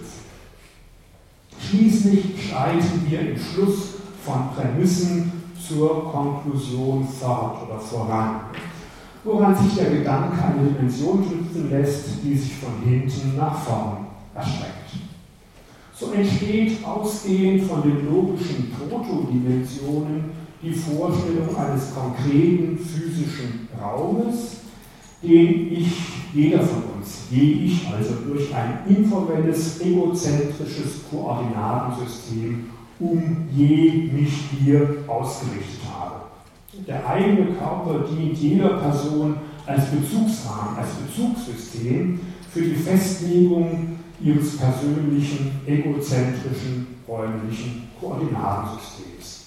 Schließlich 1.60 2.48
schreiten 2.48 3.06
wir 3.06 3.20
im 3.20 3.36
Schluss 3.36 3.96
von 4.24 4.48
Prämissen 4.54 5.35
zur 5.60 6.10
Konklusion 6.10 7.06
fort 7.06 7.66
oder 7.66 7.78
voran, 7.78 8.40
woran 9.24 9.54
sich 9.56 9.74
der 9.74 9.90
Gedanke 9.90 10.42
eine 10.42 10.68
Dimension 10.68 11.24
knüpfen 11.26 11.70
lässt, 11.70 12.22
die 12.22 12.36
sich 12.36 12.54
von 12.56 12.82
hinten 12.84 13.36
nach 13.36 13.58
vorn 13.58 14.06
erstreckt. 14.34 14.76
So 15.98 16.12
entsteht 16.12 16.84
ausgehend 16.84 17.64
von 17.64 17.82
den 17.82 18.06
logischen 18.06 18.70
Protodimensionen 18.70 20.24
die 20.62 20.72
Vorstellung 20.72 21.56
eines 21.56 21.94
konkreten 21.94 22.78
physischen 22.78 23.68
Raumes, 23.80 24.56
den 25.22 25.72
ich, 25.72 25.92
jeder 26.34 26.60
von 26.60 26.82
uns, 26.98 27.22
je 27.30 27.64
ich 27.64 27.88
also 27.88 28.14
durch 28.28 28.54
ein 28.54 28.80
informelles, 28.88 29.80
egozentrisches 29.80 31.00
Koordinatensystem 31.10 32.66
um 32.98 33.48
je 33.54 34.10
mich 34.12 34.32
hier 34.58 35.04
ausgerichtet 35.06 35.80
habe. 35.94 36.14
Der 36.86 37.06
eigene 37.08 37.52
Körper 37.54 38.04
dient 38.08 38.36
jeder 38.36 38.78
Person 38.78 39.36
als 39.66 39.86
Bezugsrahmen, 39.86 40.78
als 40.78 40.88
Bezugssystem 40.94 42.20
für 42.52 42.62
die 42.62 42.74
Festlegung 42.74 43.98
ihres 44.20 44.56
persönlichen, 44.56 45.60
egozentrischen, 45.66 46.86
räumlichen 47.08 47.88
Koordinatensystems. 48.00 49.46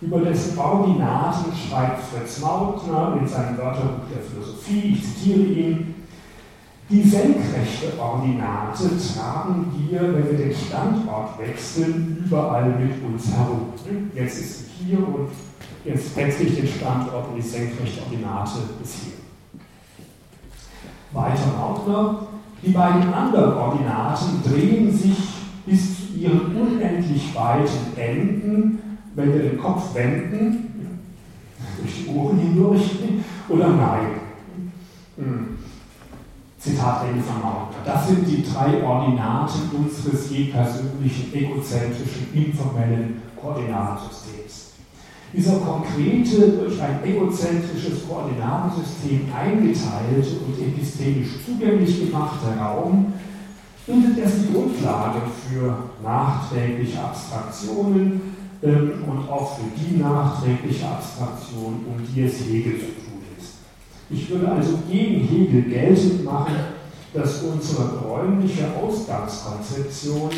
Über 0.00 0.20
dessen 0.20 0.58
Ordinaten 0.58 1.52
schreibt 1.56 2.02
Fritz 2.04 2.40
Mautner 2.40 3.18
in 3.20 3.26
seinem 3.26 3.56
Wörterbuch 3.56 4.04
der 4.14 4.22
Philosophie, 4.22 4.94
ich 4.94 5.02
zitiere 5.02 5.40
ihn, 5.40 5.94
die 6.88 7.02
senkrechte 7.02 7.98
Ordinate 7.98 8.90
tragen 9.14 9.72
wir, 9.76 10.02
wenn 10.02 10.30
wir 10.30 10.38
den 10.38 10.54
Standort 10.54 11.38
wechseln, 11.38 12.24
überall 12.24 12.68
mit 12.78 13.02
uns 13.04 13.32
herum. 13.32 13.72
Jetzt 14.14 14.40
ist 14.40 14.58
sie 14.58 14.84
hier 14.84 14.98
und 14.98 15.28
jetzt 15.84 16.16
wechsle 16.16 16.46
ich 16.46 16.56
den 16.56 16.68
Standort 16.68 17.28
und 17.28 17.36
die 17.36 17.42
senkrechte 17.42 18.02
Ordinate 18.02 18.58
ist 18.82 18.94
hier. 19.02 19.12
Weiter 21.12 21.52
Lautner, 21.58 22.28
die 22.62 22.70
beiden 22.70 23.12
anderen 23.12 23.54
Ordinaten 23.54 24.42
drehen 24.44 24.96
sich 24.96 25.18
bis 25.66 25.96
zu 25.96 26.18
ihren 26.18 26.54
unendlich 26.54 27.34
weiten 27.34 27.96
Enden, 27.96 28.98
wenn 29.14 29.32
wir 29.32 29.42
den 29.42 29.58
Kopf 29.58 29.92
wenden, 29.94 30.92
durch 31.80 32.04
die 32.04 32.08
Ohren 32.14 32.38
hindurch, 32.38 32.90
oder 33.48 33.68
neigen. 33.68 34.20
Zitat 36.66 37.04
Ende 37.08 37.22
von 37.22 37.40
Mautner. 37.40 37.78
Das 37.84 38.08
sind 38.08 38.26
die 38.26 38.42
drei 38.42 38.82
Ordinaten 38.82 39.70
unseres 39.72 40.28
je 40.30 40.46
persönlichen, 40.46 41.32
egozentrischen, 41.32 42.26
informellen 42.34 43.22
Koordinatensystems. 43.40 44.72
Dieser 45.32 45.58
konkrete, 45.58 46.58
durch 46.58 46.82
ein 46.82 47.04
egozentrisches 47.04 48.08
Koordinatensystem 48.08 49.28
eingeteilte 49.32 50.40
und 50.44 50.58
epistemisch 50.58 51.28
zugänglich 51.46 52.00
gemachte 52.00 52.58
Raum 52.58 53.12
bildet 53.86 54.18
erst 54.18 54.38
die 54.42 54.52
Grundlage 54.52 55.20
für 55.48 55.76
nachträgliche 56.02 57.00
Abstraktionen 57.00 58.20
ähm, 58.62 59.04
und 59.06 59.28
auch 59.30 59.56
für 59.56 59.70
die 59.76 59.98
nachträgliche 59.98 60.88
Abstraktion, 60.88 61.86
um 61.86 62.02
die 62.12 62.22
es 62.22 62.40
Hegel. 62.40 62.80
Ich 64.08 64.30
würde 64.30 64.50
also 64.50 64.78
gegen 64.88 65.26
Hegel 65.26 65.62
geltend 65.62 66.24
machen, 66.24 66.54
dass 67.12 67.42
unsere 67.42 67.98
räumliche 67.98 68.68
Ausgangskonzeption 68.80 70.30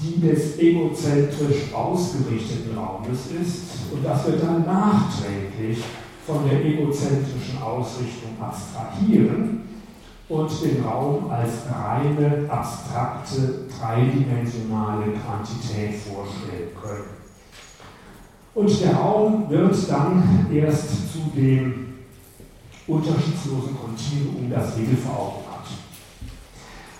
die 0.00 0.20
des 0.20 0.58
egozentrisch 0.58 1.72
ausgerichteten 1.74 2.76
Raumes 2.76 3.26
ist 3.40 3.92
und 3.92 4.04
dass 4.04 4.26
wir 4.26 4.36
dann 4.36 4.64
nachträglich 4.64 5.78
von 6.26 6.48
der 6.48 6.64
egozentrischen 6.64 7.60
Ausrichtung 7.62 8.30
abstrahieren 8.40 9.62
und 10.28 10.50
den 10.62 10.82
Raum 10.84 11.30
als 11.30 11.50
reine, 11.70 12.48
abstrakte, 12.48 13.66
dreidimensionale 13.78 15.12
Quantität 15.12 15.96
vorstellen 16.00 16.70
können. 16.80 17.20
Und 18.54 18.80
der 18.80 18.94
Raum 18.94 19.50
wird 19.50 19.90
dann 19.90 20.46
erst 20.52 21.12
zu 21.12 21.30
dem 21.36 21.89
unterschiedslosen 22.90 23.76
Kontinuum, 23.78 24.50
das 24.50 24.76
Hegel 24.76 24.96
vor 24.96 25.14
Augen 25.18 25.44
hat. 25.50 25.66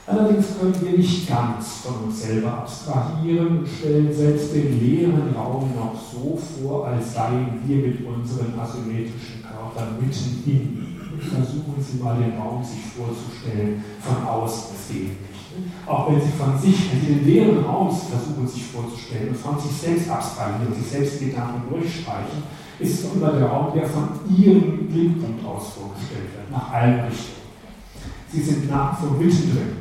Allerdings 0.06 0.58
können 0.58 0.74
wir 0.80 0.98
nicht 0.98 1.28
ganz 1.28 1.82
von 1.84 2.04
uns 2.04 2.22
selber 2.22 2.52
abstrahieren 2.58 3.58
und 3.58 3.68
stellen 3.68 4.12
selbst 4.12 4.54
den 4.54 4.80
leeren 4.80 5.34
Raum 5.36 5.70
noch 5.76 5.94
so 5.94 6.36
vor, 6.36 6.88
als 6.88 7.14
seien 7.14 7.60
wir 7.64 7.76
mit 7.76 8.04
unseren 8.04 8.58
asymmetrischen 8.58 9.42
Körpern 9.42 9.98
mitten 10.00 10.42
in. 10.46 10.90
Versuchen 11.20 11.74
Sie 11.78 12.02
mal 12.02 12.16
den 12.16 12.38
Raum 12.38 12.64
sich 12.64 12.80
vorzustellen 12.96 13.84
von 14.00 14.26
außen, 14.26 14.76
geht 14.88 15.20
nicht. 15.20 15.30
Auch 15.86 16.10
wenn 16.10 16.20
Sie 16.20 16.32
von 16.32 16.58
sich, 16.58 16.90
wenn 16.90 17.00
Sie 17.00 17.14
den 17.14 17.24
leeren 17.24 17.64
Raum 17.64 17.90
versuchen 17.90 18.48
sich 18.48 18.64
vorzustellen 18.66 19.28
und 19.28 19.36
von 19.36 19.58
sich 19.60 19.72
selbst 19.72 20.08
abstrahieren 20.10 20.74
sich 20.74 20.86
selbst 20.86 21.20
Gedanken 21.20 21.68
durchstreichen, 21.68 22.42
ist 22.80 23.04
es 23.04 23.12
immer 23.12 23.32
der 23.32 23.46
Raum, 23.46 23.72
der 23.74 23.86
von 23.86 24.08
Ihrem 24.36 24.86
Blickpunkt 24.88 25.44
aus 25.44 25.74
vorgestellt 25.74 26.32
wird, 26.34 26.50
nach 26.50 26.72
allen 26.72 27.00
Richtungen. 27.00 27.40
Sie 28.32 28.40
sind 28.40 28.70
nach 28.70 29.00
so 29.00 29.10
mittendrin. 29.10 29.80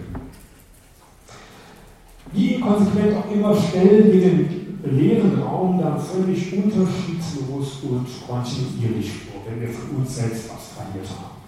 Wie 2.32 2.56
inkonsequent 2.56 3.16
auch 3.18 3.32
immer 3.32 3.56
stellen 3.56 4.12
wir 4.12 4.22
den 4.22 4.60
leeren 4.84 5.41
Raum 5.41 5.80
dann 5.80 6.00
völlig 6.00 6.54
unterschiedslos 6.54 7.80
und 7.84 8.08
kontinuierlich 8.28 9.12
vor, 9.12 9.41
wenn 9.47 9.62
wir 9.62 9.70
von 9.70 9.97
uns 9.97 10.16
selbst 10.16 10.50
abstrahiert 10.50 11.08
haben. 11.10 11.39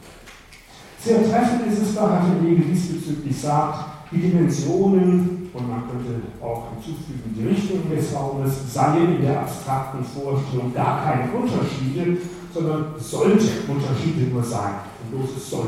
Sehr 0.99 1.24
treffend 1.24 1.72
ist 1.72 1.82
es 1.82 1.95
da, 1.95 2.08
der 2.08 2.47
Hegel 2.47 2.66
diesbezüglich 2.66 3.36
sagt, 3.38 4.12
die 4.12 4.20
Dimensionen, 4.20 5.41
und 5.54 5.70
man 5.70 5.84
könnte 5.89 6.22
auch 6.41 6.72
hinzufügen, 6.72 7.36
die 7.36 7.47
Richtungen 7.47 7.89
des 7.89 8.16
Raumes, 8.16 8.74
seien 8.74 9.16
in 9.16 9.22
der 9.22 9.41
abstrakten 9.41 10.04
Vorstellung 10.04 10.74
gar 10.74 11.04
keine 11.04 11.32
Unterschiede, 11.32 12.18
sondern 12.54 12.95
sollten 12.97 13.68
Unterschiede 13.68 14.32
nur 14.32 14.43
sein. 14.43 14.76
Und 15.04 15.18
bloß 15.18 15.38
es 15.38 15.49
soll. 15.49 15.68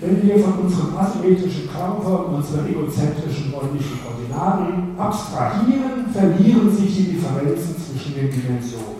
Wenn 0.00 0.20
wir 0.20 0.38
von 0.38 0.64
unserem 0.64 0.96
asymmetrischen 0.96 1.70
Körper, 1.70 2.26
unseren 2.26 2.68
egozentrischen 2.68 3.54
räumlichen 3.54 4.00
Koordinaten 4.02 4.98
abstrahieren, 4.98 6.10
verlieren 6.12 6.76
sich 6.76 6.96
die 6.96 7.12
Differenzen 7.12 7.76
zwischen 7.76 8.14
den 8.14 8.30
Dimensionen. 8.30 8.91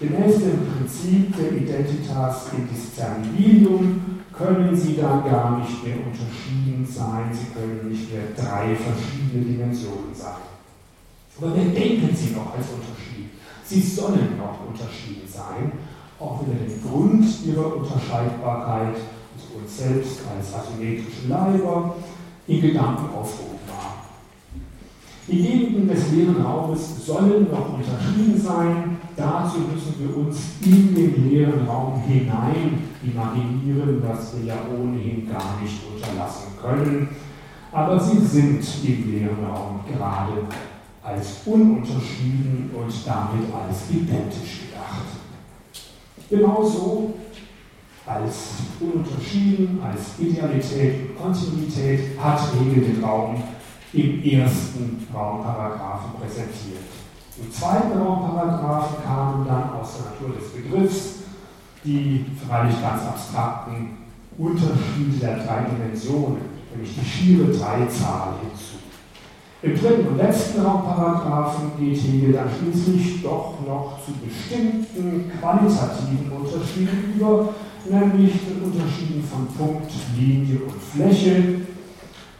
Gemäß 0.00 0.36
dem 0.38 0.60
Prinzip 0.64 1.36
der 1.36 1.52
Identitas 1.52 2.46
indiscernibilium 2.56 4.20
können 4.32 4.76
sie 4.76 4.96
dann 4.96 5.24
gar 5.24 5.58
nicht 5.58 5.84
mehr 5.84 5.96
unterschieden 5.96 6.86
sein, 6.88 7.30
sie 7.32 7.52
können 7.52 7.90
nicht 7.90 8.12
mehr 8.12 8.22
drei 8.36 8.76
verschiedene 8.76 9.44
Dimensionen 9.44 10.14
sein. 10.14 10.46
Aber 11.40 11.56
wir 11.56 11.64
denken 11.64 12.14
sie 12.14 12.34
noch 12.34 12.54
als 12.54 12.66
Unterschied. 12.68 13.30
Sie 13.64 13.80
sollen 13.80 14.38
noch 14.38 14.66
unterschieden 14.68 15.26
sein, 15.26 15.72
auch 16.20 16.42
wenn 16.42 16.52
er 16.52 16.66
den 16.66 16.82
Grund 16.82 17.24
ihrer 17.44 17.76
Unterscheidbarkeit 17.76 18.94
uns 19.54 19.78
selbst 19.78 20.20
als 20.28 20.54
asymmetrische 20.54 21.28
Leiber 21.28 21.96
in 22.46 22.60
Gedanken 22.60 23.14
aufgehoben 23.14 23.58
haben. 23.68 24.00
Die 25.26 25.42
Gegenden 25.42 25.88
des 25.88 26.10
leeren 26.12 26.40
Raumes 26.40 27.04
sollen 27.04 27.48
noch 27.50 27.74
unterschieden 27.74 28.40
sein. 28.40 28.97
Dazu 29.18 29.58
müssen 29.58 29.96
wir 29.98 30.16
uns 30.16 30.38
in 30.64 30.94
den 30.94 31.28
leeren 31.28 31.66
Raum 31.66 32.00
hinein 32.06 32.78
imaginieren, 33.02 34.00
was 34.06 34.36
wir 34.36 34.44
ja 34.44 34.54
ohnehin 34.72 35.28
gar 35.28 35.60
nicht 35.60 35.80
unterlassen 35.92 36.52
können. 36.62 37.08
Aber 37.72 37.98
sie 37.98 38.18
sind 38.18 38.64
im 38.84 39.12
leeren 39.12 39.44
Raum 39.44 39.80
gerade 39.90 40.46
als 41.02 41.40
ununterschieden 41.46 42.70
und 42.72 42.92
damit 43.04 43.52
als 43.52 43.90
identisch 43.90 44.60
gedacht. 44.68 45.08
Genauso 46.30 47.14
als 48.06 48.50
ununterschieden, 48.78 49.80
als 49.82 50.16
Idealität 50.20 51.10
und 51.10 51.20
Kontinuität 51.20 52.16
hat 52.20 52.40
Hegel 52.52 52.84
den 52.84 53.02
Raum 53.02 53.42
im 53.92 54.22
ersten 54.22 55.04
Raumparagraphen 55.12 56.20
präsentiert. 56.20 57.07
Im 57.40 57.52
zweiten 57.52 57.98
Raumparagraphen 57.98 59.04
kamen 59.04 59.46
dann 59.46 59.70
aus 59.70 59.96
der 59.96 60.10
Natur 60.10 60.36
des 60.38 60.52
Begriffs 60.52 61.14
die 61.84 62.24
freilich 62.46 62.80
ganz 62.82 63.02
abstrakten 63.04 63.98
Unterschiede 64.36 65.18
der 65.20 65.44
drei 65.44 65.66
Dimensionen, 65.70 66.38
nämlich 66.72 66.94
die 66.98 67.04
schiere 67.04 67.46
Dreizahl 67.46 68.34
hinzu. 68.42 68.78
Im 69.60 69.74
dritten 69.74 70.08
und 70.08 70.16
letzten 70.18 70.62
Raumparagraphen 70.62 71.72
geht 71.78 72.00
Hegel 72.00 72.32
dann 72.32 72.48
schließlich 72.48 73.22
doch 73.22 73.54
noch 73.66 73.98
zu 74.04 74.12
bestimmten 74.24 75.32
qualitativen 75.40 76.30
Unterschieden 76.30 77.14
über, 77.16 77.48
nämlich 77.88 78.34
den 78.46 78.62
Unterschieden 78.62 79.24
von 79.24 79.46
Punkt, 79.48 79.90
Linie 80.16 80.60
und 80.60 80.80
Fläche, 80.80 81.62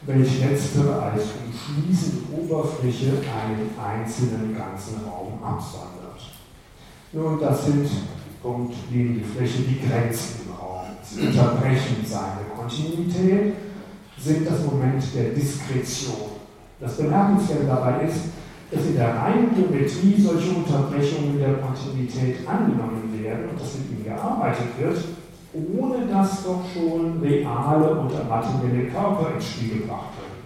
welche 0.08 0.48
letztere 0.48 1.02
als 1.02 1.22
umschließende 1.44 2.32
Oberfläche 2.32 3.12
einen 3.20 3.68
einzelnen 3.78 4.56
ganzen 4.56 5.04
Raum 5.04 5.34
absondert. 5.44 6.32
Nun, 7.12 7.38
das 7.38 7.66
sind 7.66 7.86
Punkt, 8.42 8.74
Linie, 8.90 9.22
Fläche, 9.22 9.62
die 9.68 9.86
Grenzen 9.86 10.46
im 10.46 10.54
Raum. 10.54 10.86
Sie 11.02 11.26
unterbrechen 11.26 11.96
seine 12.06 12.48
Kontinuität, 12.56 13.54
sind 14.18 14.48
das 14.48 14.64
Moment 14.64 15.04
der 15.14 15.30
Diskretion. 15.30 16.40
Das 16.80 16.96
Bemerkenswerte 16.96 17.66
dabei 17.66 18.06
ist, 18.06 18.20
dass 18.70 18.86
in 18.86 18.96
der 18.96 19.14
reinen 19.14 19.54
Geometrie 19.54 20.20
solche 20.20 20.50
Unterbrechungen 20.52 21.38
der 21.38 21.54
Kontinuität 21.54 22.48
angenommen 22.48 23.12
werden 23.22 23.50
und 23.50 23.60
dass 23.60 23.74
mit 23.74 23.90
ihnen 23.90 24.04
gearbeitet 24.04 24.68
wird, 24.78 24.98
ohne 25.76 26.06
dass 26.06 26.44
doch 26.44 26.62
schon 26.72 27.20
reale 27.20 28.00
und 28.00 28.28
materielle 28.28 28.88
Körper 28.88 29.34
ins 29.34 29.48
Spiel 29.48 29.80
gebracht 29.80 30.12
werden. 30.18 30.38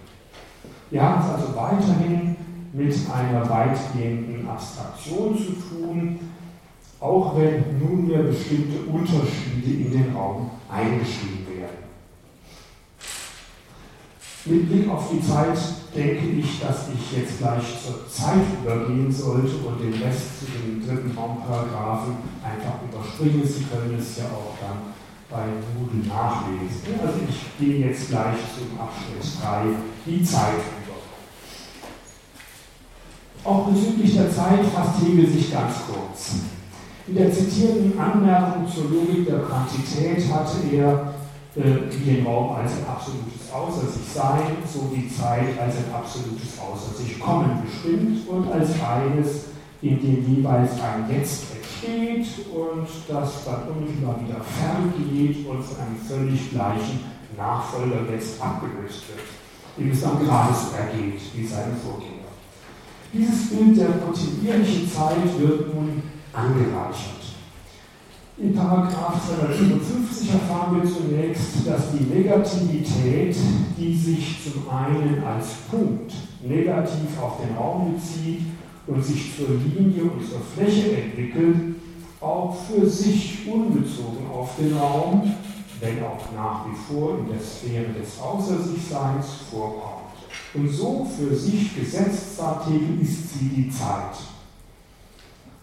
Wir 0.90 1.02
haben 1.02 1.22
es 1.22 1.30
also 1.30 1.56
weiterhin 1.56 2.36
mit 2.72 2.94
einer 3.10 3.48
weitgehenden 3.48 4.48
Abstraktion 4.48 5.36
zu 5.36 5.52
tun, 5.52 6.18
auch 7.00 7.36
wenn 7.36 7.78
nunmehr 7.78 8.22
bestimmte 8.22 8.78
Unterschiede 8.90 9.84
in 9.84 9.90
den 9.90 10.14
Raum 10.14 10.50
eingeschrieben 10.70 11.46
werden. 11.48 11.82
Mit 14.44 14.68
Blick 14.68 14.90
auf 14.90 15.08
die 15.10 15.20
Zeit 15.20 15.58
denke 15.94 16.26
ich, 16.26 16.60
dass 16.60 16.88
ich 16.88 17.18
jetzt 17.18 17.38
gleich 17.38 17.62
zur 17.84 18.08
Zeit 18.08 18.42
übergehen 18.60 19.10
sollte 19.10 19.56
und 19.58 19.80
den 19.80 20.02
Rest 20.02 20.40
zu 20.40 20.46
den 20.46 20.84
dritten 20.84 21.16
Raumparagraphen 21.16 22.14
einfach 22.42 22.82
überspringen. 22.82 23.46
Sie 23.46 23.64
können 23.64 23.96
es 23.98 24.18
ja 24.18 24.24
auch 24.24 24.56
dann 24.60 24.94
bei 25.32 25.46
Moodle 25.74 26.06
nachlesen. 26.06 27.00
Also 27.00 27.20
ich 27.28 27.58
gehe 27.58 27.86
jetzt 27.88 28.08
gleich 28.08 28.36
zum 28.54 28.78
Abschnitt 28.78 29.24
3, 29.42 29.64
die 30.06 30.22
Zeit 30.22 30.60
über. 30.84 30.92
Auch 33.44 33.68
bezüglich 33.68 34.14
der 34.14 34.30
Zeit 34.30 34.60
fasst 34.72 35.02
Hegel 35.02 35.26
sich 35.26 35.50
ganz 35.50 35.74
kurz. 35.86 36.34
In 37.08 37.16
der 37.16 37.32
zitierten 37.32 37.98
Anmerkung 37.98 38.68
zur 38.68 38.84
Logik 38.84 39.26
der 39.26 39.40
Quantität 39.40 40.32
hatte 40.32 40.58
er 40.72 41.12
äh, 41.56 41.90
den 41.90 42.24
Raum 42.24 42.54
als 42.54 42.72
ein 42.72 42.86
absolutes 42.86 43.50
Außer 43.52 43.86
sich 43.88 44.08
Sein, 44.14 44.56
so 44.72 44.92
die 44.94 45.08
Zeit 45.12 45.58
als 45.60 45.76
ein 45.76 45.92
absolutes 45.92 46.56
Außer 46.58 46.96
sich 46.96 47.18
Kommen 47.18 47.62
bestimmt 47.64 48.28
und 48.28 48.52
als 48.52 48.70
eines, 48.80 49.46
in 49.82 50.00
dem 50.00 50.36
jeweils 50.36 50.70
ein 50.74 51.10
Jetzt 51.10 51.44
entsteht 51.82 52.46
und 52.54 52.86
das 53.08 53.44
dann 53.44 53.68
unmittelbar 53.68 54.20
wieder 54.24 54.40
vergeht 54.40 55.46
und 55.46 55.62
von 55.62 55.76
einem 55.80 55.96
völlig 55.96 56.50
gleichen 56.50 57.00
Nachfolger 57.36 58.10
jetzt 58.12 58.40
abgelöst 58.40 59.04
wird, 59.08 59.26
dem 59.78 59.90
es 59.90 60.00
dann 60.02 60.18
gerade 60.24 60.54
so 60.54 60.76
ergeht 60.76 61.20
wie 61.34 61.46
seine 61.46 61.74
Vorgänger. 61.74 62.30
Dieses 63.12 63.50
Bild 63.50 63.78
der 63.78 63.98
kontinuierlichen 63.98 64.90
Zeit 64.90 65.38
wird 65.38 65.74
nun 65.74 66.02
angereichert. 66.32 67.22
In 68.38 68.54
Paragraph 68.54 69.20
255 69.28 70.32
erfahren 70.32 70.80
wir 70.82 70.90
zunächst, 70.90 71.66
dass 71.66 71.92
die 71.92 72.04
Negativität, 72.04 73.36
die 73.76 73.94
sich 73.94 74.38
zum 74.42 74.68
einen 74.70 75.22
als 75.22 75.48
Punkt 75.70 76.12
negativ 76.42 77.20
auf 77.20 77.40
den 77.42 77.54
Raum 77.56 77.94
bezieht 77.94 78.46
und 78.86 79.04
sich 79.04 79.36
zur 79.36 79.48
Linie 79.48 80.04
und 80.04 80.28
zur 80.28 80.40
Fläche 80.40 80.96
entwickelt, 80.96 81.76
auch 82.20 82.56
für 82.66 82.88
sich 82.88 83.46
unbezogen 83.46 84.26
auf 84.32 84.50
den 84.56 84.76
Raum, 84.76 85.34
wenn 85.80 86.02
auch 86.04 86.32
nach 86.34 86.66
wie 86.66 86.94
vor 86.94 87.18
in 87.18 87.28
der 87.28 87.40
Sphäre 87.40 87.92
des 87.92 88.20
Außersichseins 88.20 89.26
vorkommt. 89.50 90.02
Und 90.54 90.68
so 90.68 91.06
für 91.16 91.34
sich 91.34 91.74
gesetzt, 91.74 92.36
sagt 92.36 92.66
Hegel, 92.66 93.00
ist 93.00 93.32
sie 93.32 93.48
die 93.48 93.70
Zeit. 93.70 94.16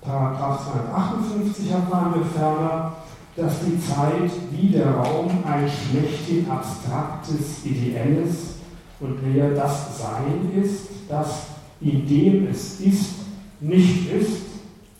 Paragraph 0.01 0.71
258 0.71 1.71
erfahren 1.71 2.15
wir 2.15 2.25
ferner, 2.25 2.93
dass 3.35 3.53
die 3.65 3.79
Zeit 3.79 4.31
wie 4.51 4.69
der 4.69 4.91
Raum 4.91 5.43
ein 5.45 5.69
schlechthin 5.69 6.49
abstraktes, 6.49 7.65
ideelles 7.65 8.55
und 8.99 9.21
mehr 9.23 9.51
das 9.51 9.99
Sein 9.99 10.51
ist, 10.61 10.87
das 11.07 11.48
in 11.81 12.07
dem 12.07 12.47
es 12.47 12.79
ist, 12.81 13.15
nicht 13.59 14.11
ist 14.11 14.41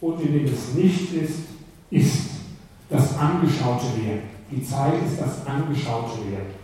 und 0.02 0.22
in 0.22 0.34
dem 0.34 0.46
es 0.46 0.74
nicht 0.74 1.14
ist, 1.14 1.40
ist. 1.90 2.30
Das 2.90 3.18
angeschaute 3.18 3.86
Werden. 4.04 4.22
Die 4.52 4.64
Zeit 4.64 4.94
ist 5.06 5.22
das 5.22 5.46
angeschaute 5.46 6.18
Werden. 6.32 6.60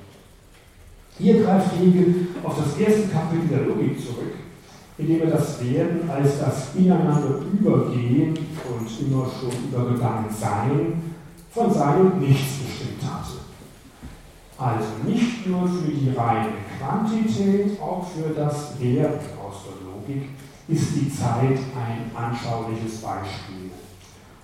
Hier 1.17 1.43
greift 1.43 1.79
Hegel 1.79 2.27
auf 2.43 2.57
das 2.57 2.77
erste 2.77 3.07
Kapitel 3.09 3.47
der 3.47 3.67
Logik 3.67 3.99
zurück, 3.99 4.33
indem 4.97 5.21
er 5.21 5.31
das 5.31 5.63
Werden 5.63 6.09
als 6.09 6.39
das 6.39 6.75
ineinander 6.75 7.41
übergehen 7.53 8.33
und 8.33 9.07
immer 9.07 9.27
schon 9.39 9.69
übergegangen 9.69 10.29
Sein 10.29 11.03
von 11.51 11.73
seinem 11.73 12.19
Nichts 12.19 12.57
bestimmt 12.57 13.03
hatte. 13.03 13.37
Also 14.57 14.87
nicht 15.05 15.47
nur 15.47 15.67
für 15.67 15.91
die 15.91 16.09
reine 16.15 16.53
Quantität, 16.77 17.79
auch 17.79 18.07
für 18.09 18.33
das 18.33 18.79
Werden 18.79 19.19
aus 19.41 19.55
der 19.65 19.84
Logik 20.07 20.29
ist 20.67 20.95
die 20.95 21.11
Zeit 21.11 21.57
ein 21.75 22.11
anschauliches 22.15 23.01
Beispiel. 23.01 23.71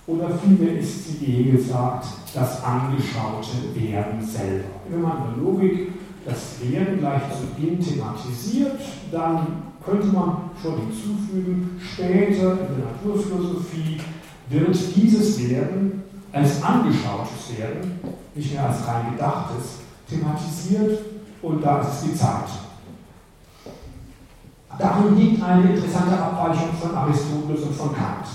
Oder 0.07 0.29
vielmehr 0.39 0.79
ist 0.79 1.07
sie, 1.07 1.21
wie 1.21 1.31
Hegel 1.31 1.61
sagt, 1.61 2.07
das 2.33 2.63
angeschaute 2.63 3.75
Werden 3.75 4.21
selber. 4.21 4.69
Wenn 4.89 5.01
man 5.01 5.17
in 5.17 5.35
der 5.35 5.43
Logik 5.43 5.91
das 6.25 6.57
Werden 6.61 6.99
gleich 6.99 7.21
zu 7.31 7.47
Beginn 7.55 7.79
thematisiert, 7.79 8.79
dann 9.11 9.63
könnte 9.83 10.07
man 10.07 10.49
schon 10.61 10.77
hinzufügen, 10.77 11.79
später 11.81 12.51
in 12.51 12.75
der 12.77 12.85
Naturphilosophie 12.91 13.99
wird 14.49 14.77
dieses 14.95 15.49
Werden 15.49 16.03
als 16.31 16.61
angeschautes 16.63 17.57
Werden, 17.57 17.99
nicht 18.35 18.53
mehr 18.53 18.67
als 18.67 18.87
rein 18.87 19.11
gedachtes, 19.11 19.79
thematisiert 20.07 20.99
und 21.41 21.63
da 21.63 21.81
ist 21.81 22.03
die 22.03 22.15
Zeit. 22.15 22.70
Darin 24.77 25.17
liegt 25.17 25.43
eine 25.43 25.73
interessante 25.73 26.17
Abweichung 26.17 26.69
von 26.79 26.95
Aristoteles 26.95 27.63
und 27.63 27.75
von 27.75 27.93
Kant. 27.93 28.27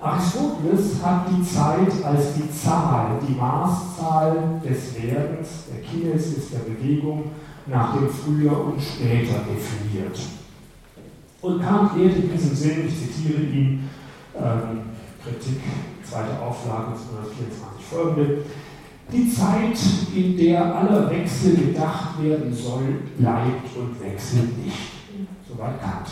Aristoteles 0.00 1.02
hat 1.02 1.26
die 1.30 1.42
Zeit 1.42 2.04
als 2.04 2.34
die 2.34 2.50
Zahl, 2.50 3.18
die 3.26 3.34
Maßzahl 3.34 4.60
des 4.64 4.94
Werdens, 5.02 5.64
der 5.70 5.82
Kinesis, 5.82 6.50
der 6.50 6.70
Bewegung 6.70 7.24
nach 7.66 7.94
dem 7.94 8.08
Früher 8.08 8.66
und 8.66 8.80
Später 8.80 9.40
definiert. 9.40 10.18
Und 11.42 11.62
Kant 11.62 11.96
lehrt 11.96 12.16
in 12.16 12.30
diesem 12.30 12.54
Sinn, 12.54 12.86
ich 12.86 12.98
zitiere 12.98 13.42
ihn, 13.42 13.88
ähm, 14.36 14.80
Kritik, 15.22 15.60
zweite 16.08 16.40
Auflage 16.40 16.92
1924 16.92 17.84
folgende, 17.90 18.44
die 19.12 19.32
Zeit, 19.32 19.78
in 20.14 20.36
der 20.36 20.74
aller 20.74 21.10
Wechsel 21.10 21.56
gedacht 21.56 22.22
werden 22.22 22.52
soll, 22.52 23.02
bleibt 23.18 23.76
und 23.76 24.00
wechselt 24.00 24.64
nicht. 24.64 24.95
Soweit 25.56 25.80
Kant. 25.80 26.08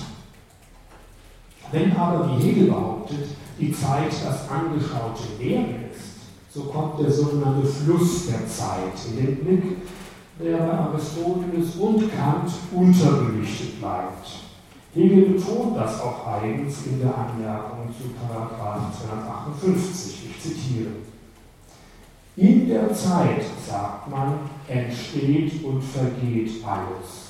Wenn 1.71 1.97
aber, 1.97 2.31
wie 2.31 2.43
Hegel 2.43 2.69
behauptet, 2.69 3.29
die 3.59 3.73
Zeit 3.73 4.13
das 4.25 4.49
angeschaute 4.49 5.39
Werden 5.39 5.91
ist, 5.91 6.55
so 6.55 6.65
kommt 6.65 7.01
der 7.01 7.11
sogenannte 7.11 7.67
Fluss 7.67 8.27
der 8.27 8.47
Zeit 8.47 8.95
in 9.11 9.17
den 9.17 9.45
Blick, 9.45 9.77
der 10.41 10.59
bei 10.59 10.73
Aristoteles 10.73 11.77
und 11.77 12.11
Kant 12.15 12.51
unterbelichtet 12.73 13.81
bleibt. 13.81 14.29
Hegel 14.95 15.33
betont 15.33 15.77
das 15.77 16.01
auch 16.01 16.27
eigens 16.27 16.87
in 16.87 17.01
der 17.01 17.15
Anmerkung 17.15 17.89
zu 17.89 18.15
258. 18.29 20.31
Ich 20.31 20.41
zitiere. 20.41 20.91
In 22.37 22.69
der 22.69 22.93
Zeit, 22.95 23.45
sagt 23.67 24.11
man, 24.11 24.39
entsteht 24.69 25.65
und 25.65 25.83
vergeht 25.83 26.65
alles. 26.65 27.24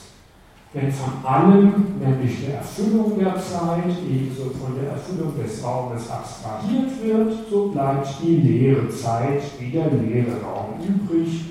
Wenn 0.75 0.91
von 0.91 1.25
allem, 1.25 1.73
nämlich 2.01 2.45
der 2.45 2.57
Erfüllung 2.57 3.17
der 3.17 3.37
Zeit, 3.37 3.95
ebenso 4.11 4.51
von 4.51 4.75
der 4.75 4.91
Erfüllung 4.91 5.33
des 5.41 5.63
Raumes 5.63 6.11
abstrahiert 6.11 6.91
wird, 7.01 7.49
so 7.49 7.69
bleibt 7.69 8.09
die 8.21 8.37
leere 8.39 8.89
Zeit 8.89 9.41
wie 9.61 9.71
der 9.71 9.89
leere 9.93 10.43
Raum 10.43 10.81
übrig. 10.83 11.45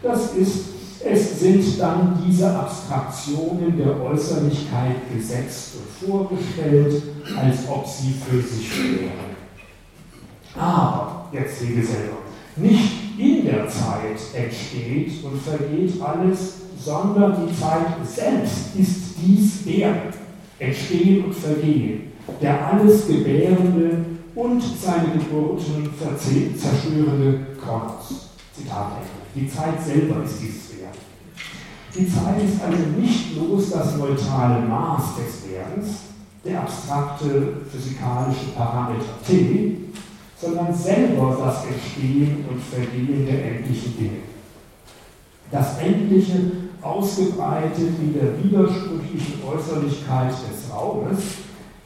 Das 0.00 0.32
ist, 0.34 0.66
es 1.04 1.40
sind 1.40 1.80
dann 1.80 2.22
diese 2.24 2.56
Abstraktionen 2.56 3.76
der 3.76 4.00
Äußerlichkeit 4.00 5.12
gesetzt 5.12 5.72
und 5.78 6.08
vorgestellt, 6.08 7.02
als 7.36 7.68
ob 7.68 7.84
sie 7.84 8.12
für 8.12 8.40
sich 8.40 8.70
wären. 9.00 9.36
Aber, 10.56 11.28
jetzt 11.32 11.60
Hegel 11.62 11.82
selber, 11.82 12.18
nicht 12.54 13.18
in 13.18 13.44
der 13.44 13.68
Zeit 13.68 14.20
entsteht 14.34 15.24
und 15.24 15.42
vergeht 15.42 16.00
alles, 16.00 16.67
sondern 16.84 17.46
die 17.46 17.54
Zeit 17.58 17.86
selbst 18.04 18.76
ist 18.76 19.16
dies 19.20 19.66
Wert, 19.66 20.14
Entstehen 20.58 21.24
und 21.24 21.34
Vergehen, 21.34 22.12
der 22.40 22.72
alles 22.72 23.06
Gebärende 23.06 24.04
und 24.34 24.62
seine 24.62 25.12
Geburten 25.12 25.90
zerstörende 26.56 27.46
Kronos. 27.60 28.28
Zitat 28.54 28.92
Ende. 28.96 29.18
Die 29.34 29.48
Zeit 29.48 29.82
selber 29.84 30.24
ist 30.24 30.40
dieses 30.42 30.80
Wert. 30.80 30.96
Die 31.96 32.06
Zeit 32.08 32.42
ist 32.42 32.60
also 32.62 33.00
nicht 33.00 33.34
bloß 33.34 33.70
das 33.70 33.96
neutrale 33.96 34.66
Maß 34.66 35.16
des 35.16 35.50
Werdens, 35.50 35.98
der 36.44 36.60
abstrakte 36.60 37.62
physikalische 37.70 38.50
Parameter 38.56 39.22
t, 39.26 39.76
sondern 40.40 40.74
selber 40.74 41.36
das 41.44 41.64
Entstehen 41.66 42.44
und 42.48 42.60
Vergehen 42.62 43.26
der 43.26 43.44
endlichen 43.44 43.96
Dinge. 43.96 44.18
Das 45.50 45.78
Endliche 45.78 46.67
ausgebreitet 46.82 47.98
in 48.00 48.14
der 48.14 48.42
widersprüchlichen 48.42 49.42
Äußerlichkeit 49.44 50.30
des 50.32 50.72
Raumes, 50.72 51.18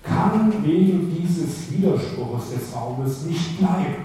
kann 0.03 0.53
wegen 0.65 1.15
dieses 1.15 1.71
Widerspruchs 1.71 2.51
des 2.51 2.75
Raumes 2.75 3.23
nicht 3.23 3.59
bleiben. 3.59 4.05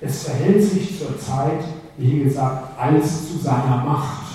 Es 0.00 0.24
verhält 0.24 0.62
sich 0.62 0.98
zur 0.98 1.18
Zeit, 1.18 1.64
wie 1.96 2.24
gesagt, 2.24 2.78
als 2.78 3.30
zu 3.30 3.38
seiner 3.38 3.84
Macht, 3.84 4.26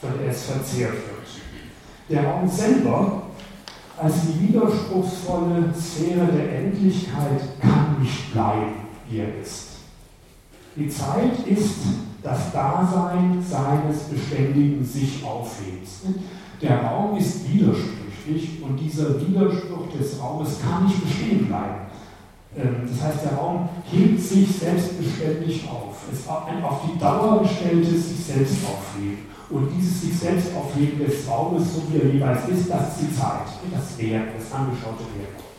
von 0.00 0.10
der 0.18 0.30
es 0.30 0.44
verzehrt 0.44 0.92
wird. 0.92 1.16
Der 2.08 2.24
Raum 2.24 2.48
selber, 2.48 3.22
als 3.98 4.14
die 4.22 4.48
widerspruchsvolle 4.48 5.74
Sphäre 5.74 6.26
der 6.26 6.58
Endlichkeit, 6.60 7.40
kann 7.60 7.96
nicht 8.00 8.32
bleiben, 8.32 8.74
wie 9.08 9.18
er 9.18 9.40
ist. 9.40 9.68
Die 10.76 10.88
Zeit 10.88 11.46
ist 11.46 11.80
das 12.26 12.50
Dasein 12.52 13.40
seines 13.40 14.02
beständigen 14.10 14.84
Sich-Aufhebens. 14.84 16.00
Der 16.60 16.82
Raum 16.82 17.16
ist 17.16 17.48
widersprüchlich 17.48 18.60
und 18.62 18.76
dieser 18.76 19.20
Widerspruch 19.20 19.86
des 19.96 20.20
Raumes 20.20 20.58
kann 20.60 20.86
nicht 20.86 21.04
bestehen 21.04 21.46
bleiben. 21.46 21.86
Ähm, 22.56 22.88
das 22.88 23.00
heißt, 23.00 23.24
der 23.26 23.34
Raum 23.34 23.68
hebt 23.84 24.20
sich 24.20 24.48
selbstbeständig 24.56 25.68
auf. 25.70 25.94
Es 26.12 26.20
ist 26.20 26.28
ein 26.28 26.64
auf 26.64 26.80
die 26.90 26.98
Dauer 26.98 27.42
gestelltes 27.42 28.08
sich 28.08 28.24
selbst 28.24 28.56
aufheben. 28.66 29.18
Und 29.48 29.68
dieses 29.76 30.00
sich 30.00 30.18
selbst 30.18 30.48
aufheben 30.56 30.98
des 30.98 31.28
Raumes, 31.28 31.74
so 31.74 31.82
wie 31.88 31.98
er 31.98 32.12
jeweils 32.12 32.48
ist, 32.48 32.68
das 32.68 32.88
ist 32.88 33.02
die 33.02 33.16
Zeit, 33.16 33.46
das 33.72 33.96
Wert, 33.98 34.30
das 34.36 34.52
angeschaute 34.52 35.04
Wert. 35.14 35.55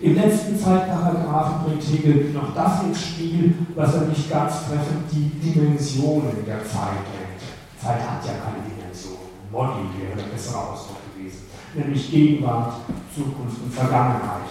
Im 0.00 0.14
letzten 0.16 0.58
Zeitparagraphen 0.58 1.64
bringt 1.64 1.82
Hegel 1.82 2.30
noch 2.32 2.54
das 2.54 2.82
ins 2.82 3.00
Spiel, 3.00 3.54
was 3.74 3.94
er 3.94 4.02
nicht 4.02 4.30
ganz 4.30 4.66
treffend 4.66 5.04
die 5.12 5.30
Dimensionen 5.40 6.44
der 6.46 6.64
Zeit 6.64 7.06
nennt. 7.12 7.42
Zeit 7.80 8.00
hat 8.00 8.24
ja 8.24 8.32
keine 8.42 8.64
Dimensionen. 8.66 9.30
Modi 9.50 9.86
wäre 9.98 10.16
der 10.16 10.32
bessere 10.32 10.58
Ausdruck 10.58 10.98
gewesen. 11.14 11.42
Nämlich 11.74 12.10
Gegenwart, 12.10 12.74
Zukunft 13.14 13.62
und 13.62 13.72
Vergangenheit. 13.72 14.48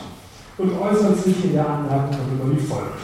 Und 0.58 0.80
äußert 0.80 1.18
sich 1.18 1.46
in 1.46 1.54
der 1.54 1.68
Anmerkung 1.68 2.18
darüber 2.18 2.56
wie 2.56 2.60
folgt. 2.60 3.00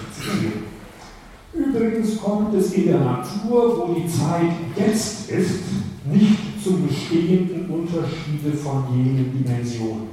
Übrigens 1.54 2.22
kommt 2.22 2.54
es 2.54 2.74
in 2.74 2.86
der 2.86 3.00
Natur, 3.00 3.88
wo 3.88 3.94
die 3.94 4.08
Zeit 4.08 4.52
jetzt 4.76 5.30
ist, 5.30 5.64
nicht 6.06 6.64
zum 6.64 6.88
bestehenden 6.88 7.70
Unterschiede 7.70 8.56
von 8.56 8.86
jenen 8.92 9.32
Dimensionen. 9.32 10.10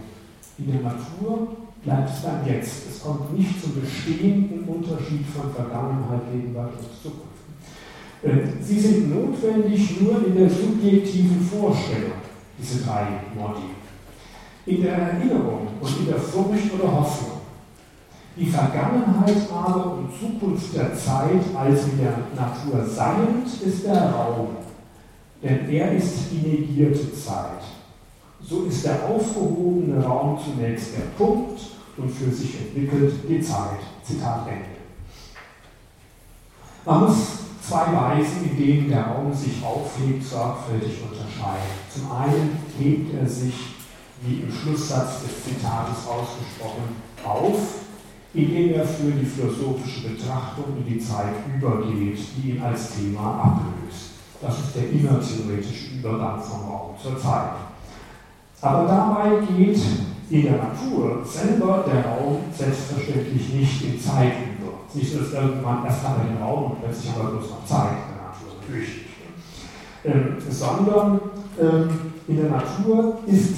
In 0.58 0.72
der 0.72 0.80
Natur 0.80 1.48
bleibt 1.84 2.10
es 2.10 2.22
beim 2.22 2.46
Jetzt. 2.46 2.88
Es 2.90 3.02
kommt 3.02 3.36
nicht 3.36 3.62
zum 3.62 3.80
bestehenden 3.80 4.64
Unterschied 4.64 5.24
von 5.26 5.52
Vergangenheit, 5.52 6.32
Gegenwart 6.32 6.72
und 6.78 7.02
Zukunft. 7.02 7.34
Äh, 8.22 8.62
sie 8.62 8.80
sind 8.80 9.14
notwendig 9.14 10.00
nur 10.00 10.26
in 10.26 10.34
der 10.34 10.48
subjektiven 10.48 11.40
Vorstellung, 11.40 12.18
diese 12.58 12.84
drei 12.84 13.06
Modi. 13.36 13.74
In 14.66 14.82
der 14.82 14.96
Erinnerung 14.96 15.68
und 15.80 15.98
in 15.98 16.06
der 16.06 16.18
Furcht 16.18 16.72
oder 16.72 16.90
Hoffnung. 16.90 17.40
Die 18.36 18.46
Vergangenheit 18.46 19.36
aber 19.52 19.98
und 19.98 20.08
Zukunft 20.18 20.74
der 20.74 20.94
Zeit 20.94 21.42
als 21.54 21.84
in 21.84 21.98
der 21.98 22.18
Natur 22.34 22.84
seiend 22.84 23.46
ist 23.64 23.84
der 23.84 24.10
Raum, 24.10 24.48
denn 25.40 25.68
er 25.68 25.92
ist 25.92 26.32
die 26.32 26.48
negierte 26.48 27.12
Zeit. 27.12 27.62
So 28.42 28.64
ist 28.64 28.84
der 28.84 29.08
aufgehobene 29.08 30.02
Raum 30.02 30.38
zunächst 30.42 30.96
der 30.96 31.24
Punkt 31.24 31.60
und 31.96 32.10
für 32.10 32.30
sich 32.30 32.58
entwickelt 32.60 33.14
die 33.28 33.40
Zeit. 33.40 33.80
Zitat 34.02 34.46
Ende. 34.48 34.74
Man 36.84 37.00
muss 37.00 37.16
zwei 37.66 37.86
Weisen, 37.92 38.50
in 38.50 38.56
denen 38.56 38.88
der 38.90 39.06
Raum 39.06 39.32
sich 39.32 39.64
aufhebt, 39.64 40.22
sorgfältig 40.22 41.00
unterscheiden. 41.02 41.72
Zum 41.92 42.12
einen 42.12 42.58
hebt 42.78 43.14
er 43.14 43.26
sich, 43.26 43.54
wie 44.22 44.40
im 44.40 44.52
Schlusssatz 44.52 45.22
des 45.22 45.44
Zitates 45.44 46.06
ausgesprochen, 46.06 46.96
auf, 47.24 47.58
indem 48.34 48.74
er 48.74 48.86
für 48.86 49.12
die 49.12 49.24
philosophische 49.24 50.08
Betrachtung 50.08 50.76
in 50.78 50.94
die 50.94 50.98
Zeit 50.98 51.34
übergeht, 51.54 52.18
die 52.36 52.50
ihn 52.50 52.62
als 52.62 52.96
Thema 52.96 53.40
ablöst. 53.42 54.10
Das 54.42 54.58
ist 54.58 54.76
der 54.76 54.90
innertheoretische 54.90 55.94
Übergang 55.98 56.42
vom 56.42 56.68
Raum 56.68 56.94
zur 57.00 57.18
Zeit. 57.18 57.52
Aber 58.60 58.86
dabei 58.86 59.40
geht 59.56 59.78
in 60.30 60.42
der 60.42 60.56
Natur 60.56 61.24
selber 61.24 61.84
der 61.86 62.04
Raum 62.04 62.38
selbstverständlich 62.56 63.52
nicht 63.52 63.84
in 63.84 64.00
Zeit 64.00 64.32
über. 64.58 64.72
Nicht 64.94 65.18
dass 65.18 65.32
irgendwann 65.32 65.84
erst 65.84 66.06
hat 66.06 66.18
er 66.18 66.24
den 66.24 66.42
Raum 66.42 66.72
und 66.72 66.82
plötzlich 66.82 67.10
hat 67.10 67.18
er 67.18 67.30
bloß 67.30 67.50
noch 67.50 67.66
Zeit 67.66 67.90
in 67.90 68.14
der 68.14 68.24
Natur, 68.24 68.60
natürlich 68.60 68.88
nicht. 68.88 69.04
Ähm, 70.04 70.36
sondern 70.50 71.20
ähm, 71.60 72.12
in 72.28 72.36
der 72.36 72.50
Natur 72.50 73.18
ist 73.26 73.56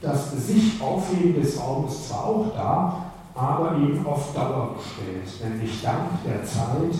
das 0.00 0.46
sich 0.46 0.80
Aufheben 0.80 1.40
des 1.40 1.60
Raumes 1.60 2.08
zwar 2.08 2.24
auch 2.24 2.54
da, 2.54 3.06
aber 3.34 3.76
eben 3.76 4.06
auf 4.06 4.32
Dauer 4.34 4.76
gestellt, 4.76 5.52
nämlich 5.52 5.82
dank 5.82 6.24
der 6.24 6.44
Zeit, 6.44 6.94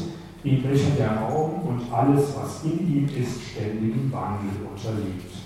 in 0.45 0.63
welcher 0.65 0.91
der 0.99 1.17
Raum 1.17 1.63
und 1.67 1.93
alles, 1.93 2.35
was 2.37 2.65
in 2.65 2.79
ihm 2.79 3.07
ist, 3.07 3.41
ständigem 3.43 4.13
Wandel 4.13 4.67
unterliegt. 4.71 5.46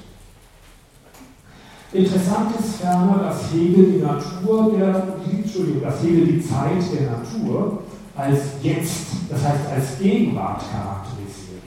Interessant 1.92 2.52
ist 2.58 2.76
ferner, 2.76 3.18
dass 3.18 3.52
Hegel 3.52 3.92
die 3.92 3.98
Natur 3.98 4.72
der, 4.76 5.02
Entschuldigung, 5.28 5.82
dass 5.82 6.02
Hegel 6.02 6.26
die 6.26 6.40
Zeit 6.40 6.82
der 6.94 7.10
Natur 7.10 7.82
als 8.16 8.38
jetzt, 8.62 9.06
das 9.28 9.42
heißt 9.42 9.66
als 9.74 9.98
Gegenwart 9.98 10.62
charakterisiert. 10.70 11.64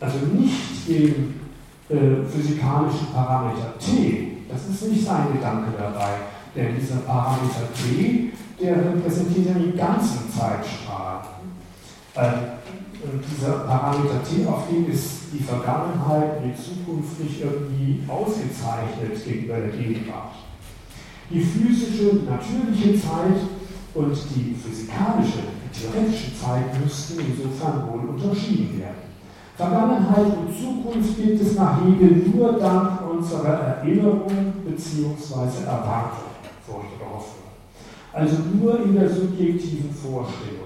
Also 0.00 0.18
nicht 0.32 0.88
den 0.88 1.40
äh, 1.90 2.24
physikalischen 2.26 3.08
Parameter 3.12 3.78
T, 3.78 4.38
das 4.48 4.66
ist 4.66 4.90
nicht 4.90 5.04
sein 5.04 5.32
Gedanke 5.34 5.72
dabei, 5.76 6.14
denn 6.56 6.76
dieser 6.80 7.00
Parameter 7.00 7.68
T, 7.74 8.32
der 8.60 8.76
repräsentiert 8.76 9.46
ja 9.46 9.54
den 9.54 9.76
ganzen 9.76 10.20
Zeitstrahl. 10.32 11.20
Äh, 12.14 12.57
dieser 13.04 13.52
Parameter 13.64 14.22
T, 14.22 14.46
auf 14.46 14.68
dem 14.68 14.90
ist 14.90 15.30
die 15.32 15.42
Vergangenheit 15.42 16.38
und 16.38 16.50
die 16.50 16.56
Zukunft 16.56 17.20
nicht 17.20 17.40
irgendwie 17.40 18.00
ausgezeichnet 18.08 19.24
gegenüber 19.24 19.58
der 19.58 19.70
Gegenwart. 19.70 20.34
Die 21.30 21.40
physische, 21.40 22.24
natürliche 22.24 23.00
Zeit 23.00 23.38
und 23.94 24.16
die 24.34 24.54
physikalische, 24.54 25.46
theoretische 25.72 26.34
Zeit 26.34 26.80
müssten 26.82 27.20
insofern 27.20 27.86
wohl 27.88 28.08
unterschieden 28.08 28.80
werden. 28.80 29.08
Vergangenheit 29.56 30.26
und 30.38 30.54
Zukunft 30.54 31.16
gibt 31.16 31.42
es 31.42 31.56
nach 31.56 31.84
Hegel 31.84 32.30
nur 32.32 32.58
dank 32.58 33.00
unserer 33.10 33.82
Erinnerung 33.82 34.54
bzw. 34.64 35.66
Erwartung, 35.66 36.30
Furcht 36.64 36.94
oder 36.96 37.10
Hoffnung. 37.14 37.50
Also 38.12 38.36
nur 38.54 38.84
in 38.84 38.94
der 38.94 39.10
subjektiven 39.10 39.90
Vorstellung. 39.92 40.57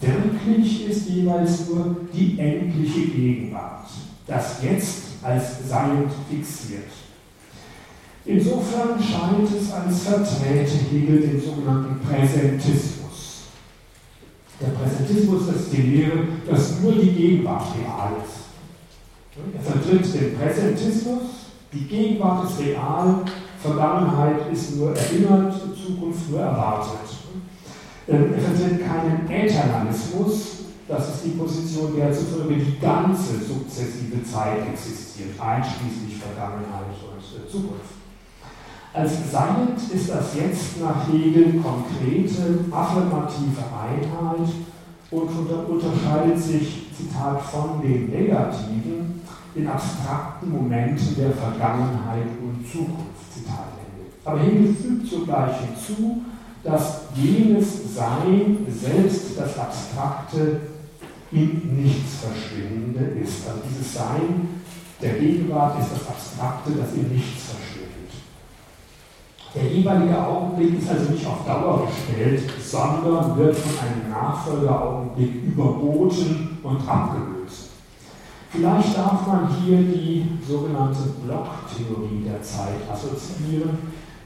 Wirklich 0.00 0.88
ist 0.88 1.08
jeweils 1.08 1.68
nur 1.68 1.96
die 2.12 2.38
endliche 2.38 3.08
Gegenwart, 3.08 3.88
das 4.26 4.62
Jetzt 4.62 5.02
als 5.22 5.68
seiend 5.68 6.10
fixiert. 6.28 6.90
Insofern 8.26 9.00
scheint 9.00 9.48
es, 9.56 9.72
als 9.72 10.02
verträte 10.02 10.76
Hegel 10.90 11.20
den 11.20 11.40
sogenannten 11.40 12.00
Präsentismus. 12.00 13.44
Der 14.60 14.68
Präsentismus 14.68 15.48
ist 15.48 15.72
die 15.72 15.82
Lehre, 15.82 16.18
dass 16.48 16.80
nur 16.80 16.92
die 16.92 17.12
Gegenwart 17.12 17.66
real 17.76 18.12
ist. 18.24 18.46
Er 19.54 19.62
vertritt 19.62 20.14
den 20.14 20.36
Präsentismus, 20.36 21.22
die 21.72 21.84
Gegenwart 21.84 22.50
ist 22.50 22.58
real, 22.60 23.22
Vergangenheit 23.60 24.50
ist 24.52 24.76
nur 24.76 24.96
erinnert, 24.96 25.54
Zukunft 25.76 26.30
nur 26.30 26.40
erwartet. 26.40 27.15
Er 28.08 28.18
vertritt 28.18 28.86
keinen 28.86 29.28
Äternalismus, 29.28 30.56
das 30.88 31.08
ist 31.08 31.24
die 31.24 31.30
Position, 31.30 31.96
der 31.96 32.12
zufolge 32.12 32.54
die 32.54 32.78
ganze 32.78 33.42
sukzessive 33.42 34.22
Zeit 34.22 34.62
existiert, 34.72 35.40
einschließlich 35.40 36.16
Vergangenheit 36.16 36.94
und 37.02 37.18
äh, 37.18 37.50
Zukunft. 37.50 37.96
Als 38.94 39.30
Seiend 39.30 39.76
ist 39.92 40.08
das 40.08 40.34
jetzt 40.36 40.80
nach 40.80 41.08
Hegel 41.10 41.60
konkrete, 41.60 42.64
affirmative 42.70 43.64
Einheit 43.74 44.48
und 45.10 45.28
unterscheidet 45.68 46.38
sich, 46.38 46.86
Zitat, 46.96 47.42
von 47.42 47.82
den 47.82 48.08
negativen, 48.08 49.20
in 49.54 49.66
abstrakten 49.66 50.50
Momenten 50.50 51.16
der 51.16 51.32
Vergangenheit 51.32 52.28
und 52.40 52.64
Zukunft, 52.66 53.34
Zitat 53.34 53.68
Ende. 53.84 54.06
Aber 54.24 54.38
Hegel 54.40 54.74
fügt 54.74 55.08
zugleich 55.08 55.56
hinzu, 55.60 56.22
dass 56.66 57.02
jenes 57.14 57.94
Sein 57.94 58.66
selbst 58.68 59.38
das 59.38 59.56
Abstrakte 59.56 60.60
in 61.30 61.82
nichts 61.82 62.24
Verschwindende 62.24 63.20
ist. 63.20 63.48
Also 63.48 63.60
dieses 63.68 63.94
Sein 63.94 64.62
der 65.00 65.12
Gegenwart 65.14 65.78
ist 65.80 65.92
das 65.92 66.08
Abstrakte, 66.08 66.72
das 66.72 66.92
in 66.94 67.12
nichts 67.12 67.44
verschwindet. 67.44 67.86
Der 69.54 69.64
jeweilige 69.64 70.18
Augenblick 70.18 70.78
ist 70.80 70.90
also 70.90 71.12
nicht 71.12 71.26
auf 71.26 71.46
Dauer 71.46 71.86
gestellt, 71.86 72.42
sondern 72.62 73.36
wird 73.36 73.56
von 73.56 73.86
einem 73.86 74.10
Nachfolgeraugenblick 74.10 75.44
überboten 75.44 76.58
und 76.62 76.88
abgelöst. 76.88 77.70
Vielleicht 78.50 78.96
darf 78.96 79.26
man 79.26 79.48
hier 79.60 79.78
die 79.78 80.26
sogenannte 80.46 81.00
Blocktheorie 81.24 82.24
der 82.24 82.42
Zeit 82.42 82.90
assoziieren, 82.90 83.78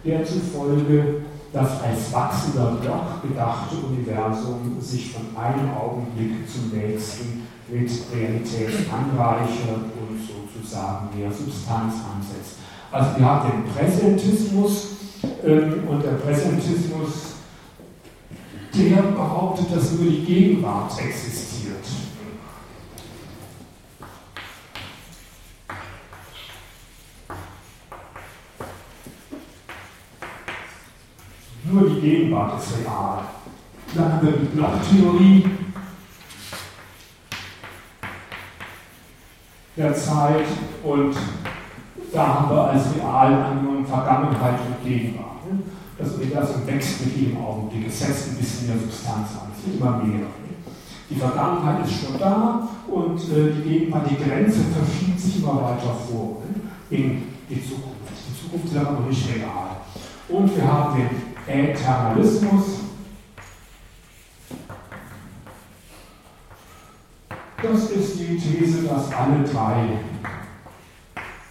der 0.04 0.24
zufolge 0.24 1.22
das 1.52 1.82
als 1.82 2.12
wachsender 2.12 2.78
Block 2.80 3.22
gedachte 3.22 3.76
Universum 3.76 4.76
sich 4.80 5.12
von 5.12 5.36
einem 5.36 5.70
Augenblick 5.74 6.48
zum 6.48 6.78
nächsten 6.78 7.46
mit 7.68 7.90
Realität 8.12 8.86
anreichert 8.90 9.90
und 9.98 10.20
sozusagen 10.20 11.08
mehr 11.16 11.30
Substanz 11.30 11.94
ansetzt. 12.14 12.56
Also 12.92 13.18
wir 13.18 13.24
haben 13.24 13.50
den 13.50 13.72
Präsentismus 13.72 14.88
ähm, 15.44 15.84
und 15.88 16.02
der 16.02 16.12
Präsentismus, 16.12 17.10
der 18.74 19.02
behauptet, 19.02 19.66
dass 19.74 19.92
nur 19.92 20.10
die 20.10 20.24
Gegenwart 20.24 20.92
existiert. 20.98 21.49
Nur 31.72 31.88
die 31.88 32.00
Gegenwart 32.00 32.60
ist 32.60 32.78
real. 32.78 33.18
Dann 33.94 34.12
haben 34.12 34.26
wir 34.26 34.32
die 34.32 34.56
Blocktheorie 34.56 35.44
der 39.76 39.94
Zeit 39.94 40.46
und 40.82 41.14
da 42.12 42.26
haben 42.26 42.50
wir 42.50 42.62
als 42.70 42.94
real 42.96 43.34
angenommen 43.34 43.86
Vergangenheit 43.86 44.58
und 44.66 44.84
Gegenwart. 44.84 45.26
Das 45.96 46.14
Universum 46.14 46.66
wächst 46.66 47.04
mit 47.04 47.16
jedem 47.16 47.36
Augenblick, 47.38 47.86
es 47.86 48.00
setzt 48.00 48.30
ein 48.30 48.36
bisschen 48.36 48.68
mehr 48.68 48.78
Substanz 48.78 49.28
an, 49.40 49.52
es 49.56 49.66
wird 49.66 49.80
immer 49.80 49.98
mehr. 49.98 50.26
Die 51.08 51.16
Vergangenheit 51.16 51.84
ist 51.84 52.00
schon 52.00 52.18
da 52.18 52.68
und 52.88 53.18
äh, 53.18 53.52
die 53.52 53.68
Gegenwart, 53.68 54.10
die 54.10 54.16
Grenze 54.16 54.60
verschiebt 54.72 55.20
sich 55.20 55.42
immer 55.42 55.56
weiter 55.56 55.94
vor 56.08 56.42
in 56.90 57.22
die 57.48 57.62
Zukunft. 57.62 58.10
Die 58.10 58.42
Zukunft 58.42 58.72
ist 58.72 58.76
aber 58.76 59.00
noch 59.00 59.08
nicht 59.08 59.28
real. 59.28 59.76
Und 60.28 60.56
wir 60.56 60.64
haben 60.64 60.96
den 60.96 61.08
Äternalismus. 61.50 62.80
Das 67.62 67.90
ist 67.90 68.18
die 68.18 68.38
These, 68.38 68.84
dass 68.84 69.12
alle 69.12 69.44
drei 69.44 69.98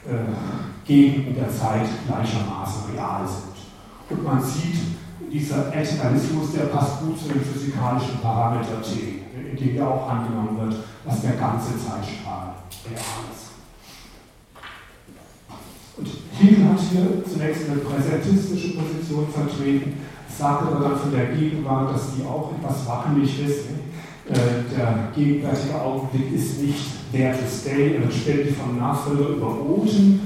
äh, 0.07 0.85
Gegenden 0.85 1.35
der 1.35 1.49
Zeit 1.49 1.87
gleichermaßen 2.07 2.91
real 2.93 3.27
sind. 3.27 4.17
Und 4.17 4.23
man 4.23 4.41
sieht 4.41 4.79
dieser 5.31 5.73
Eternalismus, 5.75 6.53
der 6.53 6.65
passt 6.65 7.01
gut 7.01 7.19
zu 7.19 7.27
den 7.29 7.41
physikalischen 7.41 8.19
Parametertheorien, 8.21 9.21
in 9.51 9.55
denen 9.55 9.75
ja 9.75 9.87
auch 9.87 10.09
angenommen 10.09 10.57
wird, 10.57 10.83
dass 11.05 11.21
der 11.21 11.33
ganze 11.33 11.77
Zeitstrahl 11.77 12.55
real 12.89 13.23
ist. 13.31 13.48
Hegel 16.39 16.65
hat 16.69 16.79
hier 16.79 17.23
zunächst 17.25 17.69
eine 17.69 17.81
präsentistische 17.81 18.77
Position 18.77 19.27
vertreten, 19.27 19.93
sagt 20.37 20.63
aber 20.63 20.79
dann 20.79 20.97
von 20.97 21.11
der 21.11 21.27
Gegenwart, 21.35 21.93
dass 21.93 22.15
die 22.15 22.23
auch 22.23 22.53
etwas 22.57 22.87
wackelig 22.87 23.45
ist. 23.45 23.65
Äh, 24.29 24.75
der 24.77 25.09
gegenwärtige 25.15 25.81
Augenblick 25.81 26.31
ist 26.33 26.61
nicht 26.61 26.85
there 27.11 27.33
to 27.33 27.45
stay, 27.49 27.95
er 27.95 28.01
wird 28.01 28.13
ständig 28.13 28.55
vom 28.55 28.77
Nachfolger 28.77 29.29
überboten. 29.29 30.21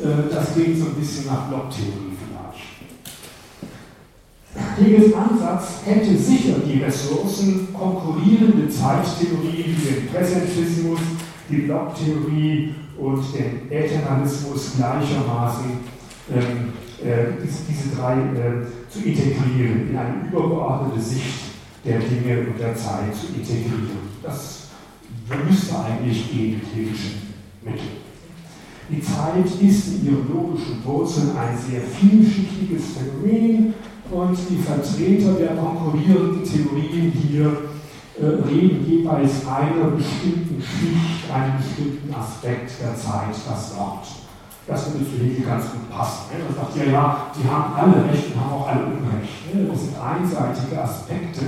Äh, 0.00 0.32
das 0.32 0.54
klingt 0.54 0.78
so 0.78 0.86
ein 0.86 0.94
bisschen 0.94 1.26
nach 1.26 1.48
Blocktheorie 1.48 2.14
vielleicht. 2.16 2.78
Hegels 4.78 5.12
Ansatz 5.14 5.80
hätte 5.84 6.16
sicher 6.16 6.54
die 6.64 6.82
Ressourcen, 6.82 7.68
konkurrierende 7.74 8.68
Zeittheorien 8.68 9.76
wie 9.76 9.94
den 9.94 10.08
Präsentismus, 10.08 11.00
die 11.50 11.62
Blocktheorie 11.62 12.74
und 12.98 13.22
den 13.34 13.70
Äternalismus 13.70 14.72
gleichermaßen 14.76 15.70
ähm, 16.30 16.72
äh, 17.02 17.42
diese 17.42 17.96
drei 17.96 18.14
äh, 18.14 18.90
zu 18.90 19.00
integrieren, 19.04 19.90
in 19.90 19.96
eine 19.96 20.28
übergeordnete 20.28 21.00
Sicht 21.00 21.48
der 21.84 22.00
Dinge 22.00 22.48
und 22.48 22.58
der 22.58 22.74
Zeit 22.74 23.14
zu 23.14 23.28
integrieren. 23.38 24.08
Das 24.22 24.68
müsste 25.48 25.78
eigentlich 25.78 26.30
gehen 26.30 26.60
mit 26.60 26.74
hegelischen 26.74 27.34
Mitteln. 27.62 28.08
Die 28.90 29.02
Zeit 29.02 29.44
ist 29.60 29.88
in 29.88 30.06
ihren 30.06 30.28
logischen 30.32 30.82
Wurzeln 30.84 31.36
ein 31.36 31.56
sehr 31.56 31.82
vielschichtiges 31.82 32.84
Phänomen 32.96 33.74
und 34.10 34.38
die 34.48 34.56
Vertreter 34.56 35.34
der 35.34 35.54
konkurrierenden 35.56 36.42
Theorien 36.42 37.12
hier 37.12 37.52
reden 38.20 38.84
jeweils 38.86 39.46
einer 39.46 39.90
bestimmten 39.90 40.60
Schicht, 40.60 41.30
einem 41.32 41.58
bestimmten 41.58 42.14
Aspekt 42.14 42.80
der 42.80 42.94
Zeit 42.96 43.34
das 43.48 43.76
Wort. 43.76 44.06
Das 44.66 44.92
würde 44.92 45.04
für 45.04 45.24
Hegel 45.24 45.46
ganz 45.46 45.70
gut 45.72 45.88
passen. 45.90 46.28
Ne? 46.32 46.44
Man 46.44 46.54
sagt 46.54 46.76
ja, 46.76 46.92
ja, 46.92 47.26
die 47.34 47.48
haben 47.48 47.72
alle 47.74 48.04
Recht 48.10 48.34
und 48.34 48.40
haben 48.40 48.52
auch 48.52 48.68
alle 48.68 48.84
Unrecht. 48.84 49.54
Ne? 49.54 49.64
Das 49.64 49.80
sind 49.80 49.96
einseitige 49.96 50.82
Aspekte, 50.82 51.40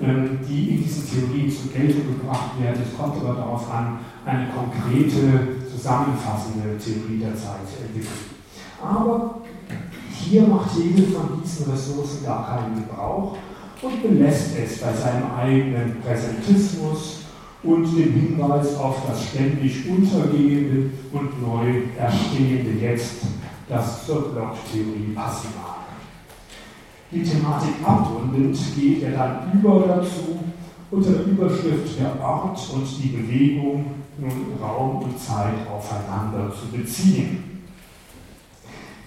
ähm, 0.00 0.38
die 0.48 0.76
in 0.76 0.84
diesen 0.84 1.08
Theorien 1.08 1.50
zur 1.50 1.72
Geltung 1.72 2.14
gebracht 2.14 2.60
werden. 2.60 2.82
Es 2.86 2.96
kommt 2.96 3.16
aber 3.16 3.34
darauf 3.34 3.68
an, 3.72 3.98
eine 4.24 4.48
konkrete, 4.54 5.66
zusammenfassende 5.66 6.78
Theorie 6.78 7.18
der 7.18 7.34
Zeit 7.34 7.66
zu 7.66 7.82
entwickeln. 7.82 8.38
Aber 8.80 9.40
hier 10.12 10.42
macht 10.42 10.70
Hegel 10.76 11.06
von 11.06 11.42
diesen 11.42 11.72
Ressourcen 11.72 12.24
gar 12.24 12.46
keinen 12.46 12.76
Gebrauch 12.76 13.36
und 13.82 14.02
belässt 14.02 14.56
es 14.58 14.78
bei 14.78 14.92
seinem 14.92 15.30
eigenen 15.38 16.00
Präsentismus 16.02 17.20
und 17.62 17.84
dem 17.96 18.12
Hinweis 18.12 18.76
auf 18.76 18.96
das 19.06 19.28
ständig 19.28 19.88
untergehende 19.88 20.90
und 21.12 21.42
neu 21.42 21.82
erstehende 21.98 22.72
Jetzt, 22.80 23.22
das 23.68 24.06
zur 24.06 24.32
Blocktheorie 24.32 25.14
passen 25.14 25.48
mag. 25.56 25.80
Die 27.10 27.22
Thematik 27.22 27.74
abrundend 27.84 28.56
geht 28.78 29.02
er 29.02 29.10
dann 29.12 29.52
über 29.52 29.84
dazu, 29.86 30.38
unter 30.90 31.22
Überschrift 31.22 31.98
der 31.98 32.20
Ort 32.22 32.58
und 32.72 32.86
die 33.02 33.08
Bewegung 33.08 33.86
nun 34.18 34.58
Raum 34.60 35.02
und 35.02 35.18
Zeit 35.18 35.54
aufeinander 35.70 36.52
zu 36.52 36.76
beziehen. 36.76 37.49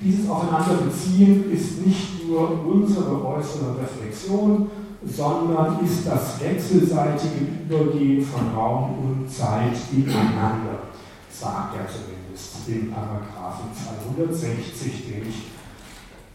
Dieses 0.01 0.29
Aufeinanderbeziehen 0.29 1.51
ist 1.51 1.85
nicht 1.85 2.27
nur 2.27 2.65
unsere 2.65 3.25
äußere 3.25 3.77
Reflexion, 3.79 4.69
sondern 5.05 5.83
ist 5.83 6.07
das 6.07 6.39
wechselseitige 6.41 7.45
Übergehen 7.65 8.25
von 8.25 8.53
Raum 8.55 8.95
und 8.99 9.29
Zeit 9.29 9.75
ineinander, 9.91 10.83
sagt 11.29 11.75
er 11.75 11.87
zumindest 11.87 12.67
in 12.67 12.91
Paragraphen 12.91 13.69
260, 13.73 15.07
den 15.07 15.29
ich 15.29 15.51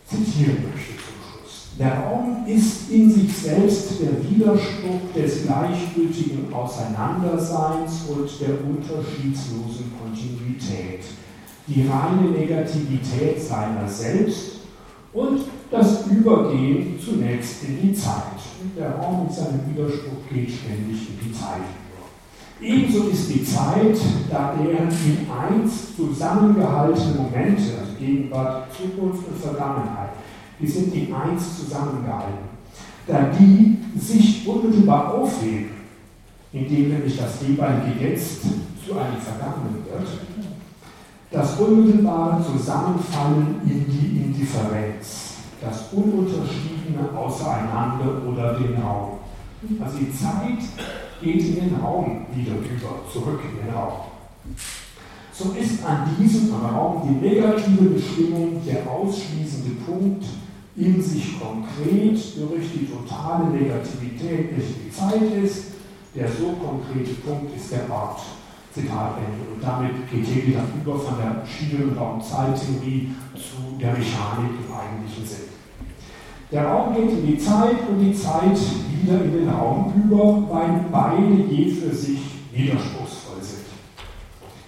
zitieren 0.07 0.65
möchte 0.73 0.93
zum 0.97 1.19
Schluss. 1.21 1.69
Der 1.79 1.99
Raum 2.01 2.45
ist 2.47 2.91
in 2.91 3.11
sich 3.11 3.37
selbst 3.37 4.01
der 4.01 4.31
Widerspruch 4.31 5.13
des 5.15 5.45
gleichgültigen 5.45 6.53
Auseinanderseins 6.53 8.05
und 8.09 8.29
der 8.41 8.57
unterschiedslosen 8.65 9.93
Kontinuität 10.01 11.05
die 11.69 11.87
reine 11.87 12.31
Negativität 12.31 13.41
seiner 13.41 13.87
selbst 13.87 14.61
und 15.13 15.41
das 15.71 16.07
Übergehen 16.07 16.99
zunächst 16.99 17.65
in 17.65 17.83
die 17.83 17.95
Zeit. 17.95 18.41
Der 18.77 18.97
Raum 18.97 19.25
mit 19.25 19.35
seinem 19.35 19.61
Widerspruch 19.69 20.27
geht 20.31 20.51
ständig 20.51 21.09
in 21.11 21.19
die 21.29 21.33
Zeit 21.33 21.61
über. 21.61 22.67
Ebenso 22.67 23.09
ist 23.09 23.29
die 23.29 23.45
Zeit, 23.45 23.97
da 24.31 24.55
deren 24.55 24.89
in 24.89 25.27
eins 25.31 25.95
zusammengehaltene 25.95 27.15
Momente, 27.17 27.79
also 27.79 27.93
Gegenwart, 27.99 28.69
Zukunft 28.73 29.29
und 29.29 29.39
Vergangenheit, 29.39 30.11
die 30.61 30.67
sind 30.67 30.95
in 30.95 31.15
eins 31.15 31.59
zusammengehalten, 31.59 32.49
da 33.07 33.31
die 33.39 33.79
sich 33.99 34.47
unmittelbar 34.47 35.15
aufheben, 35.15 35.71
indem 36.53 36.89
nämlich 36.89 37.17
das 37.17 37.41
jeweilige 37.47 38.09
Jetzt 38.09 38.43
zu 38.43 38.95
einem 38.95 39.21
Vergangenen 39.21 39.85
wird, 39.85 40.09
das 41.31 41.59
unmittelbare 41.59 42.43
Zusammenfallen 42.45 43.61
in 43.65 43.85
die 43.87 44.23
Indifferenz, 44.23 45.35
das 45.61 45.93
ununterschiedene 45.93 47.11
Auseinander 47.17 48.23
oder 48.27 48.55
den 48.55 48.81
Raum. 48.81 49.19
Also 49.85 49.99
die 49.99 50.13
Zeit 50.13 50.59
geht 51.21 51.45
in 51.45 51.55
den 51.55 51.75
Raum 51.83 52.27
wieder 52.35 52.53
über, 52.53 53.03
zurück 53.13 53.41
in 53.45 53.67
den 53.67 53.75
Raum. 53.75 53.93
So 55.33 55.53
ist 55.53 55.85
an 55.85 56.17
diesem 56.19 56.55
Raum 56.55 57.03
die 57.07 57.29
negative 57.29 57.91
Bestimmung 57.91 58.61
der 58.67 58.91
ausschließende 58.91 59.83
Punkt 59.87 60.25
in 60.77 61.03
sich 61.03 61.39
konkret 61.39 62.17
durch 62.37 62.73
die 62.73 62.87
totale 62.87 63.51
Negativität, 63.51 64.57
welche 64.57 64.75
die 64.85 64.91
Zeit 64.91 65.45
ist. 65.45 65.65
Der 66.15 66.29
so 66.29 66.55
konkrete 66.55 67.15
Punkt 67.21 67.55
ist 67.57 67.71
der 67.71 67.91
Ort. 67.91 68.21
Zitat 68.79 69.19
Ende. 69.19 69.43
Und 69.55 69.63
damit 69.63 70.11
geht 70.11 70.27
Hegel 70.27 70.55
dann 70.55 70.81
über 70.81 70.99
von 70.99 71.15
der 71.19 71.43
Schiene- 71.47 71.91
und 71.91 71.99
Raumzeittheorie 71.99 73.11
zu 73.35 73.79
der 73.81 73.93
Mechanik 73.93 74.55
im 74.55 74.71
eigentlichen 74.71 75.27
Sinn. 75.27 75.49
Der 76.51 76.67
Raum 76.67 76.95
geht 76.95 77.11
in 77.11 77.27
die 77.27 77.39
Zeit 77.39 77.77
und 77.89 78.01
die 78.01 78.15
Zeit 78.15 78.57
wieder 78.57 79.25
in 79.25 79.33
den 79.33 79.49
Raum 79.49 79.93
über, 79.95 80.49
weil 80.49 80.85
beide 80.91 81.45
je 81.51 81.71
für 81.71 81.95
sich 81.95 82.21
widerspruchsvoll 82.53 83.43
sind. 83.43 83.67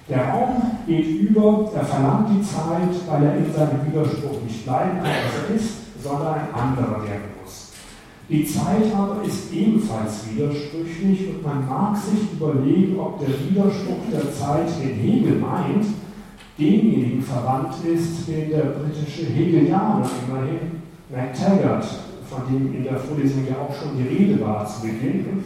Der 0.09 0.29
Raum 0.29 0.61
geht 0.87 1.07
über, 1.07 1.71
er 1.75 1.85
verlangt 1.85 2.29
die 2.31 2.43
Zeit, 2.43 2.91
weil 3.09 3.23
er 3.23 3.37
in 3.37 3.53
seinem 3.53 3.87
Widerspruch 3.87 4.43
nicht 4.43 4.65
bleiben 4.65 4.99
kann, 4.99 5.07
was 5.07 5.49
er 5.49 5.55
ist, 5.55 6.03
sondern 6.03 6.35
ein 6.35 6.55
anderer 6.55 7.03
werden 7.03 7.40
die 8.31 8.47
Zeit 8.47 8.95
aber 8.97 9.25
ist 9.25 9.53
ebenfalls 9.53 10.25
widersprüchlich 10.31 11.29
und 11.29 11.43
man 11.45 11.69
mag 11.69 11.97
sich 11.97 12.33
überlegen, 12.33 12.99
ob 13.01 13.19
der 13.19 13.29
Widerspruch 13.29 14.07
der 14.13 14.33
Zeit, 14.33 14.69
den 14.81 14.95
Hegel 14.95 15.41
meint, 15.41 15.87
demjenigen 16.57 17.23
verwandt 17.23 17.75
ist, 17.85 18.29
den 18.29 18.51
der 18.51 18.77
britische 18.79 19.27
Hegelianer 19.27 20.09
immerhin, 20.29 20.81
MacTaggart, 21.11 21.85
von 22.29 22.43
dem 22.49 22.73
in 22.73 22.85
der 22.85 22.99
Vorlesung 22.99 23.45
ja 23.49 23.57
auch 23.57 23.75
schon 23.75 23.99
die 23.99 24.09
Rede 24.09 24.41
war 24.41 24.65
zu 24.65 24.83
Beginn, 24.83 25.43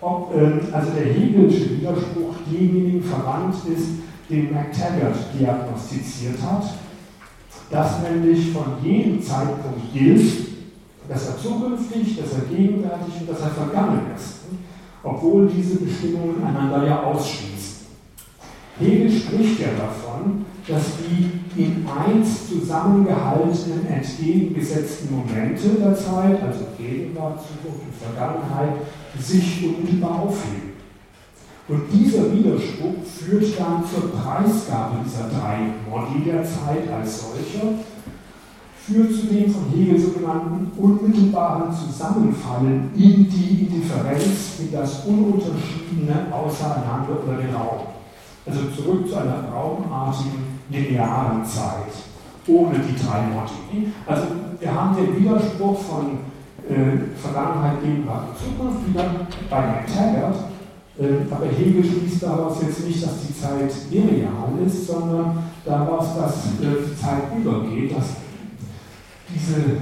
ob 0.00 0.34
ähm, 0.34 0.60
also 0.72 0.92
der 0.92 1.12
Hegelsche 1.12 1.76
Widerspruch 1.76 2.36
demjenigen 2.50 3.02
verwandt 3.02 3.56
ist, 3.76 3.88
den 4.30 4.50
MacTaggart 4.50 5.16
diagnostiziert 5.38 6.40
hat, 6.42 6.64
dass 7.70 8.00
nämlich 8.02 8.50
von 8.50 8.64
jedem 8.82 9.20
Zeitpunkt 9.20 9.92
gilt, 9.92 10.53
dass 11.08 11.28
er 11.28 11.38
zukünftig, 11.38 12.16
dass 12.16 12.32
er 12.34 12.56
gegenwärtig 12.56 13.14
und 13.20 13.30
dass 13.30 13.40
er 13.40 13.50
vergangen 13.50 14.02
ist, 14.16 14.40
obwohl 15.02 15.46
diese 15.46 15.76
Bestimmungen 15.76 16.42
einander 16.44 16.86
ja 16.86 17.02
ausschließen. 17.02 17.86
Hegel 18.78 19.10
spricht 19.10 19.60
ja 19.60 19.68
davon, 19.78 20.44
dass 20.66 20.82
die 20.98 21.62
in 21.62 21.86
eins 21.86 22.48
zusammengehaltenen, 22.48 23.86
entgegengesetzten 23.86 25.14
Momente 25.14 25.68
der 25.78 25.94
Zeit, 25.94 26.42
also 26.42 26.66
Gegenwart, 26.76 27.38
Zukunft 27.40 27.84
und 27.84 28.14
Vergangenheit, 28.14 28.74
sich 29.20 29.64
unmittelbar 29.64 30.22
aufheben. 30.22 30.74
Und 31.68 31.82
dieser 31.92 32.32
Widerspruch 32.32 33.04
führt 33.04 33.58
dann 33.58 33.84
zur 33.84 34.10
Preisgabe 34.10 34.96
dieser 35.04 35.28
drei 35.30 35.72
Modi 35.88 36.24
der 36.24 36.44
Zeit 36.44 36.90
als 36.92 37.20
solcher, 37.20 37.78
führt 38.86 39.14
zu 39.14 39.26
dem 39.26 39.50
von 39.50 39.64
Hegel 39.74 39.98
sogenannten 39.98 40.70
unmittelbaren 40.76 41.72
Zusammenfallen 41.72 42.90
in 42.94 43.28
die 43.28 43.66
Indifferenz, 43.66 44.58
in 44.60 44.72
das 44.72 45.04
ununterschiedene 45.06 46.26
Auseinander 46.30 47.16
oder 47.26 47.38
den 47.38 47.54
Raum. 47.54 47.86
Also 48.46 48.60
zurück 48.76 49.08
zu 49.08 49.16
einer 49.16 49.48
raumartigen, 49.50 50.60
linearen 50.68 51.42
Zeit, 51.46 51.94
ohne 52.46 52.74
die 52.78 52.94
drei 52.94 53.22
Modi. 53.22 53.90
Also 54.06 54.24
wir 54.60 54.74
haben 54.74 54.96
den 54.96 55.18
Widerspruch 55.18 55.78
von 55.78 56.18
äh, 56.68 57.16
Vergangenheit, 57.16 57.82
Gegenwart 57.82 58.28
und 58.28 58.38
Zukunft 58.38 58.88
wieder 58.88 59.04
bei 59.48 59.60
McTaggart. 59.60 60.36
Äh, 60.98 61.32
aber 61.34 61.46
Hegel 61.46 61.82
schließt 61.82 62.22
daraus 62.22 62.58
jetzt 62.60 62.86
nicht, 62.86 63.02
dass 63.02 63.26
die 63.26 63.34
Zeit 63.34 63.72
irreal 63.90 64.52
ist, 64.66 64.86
sondern 64.86 65.38
daraus, 65.64 66.14
dass 66.16 66.44
äh, 66.60 66.84
die 66.86 67.00
Zeit 67.00 67.22
übergeht, 67.34 67.96
dass 67.96 68.23
diese, 69.34 69.76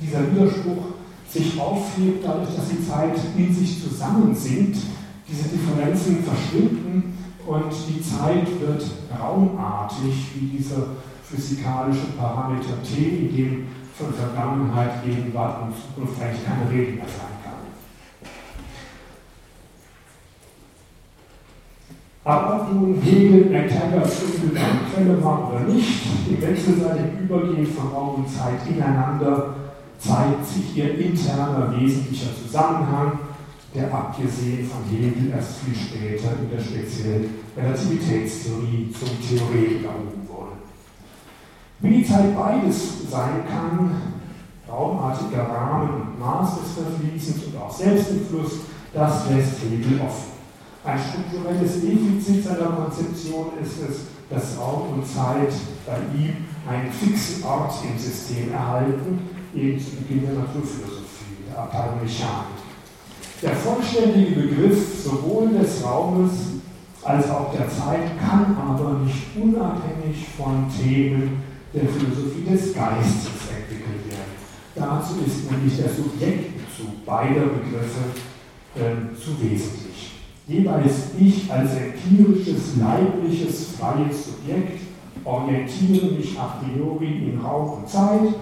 dieser 0.00 0.30
Widerspruch 0.30 0.94
sich 1.28 1.58
aufhebt, 1.58 2.24
dadurch, 2.24 2.54
dass 2.54 2.68
die 2.68 2.86
Zeit 2.86 3.16
in 3.36 3.54
sich 3.54 3.82
zusammensinkt, 3.82 4.78
diese 5.28 5.48
Differenzen 5.48 6.24
verschwinden 6.24 7.16
und 7.46 7.72
die 7.88 8.02
Zeit 8.02 8.46
wird 8.60 8.84
raumartig, 9.18 10.14
wie 10.34 10.58
dieser 10.58 10.86
physikalische 11.24 12.06
Parameter 12.18 12.82
t, 12.82 13.02
in 13.02 13.36
dem 13.36 13.66
von 13.96 14.14
Vergangenheit, 14.14 15.04
Gegenwart 15.04 15.62
und 15.62 15.74
Zukunft 15.74 16.20
eigentlich 16.20 16.44
keine 16.44 16.70
Rede 16.70 16.92
mehr 16.92 17.04
sein 17.04 17.36
kann. 17.44 17.50
Aber 22.22 22.60
ob 22.60 22.72
nun 22.72 23.00
Hegel 23.00 23.46
McTaggarts 23.50 24.22
unmittelbare 24.22 24.84
Quelle 24.92 25.24
war 25.24 25.50
oder 25.50 25.60
nicht, 25.60 26.02
im 26.28 26.40
wechselseitigen 26.40 27.20
Übergehen 27.20 27.66
von 27.66 27.88
Raum 27.88 28.16
und 28.16 28.28
Zeit 28.28 28.60
ineinander 28.68 29.54
zeigt 29.98 30.46
sich 30.46 30.76
ihr 30.76 30.98
interner 30.98 31.74
wesentlicher 31.78 32.28
Zusammenhang, 32.42 33.18
der 33.74 33.92
abgesehen 33.92 34.68
von 34.68 34.84
Hegel 34.90 35.32
erst 35.34 35.60
viel 35.60 35.74
später 35.74 36.32
in 36.42 36.50
der 36.50 36.62
speziellen 36.62 37.34
Relativitätstheorie 37.56 38.92
zum 38.92 39.08
Theorem 39.26 39.84
erhoben 39.84 40.28
wurde. 40.28 40.52
Wie 41.80 41.98
die 41.98 42.06
Zeit 42.06 42.36
beides 42.36 43.10
sein 43.10 43.44
kann, 43.48 43.90
raumartiger 44.68 45.44
Rahmen 45.44 45.88
und 45.88 46.20
Maß 46.20 46.60
des 46.60 46.72
Verfließens 46.72 47.44
und 47.44 47.60
auch 47.60 47.72
Selbstentfluss, 47.72 48.60
das 48.92 49.30
lässt 49.30 49.62
Hegel 49.62 50.00
offen. 50.00 50.29
Ein 50.82 50.98
strukturelles 50.98 51.82
Defizit 51.82 52.42
seiner 52.42 52.70
Konzeption 52.70 53.48
ist 53.62 53.76
es, 53.86 53.96
dass 54.30 54.58
Raum 54.58 54.94
und 54.94 55.06
Zeit 55.06 55.52
bei 55.86 55.98
ihm 56.16 56.46
einen 56.66 56.90
fixen 56.90 57.44
Ort 57.44 57.74
im 57.84 57.98
System 57.98 58.52
erhalten, 58.52 59.18
eben 59.54 59.78
zu 59.78 59.96
Beginn 59.96 60.22
der 60.22 60.34
Naturphilosophie, 60.34 61.44
der 61.50 61.58
Abteilung. 61.58 62.00
Der 63.42 63.56
vollständige 63.56 64.40
Begriff 64.40 65.04
sowohl 65.04 65.48
des 65.50 65.84
Raumes 65.84 66.30
als 67.02 67.30
auch 67.30 67.52
der 67.52 67.68
Zeit 67.68 68.18
kann 68.18 68.56
aber 68.56 69.00
nicht 69.00 69.36
unabhängig 69.36 70.26
von 70.36 70.66
Themen 70.68 71.42
der 71.74 71.88
Philosophie 71.88 72.44
des 72.44 72.74
Geistes 72.74 73.48
entwickelt 73.48 74.06
werden. 74.08 74.40
Dazu 74.74 75.14
ist 75.26 75.50
nämlich 75.50 75.76
der 75.76 75.88
Subjektbezug 75.88 77.04
beider 77.04 77.46
Begriffe 77.46 78.12
äh, 78.76 79.16
zu 79.16 79.40
wesentlich. 79.42 79.89
Jeweils 80.50 81.12
ich 81.16 81.48
als 81.48 81.70
empirisches, 81.76 82.76
leibliches, 82.80 83.68
freies 83.78 84.26
Subjekt 84.26 84.80
orientiere 85.24 86.10
mich 86.10 86.36
a 86.36 86.58
priori 86.58 87.30
in 87.30 87.38
Raum 87.38 87.78
und 87.78 87.88
Zeit 87.88 88.34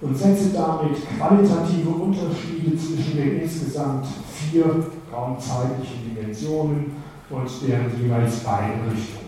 und 0.00 0.18
setze 0.18 0.50
damit 0.52 0.96
qualitative 1.16 1.88
Unterschiede 1.88 2.76
zwischen 2.76 3.16
den 3.16 3.42
insgesamt 3.42 4.06
vier 4.34 4.64
raumzeitlichen 5.12 6.10
Dimensionen 6.10 6.96
und 7.30 7.48
deren 7.68 8.02
jeweils 8.02 8.40
beiden 8.40 8.82
Richtungen. 8.90 9.22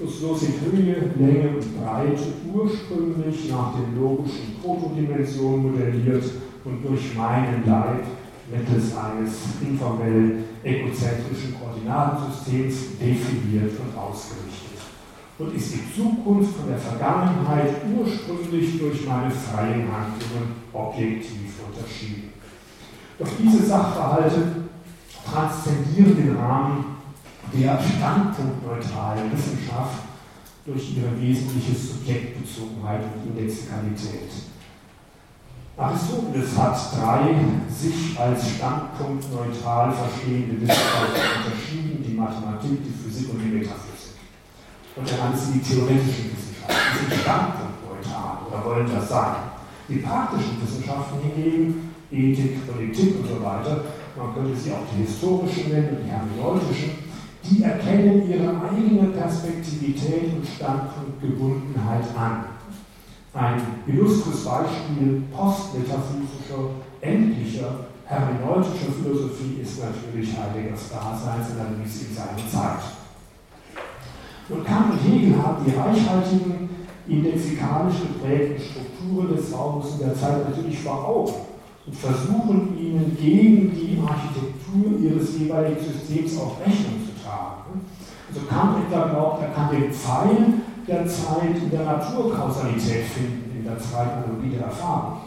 So 0.00 0.34
sind 0.34 0.54
Höhe, 0.72 1.10
Länge 1.18 1.50
und 1.50 1.84
Breite 1.84 2.28
ursprünglich 2.50 3.50
nach 3.50 3.74
den 3.74 4.00
logischen 4.00 4.56
Protodimensionen 4.62 5.70
modelliert 5.70 6.24
und 6.64 6.82
durch 6.82 7.14
meinen 7.14 7.62
Leib 7.66 8.04
mittels 8.50 8.96
eines 8.96 9.32
informell 9.60 10.44
egozentrischen 10.62 11.56
Koordinatensystems 11.58 12.98
definiert 13.00 13.72
und 13.78 13.96
ausgerichtet 13.96 14.78
und 15.38 15.54
ist 15.54 15.74
die 15.74 15.94
Zukunft 15.94 16.56
von 16.56 16.68
der 16.68 16.78
Vergangenheit 16.78 17.74
ursprünglich 17.96 18.78
durch 18.78 19.06
meine 19.06 19.30
freien 19.30 19.86
Handlungen 19.86 20.56
objektiv 20.72 21.52
unterschieden. 21.66 22.32
Doch 23.18 23.28
diese 23.38 23.66
Sachverhalte 23.66 24.42
transzendieren 25.24 26.16
den 26.16 26.36
Rahmen 26.36 26.84
der 27.52 27.78
standpunktneutralen 27.80 29.32
Wissenschaft 29.32 30.00
durch 30.66 30.96
ihre 30.96 31.20
wesentliche 31.20 31.74
Subjektbezogenheit 31.74 33.02
und 33.02 33.30
Indexikalität. 33.30 34.47
Aristoteles 35.78 36.58
hat 36.58 36.76
drei 36.92 37.34
sich 37.70 38.18
als 38.18 38.50
standpunktneutral 38.50 39.92
verstehende 39.92 40.60
Wissenschaften 40.60 41.46
unterschieden, 41.46 42.04
die 42.04 42.14
Mathematik, 42.14 42.82
die 42.84 42.90
Physik 42.90 43.32
und 43.32 43.38
die 43.38 43.58
Metaphysik 43.58 43.98
und 44.98 45.10
er 45.10 45.18
nannte 45.18 45.38
sie 45.38 45.52
die 45.52 45.62
theoretischen 45.62 46.34
Wissenschaften. 46.34 46.74
Die 46.74 46.98
sind 46.98 47.22
standpunktneutral 47.22 48.38
oder 48.50 48.64
wollen 48.64 48.90
das 48.92 49.08
sein. 49.08 49.36
Die 49.88 49.98
praktischen 49.98 50.60
Wissenschaften 50.60 51.18
hingegen, 51.22 51.94
Ethik, 52.10 52.66
Politik 52.66 53.20
und 53.20 53.28
so 53.28 53.44
weiter, 53.44 53.84
man 54.16 54.34
könnte 54.34 54.58
sie 54.58 54.72
auch 54.72 54.84
die 54.90 55.04
historischen 55.06 55.70
nennen 55.70 55.96
und 55.96 56.04
die 56.04 56.10
hermeneutischen, 56.10 56.90
die 57.44 57.62
erkennen 57.62 58.28
ihre 58.28 58.50
eigene 58.60 59.08
Perspektivität 59.14 60.34
und 60.34 60.44
Standpunktgebundenheit 60.44 62.04
an. 62.16 62.57
Ein 63.34 63.60
illustres 63.86 64.44
Beispiel 64.44 65.22
postmetaphysischer, 65.30 66.70
endlicher, 67.00 67.86
hermeneutischer 68.06 68.92
Philosophie 69.02 69.60
ist 69.62 69.84
natürlich 69.84 70.30
Heideggers 70.36 70.90
Daseinsanalyse 70.90 72.06
in 72.08 72.14
seiner 72.14 72.50
Zeit. 72.50 72.80
Und 74.48 74.64
Kant 74.64 74.92
und 74.92 74.98
Hegel 75.00 75.36
haben 75.42 75.62
die 75.64 75.76
reichhaltigen, 75.76 76.70
indexikalisch 77.06 77.96
geprägten 78.00 78.62
Strukturen 78.62 79.36
des 79.36 79.52
Raumes 79.52 79.92
in 79.92 80.06
der 80.06 80.14
Zeit 80.14 80.48
natürlich 80.48 80.78
vor 80.78 81.06
Augen 81.06 81.34
und 81.86 81.94
versuchen 81.94 82.78
ihnen 82.78 83.16
gegen 83.20 83.74
die 83.74 83.98
Architektur 84.06 84.98
ihres 85.00 85.38
jeweiligen 85.38 85.80
Systems 85.80 86.38
auch 86.38 86.60
Rechnung 86.60 87.00
zu 87.04 87.22
tragen. 87.22 87.84
Also 88.28 88.46
Kant 88.46 88.86
etwa 88.86 89.08
glaubt, 89.08 89.42
er 89.42 89.48
kann 89.50 89.70
den 89.70 89.92
Pfeil 89.92 90.54
der 90.88 91.06
Zeit 91.06 91.56
in 91.62 91.70
der 91.70 91.84
Naturkausalität 91.84 93.04
finden, 93.04 93.56
in 93.58 93.64
der 93.64 93.78
Zeitanalogie 93.78 94.56
der 94.56 94.66
Erfahrung. 94.66 95.18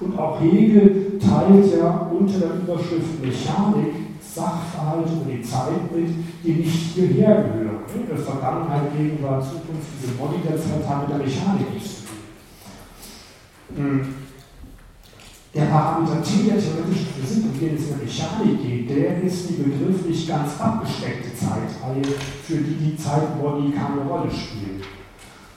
Und 0.00 0.18
auch 0.18 0.40
Hegel 0.40 1.18
teilt 1.18 1.78
ja 1.78 2.08
unter 2.12 2.38
der 2.38 2.54
Überschrift 2.54 3.22
Mechanik 3.22 3.94
Sachverhalte 4.20 5.12
über 5.14 5.32
die 5.32 5.42
Zeit 5.42 5.90
mit, 5.94 6.10
die 6.44 6.52
nicht 6.52 6.94
hierher 6.94 7.42
gehören. 7.42 7.78
Das 8.08 8.24
Vergangenheit, 8.24 8.96
Gegenwart, 8.96 9.44
Zukunft, 9.44 9.88
diese 10.00 10.12
Body 10.14 10.36
der 10.46 10.56
Zeit 10.56 10.88
haben 10.88 11.00
mit 11.02 11.10
der 11.10 11.18
Mechanik 11.18 11.74
nichts 11.74 12.04
zu 13.68 13.74
tun. 13.74 14.14
Der 15.58 15.66
Parameter 15.66 16.22
T 16.22 16.46
der 16.46 16.54
theoretischen 16.54 17.08
Physik, 17.18 17.44
um 17.50 17.58
den 17.58 17.74
es 17.74 17.90
in 17.90 17.98
der 17.98 18.06
Mechanik 18.06 18.62
geht, 18.62 18.90
der 18.90 19.20
ist 19.24 19.50
die 19.50 19.54
begrifflich 19.54 20.28
ganz 20.28 20.54
abgesteckte 20.60 21.34
Zeitreihe, 21.34 22.14
für 22.46 22.58
die 22.58 22.78
die 22.78 22.96
Zeitbody 22.96 23.72
keine 23.72 24.08
Rolle 24.08 24.30
spielt. 24.30 24.86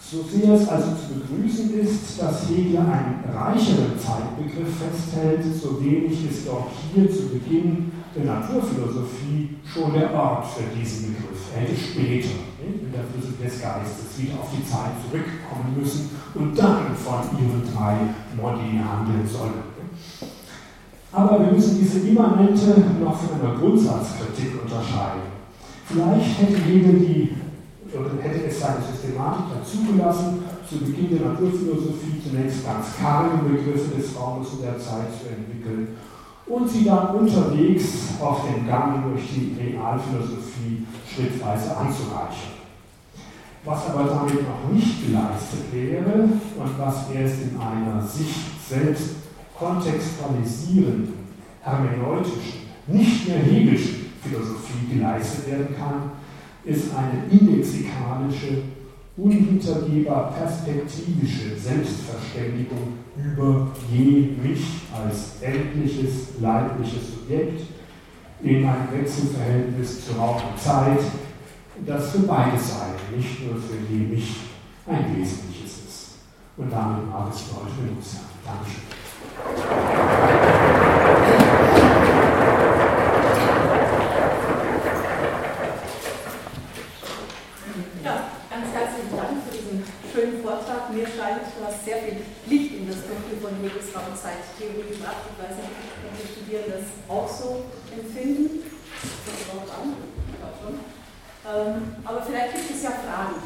So 0.01 0.23
sehr 0.23 0.55
es 0.55 0.67
also 0.67 0.97
zu 0.97 1.21
begrüßen 1.21 1.79
ist, 1.79 2.19
dass 2.19 2.49
Hegel 2.49 2.79
einen 2.79 3.21
reicheren 3.29 3.93
Zeitbegriff 3.93 4.73
festhält, 4.81 5.45
so 5.53 5.77
wenig 5.79 6.25
ist 6.25 6.49
auch 6.49 6.65
hier 6.91 7.05
zu 7.05 7.29
Beginn 7.29 7.91
der 8.17 8.25
Naturphilosophie 8.25 9.61
schon 9.63 9.93
der 9.93 10.11
Ort 10.15 10.47
für 10.47 10.65
diesen 10.75 11.13
Begriff. 11.13 11.45
Er 11.53 11.61
hätte 11.61 11.77
später 11.77 12.41
in 12.57 12.91
der 12.91 13.05
Philosophie 13.05 13.43
des 13.45 13.61
Geistes 13.61 14.17
wieder 14.17 14.41
auf 14.41 14.49
die 14.49 14.65
Zeit 14.65 14.97
zurückkommen 15.05 15.77
müssen 15.77 16.09
und 16.33 16.57
dann 16.57 16.89
von 16.97 17.37
ihren 17.37 17.61
drei 17.71 17.97
Modi 18.35 18.81
handeln 18.81 19.29
sollen. 19.29 19.80
Aber 21.13 21.39
wir 21.39 21.51
müssen 21.51 21.77
diese 21.79 22.07
Immanente 22.07 22.83
noch 23.03 23.17
von 23.19 23.41
einer 23.41 23.57
Grundsatzkritik 23.57 24.61
unterscheiden. 24.63 25.31
Vielleicht 25.85 26.39
hätte 26.39 26.61
Hegel 26.63 26.99
die, 26.99 27.35
oder 27.91 28.11
hätte 28.21 28.45
es 28.45 28.59
seine 28.59 28.79
Systematik 28.79 29.45
dazu 29.59 29.91
gelassen, 29.91 30.43
zu 30.67 30.77
Beginn 30.77 31.09
der 31.09 31.27
Naturphilosophie 31.27 32.21
zunächst 32.23 32.65
ganz 32.65 32.95
karge 33.01 33.43
Begriffe 33.43 33.95
des 33.97 34.15
Raumes 34.17 34.47
und 34.49 34.63
der 34.63 34.79
Zeit 34.79 35.11
zu 35.19 35.27
entwickeln 35.27 35.97
und 36.47 36.69
sie 36.69 36.85
dann 36.85 37.15
unterwegs 37.15 38.15
auf 38.21 38.45
dem 38.45 38.65
Gang 38.67 39.03
durch 39.03 39.23
die 39.33 39.55
Realphilosophie 39.59 40.85
schrittweise 41.07 41.75
anzureichen. 41.75 42.61
Was 43.63 43.89
aber 43.89 44.09
damit 44.09 44.47
noch 44.47 44.73
nicht 44.73 45.05
geleistet 45.05 45.71
wäre 45.71 46.23
und 46.23 46.79
was 46.79 47.11
erst 47.13 47.41
in 47.41 47.59
einer 47.59 48.01
sich 48.01 48.33
selbst 48.67 49.09
kontextualisierenden, 49.61 51.13
hermeneutischen, 51.61 52.61
nicht 52.87 53.27
mehr 53.27 53.37
hegelischen 53.37 54.07
Philosophie 54.23 54.93
geleistet 54.93 55.51
werden 55.51 55.75
kann, 55.77 56.11
ist 56.65 56.93
eine 56.95 57.31
indexikalische, 57.31 58.63
unhintergehbar 59.17 60.33
perspektivische 60.33 61.55
Selbstverständigung 61.57 62.93
über 63.15 63.71
je 63.91 64.29
mich 64.41 64.65
als 64.91 65.41
endliches, 65.41 66.39
leibliches 66.39 67.11
Subjekt 67.13 67.61
in 68.41 68.65
ein 68.65 68.87
Wechselverhältnis 68.91 70.07
zu 70.07 70.13
Raum 70.13 70.37
und 70.37 70.59
Zeit, 70.59 70.99
das 71.85 72.11
für 72.11 72.19
beide 72.19 72.57
Seiten, 72.57 73.15
nicht 73.15 73.45
nur 73.45 73.55
für 73.61 73.93
je 73.93 74.07
mich, 74.07 74.35
ein 74.87 75.15
wesentliches 75.15 75.71
ist. 75.87 76.07
Und 76.57 76.71
damit 76.71 77.07
mag 77.07 77.31
es 77.31 77.41
für 77.41 77.57
heute 77.57 77.75
genug 77.77 78.01
sein. 78.01 78.21
Dankeschön. 78.43 79.00
Mir 90.93 91.07
scheint, 91.07 91.41
du 91.57 91.65
hast 91.65 91.85
sehr 91.85 91.97
viel 91.97 92.17
Licht 92.45 92.75
in 92.75 92.87
das 92.87 92.97
Dunkel 93.07 93.39
von 93.41 93.55
Hegels 93.61 93.95
Raumzeittheorie 93.95 94.93
gebracht. 94.93 95.23
Ich 95.31 95.37
weiß 95.41 95.55
nicht, 95.57 95.71
ob 96.05 96.13
die 96.19 96.27
Studierenden 96.33 96.73
das 96.73 96.87
auch 97.09 97.29
so 97.29 97.65
empfinden. 97.91 98.69
Das 99.01 99.49
kommt 99.49 99.69
an. 99.71 99.95
schon. 100.61 100.79
Ähm, 101.43 101.95
aber 102.03 102.21
vielleicht 102.21 102.55
gibt 102.55 102.71
es 102.71 102.83
ja 102.83 102.91
Fragen. 102.91 103.41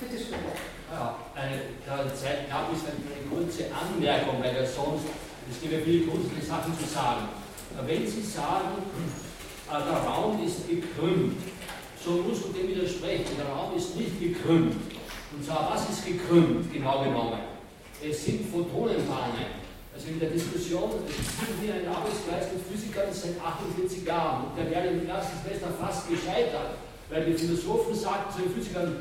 Bitte 0.00 0.16
schön. 0.16 0.73
Ja, 0.94 1.16
eine, 1.34 2.14
Zeit 2.14 2.48
gab 2.48 2.70
es 2.70 2.86
eine 2.86 3.26
kurze 3.26 3.66
Anmerkung, 3.74 4.38
weil 4.38 4.54
ja 4.54 4.62
sonst, 4.62 5.10
es 5.50 5.60
gibt 5.60 5.72
ja 5.72 5.80
viele 5.84 6.06
grundsätzliche 6.06 6.46
Sachen 6.46 6.70
zu 6.78 6.86
sagen. 6.86 7.26
Wenn 7.84 8.06
Sie 8.06 8.22
sagen, 8.22 8.78
äh, 9.66 9.74
der 9.74 9.98
Raum 10.06 10.38
ist 10.46 10.68
gekrümmt, 10.70 11.42
so 11.98 12.22
muss 12.22 12.46
man 12.46 12.54
dem 12.54 12.68
widersprechen. 12.68 13.34
Der 13.36 13.46
Raum 13.50 13.76
ist 13.76 13.96
nicht 13.96 14.20
gekrümmt. 14.20 14.76
Und 15.34 15.44
zwar, 15.44 15.74
was 15.74 15.90
ist 15.90 16.06
gekrümmt, 16.06 16.72
genau 16.72 17.02
genommen? 17.02 17.40
Es 18.00 18.24
sind 18.24 18.46
Photonenbahnen. 18.52 19.66
Also 19.92 20.06
in 20.08 20.20
der 20.20 20.30
Diskussion, 20.30 20.90
es 21.08 21.16
sind 21.16 21.58
hier 21.60 21.74
ein 21.74 21.88
Arbeitskreis 21.88 22.54
mit 22.54 22.62
Physikern 22.70 23.10
seit 23.10 23.34
48 23.42 24.06
Jahren 24.06 24.46
und 24.46 24.58
der 24.58 24.70
wäre 24.70 24.94
im 24.94 25.08
ersten 25.08 25.42
Semester 25.42 25.70
fast 25.80 26.08
gescheitert, 26.08 26.78
weil 27.14 27.26
die 27.26 27.34
Philosophen 27.34 27.94
sagten 27.94 28.34
zu 28.34 28.42
den 28.42 28.50
Physikern, 28.50 28.96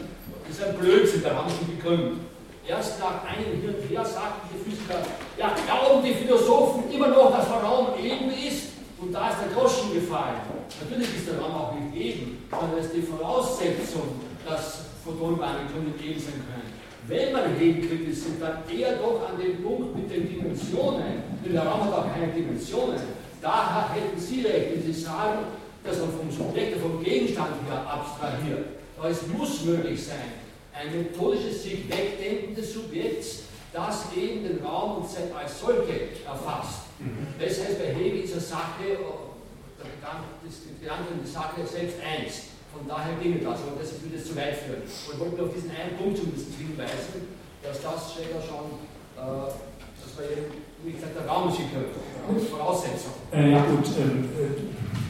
das 0.48 0.58
ist 0.58 0.64
ein 0.64 0.76
Blödsinn, 0.78 1.24
Raum 1.34 1.48
ist 1.48 1.68
nicht 1.68 1.82
gekrümmt. 1.82 2.22
Erst 2.68 3.00
nach 3.00 3.26
einem 3.26 3.60
Hin 3.60 3.74
und 3.74 3.90
Her 3.90 4.06
sagten 4.06 4.48
die 4.54 4.70
Physiker, 4.70 5.02
ja, 5.36 5.52
glauben 5.66 6.06
die 6.06 6.14
Philosophen 6.14 6.92
immer 6.92 7.08
noch, 7.08 7.36
dass 7.36 7.48
der 7.48 7.58
Raum 7.58 7.88
eben 7.98 8.30
ist? 8.30 8.74
Und 9.02 9.12
da 9.12 9.32
ist 9.32 9.40
der 9.42 9.50
Groschen 9.58 9.94
gefallen. 9.96 10.38
Natürlich 10.80 11.10
ist 11.18 11.28
der 11.28 11.40
Raum 11.40 11.56
auch 11.56 11.74
nicht 11.74 11.94
eben, 11.96 12.46
sondern 12.52 12.80
es 12.80 12.86
ist 12.86 12.96
die 12.96 13.02
Voraussetzung, 13.02 14.22
dass 14.46 14.86
können 15.04 15.94
eben 16.00 16.20
sein 16.20 16.40
können. 16.48 16.72
Wenn 17.08 17.34
man 17.34 17.56
hinkriegt, 17.58 18.16
sind 18.16 18.42
dann 18.42 18.60
eher 18.72 18.96
doch 18.98 19.28
an 19.28 19.42
dem 19.42 19.62
Punkt 19.62 19.98
mit 19.98 20.10
den 20.10 20.30
Dimensionen, 20.30 21.24
denn 21.44 21.52
der 21.52 21.64
Raum 21.64 21.86
hat 21.86 21.94
auch 21.94 22.14
keine 22.14 22.32
Dimensionen. 22.32 23.02
Da 23.42 23.90
hätten 23.94 24.18
Sie 24.18 24.42
recht, 24.44 24.72
wenn 24.72 24.94
Sie 24.94 25.02
sagen, 25.02 25.40
dass 25.84 26.00
man 26.00 26.10
vom 26.12 26.32
Subjekt, 26.32 26.82
vom 26.82 27.04
Gegenstand 27.04 27.52
her 27.68 27.86
abstrahiert. 27.88 28.66
Aber 28.98 29.10
es 29.10 29.28
muss 29.28 29.66
möglich 29.66 30.06
sein, 30.06 30.44
ein 30.74 30.98
methodisches 30.98 31.64
sich 31.64 31.90
wegdenken 31.90 32.56
des 32.56 32.74
Subjekts, 32.74 33.44
das 33.74 34.06
eben 34.16 34.44
den 34.44 34.64
Raum 34.64 35.02
und 35.02 35.10
Zeit 35.10 35.34
als 35.36 35.60
solche 35.60 36.14
erfasst. 36.26 36.88
Mhm. 37.00 37.28
Das 37.40 37.60
heißt, 37.60 37.80
bei 37.80 37.94
Hegel 37.94 38.22
ist 38.22 38.34
eine 38.34 38.42
Sache, 38.42 38.86
der 39.78 39.90
Gedanke 40.80 41.14
und 41.14 41.26
die 41.26 41.32
Sache 41.32 41.66
selbst 41.66 41.98
eins. 42.00 42.54
Von 42.72 42.88
daher 42.88 43.14
ginge 43.22 43.40
das, 43.40 43.62
aber 43.62 43.78
das 43.80 43.94
würde 44.02 44.18
jetzt 44.18 44.28
zu 44.28 44.36
weit 44.36 44.58
führen. 44.58 44.82
Und 44.82 45.14
ich 45.14 45.20
wollte 45.20 45.36
nur 45.36 45.48
auf 45.48 45.54
diesen 45.54 45.72
einen 45.72 45.98
Punkt 45.98 46.18
zumindest 46.18 46.48
hinweisen, 46.58 47.38
dass 47.62 47.82
das 47.82 48.18
schon, 48.18 48.82
äh, 49.14 49.46
das 49.54 50.10
war 50.18 50.26
eben, 50.26 50.58
wie 50.84 50.92
gesagt, 50.94 51.14
der 51.16 51.28
Raum 51.28 51.50
ist 51.50 51.60
als 51.62 52.50
Voraussetzung. 52.50 53.14
Äh, 53.32 53.52
ja 53.52 53.62
gut, 53.66 53.86
ähm, 53.98 54.30
äh, 54.34 55.03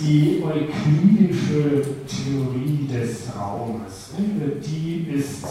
die 0.00 0.42
euklidische 0.42 1.82
Theorie 2.06 2.88
des 2.90 3.28
Raumes, 3.36 4.12
ne, 4.18 4.52
die 4.64 5.06
ist 5.14 5.44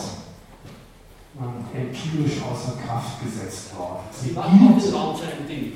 empirisch 1.74 2.42
außer 2.44 2.74
Kraft 2.86 3.24
gesetzt 3.24 3.78
worden. 3.78 4.04
Sie 4.12 4.30
gilt, 4.30 4.94
Raum 4.94 5.16
Ding. 5.48 5.74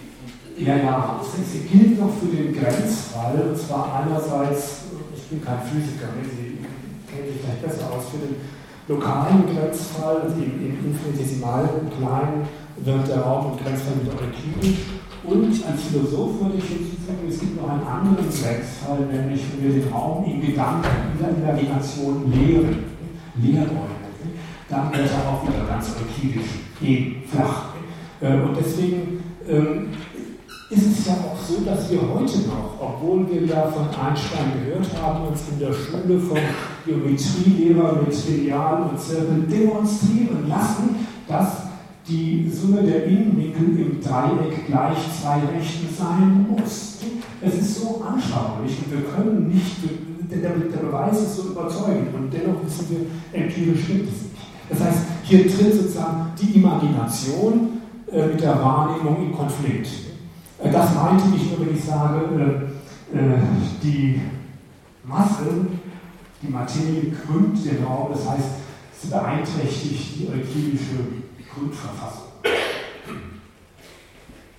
Ja, 0.57 0.77
ja, 0.77 1.19
sie 1.23 1.59
gilt 1.67 1.99
noch 1.99 2.13
für 2.19 2.27
den 2.27 2.53
Grenzfall, 2.53 3.49
und 3.49 3.57
zwar 3.57 4.03
einerseits, 4.03 4.81
ich 5.15 5.23
bin 5.23 5.43
kein 5.43 5.61
Physiker, 5.61 6.13
ne, 6.13 6.23
Sie 6.29 6.57
kennen 7.09 7.27
sich 7.31 7.41
vielleicht 7.41 7.61
besser 7.61 7.91
aus, 7.91 8.09
für 8.11 8.17
den 8.17 8.35
lokalen 8.87 9.45
Grenzfall, 9.45 10.21
also 10.21 10.35
im, 10.35 10.65
im 10.65 10.93
infinitesimalen, 10.93 11.89
kleinen, 11.97 12.47
wird 12.77 13.07
der 13.07 13.21
Raum 13.21 13.51
und 13.51 13.63
Grenzfall 13.63 13.93
mit 14.03 14.11
Euklidisch. 14.11 14.79
Und 15.25 15.45
als 15.45 15.81
Philosoph 15.83 16.41
würde 16.41 16.57
ich 16.57 16.65
hinzufügen, 16.65 17.29
es 17.29 17.39
gibt 17.39 17.61
noch 17.61 17.69
einen 17.69 17.87
anderen 17.87 18.27
Grenzfall, 18.27 19.07
nämlich 19.11 19.41
wenn 19.55 19.73
wir 19.73 19.81
den 19.81 19.93
Raum 19.93 20.25
in 20.25 20.41
Gedanken, 20.41 20.87
in 21.13 21.19
der 21.19 21.29
Imagination 21.29 22.31
lehren, 22.31 22.83
Lehrräume 23.41 24.03
dann 24.73 24.91
wird 24.91 25.09
er 25.11 25.31
auch 25.31 25.47
wieder 25.47 25.65
ganz 25.67 25.91
euklidisch 25.99 26.49
eben 26.81 27.23
flach. 27.27 27.73
Äh, 28.21 28.41
und 28.41 28.57
deswegen 28.57 29.23
ähm, 29.47 29.89
ist 30.69 30.99
es 30.99 31.05
ja 31.05 31.13
auch 31.13 31.37
so, 31.37 31.61
dass 31.61 31.91
wir 31.91 32.01
heute 32.01 32.39
noch, 32.47 32.79
obwohl 32.79 33.29
wir 33.29 33.45
ja 33.45 33.63
von 33.67 33.87
Einstein 33.89 34.53
gehört 34.63 34.89
haben, 35.01 35.27
uns 35.27 35.43
in 35.51 35.59
der 35.59 35.73
Schule 35.73 36.19
vom 36.19 36.37
Geometrielehrer 36.85 38.01
mit 38.01 38.29
Lineal 38.29 38.89
und 38.89 38.99
Zirkel 38.99 39.43
demonstrieren 39.43 40.47
lassen, 40.47 40.95
dass 41.27 41.72
die 42.07 42.49
Summe 42.49 42.83
der 42.83 43.05
Innenwinkel 43.05 43.79
im 43.79 44.01
Dreieck 44.01 44.67
gleich 44.67 44.97
zwei 45.21 45.39
Rechten 45.39 45.87
sein 45.97 46.47
muss. 46.49 46.97
Es 47.41 47.55
ist 47.55 47.81
so 47.81 48.03
anschaulich 48.05 48.77
und 48.79 48.91
wir 48.91 49.09
können 49.09 49.47
nicht, 49.47 49.77
der, 50.29 50.49
der 50.49 50.85
Beweis 50.85 51.21
ist 51.21 51.37
so 51.37 51.43
überzeugend 51.49 52.13
und 52.13 52.33
dennoch 52.33 52.63
wissen 52.65 52.87
wir, 52.89 53.41
empirisch 53.41 53.83
stimmt 53.83 54.09
es 54.09 54.23
nicht. 54.23 54.33
Das 54.69 54.79
heißt, 54.81 54.99
hier 55.23 55.43
tritt 55.43 55.73
sozusagen 55.73 56.31
die 56.41 56.59
Imagination 56.59 57.81
äh, 58.11 58.27
mit 58.27 58.41
der 58.41 58.61
Wahrnehmung 58.61 59.25
in 59.25 59.33
Konflikt. 59.33 59.87
Äh, 60.61 60.71
das 60.71 60.95
meinte 60.95 61.23
ich 61.35 61.49
nur, 61.49 61.65
wenn 61.65 61.75
ich 61.75 61.83
sage, 61.83 62.21
äh, 63.13 63.17
äh 63.17 63.37
die 63.81 64.21
Masse, 65.05 65.67
die 66.41 66.51
Materie 66.51 67.11
krümmt 67.11 67.63
den 67.65 67.83
Raum, 67.83 68.09
das 68.13 68.29
heißt, 68.29 68.49
sie 69.01 69.09
beeinträchtigt 69.09 70.19
die 70.19 70.27
euklidische 70.27 71.22
Grundverfassung. 71.53 72.33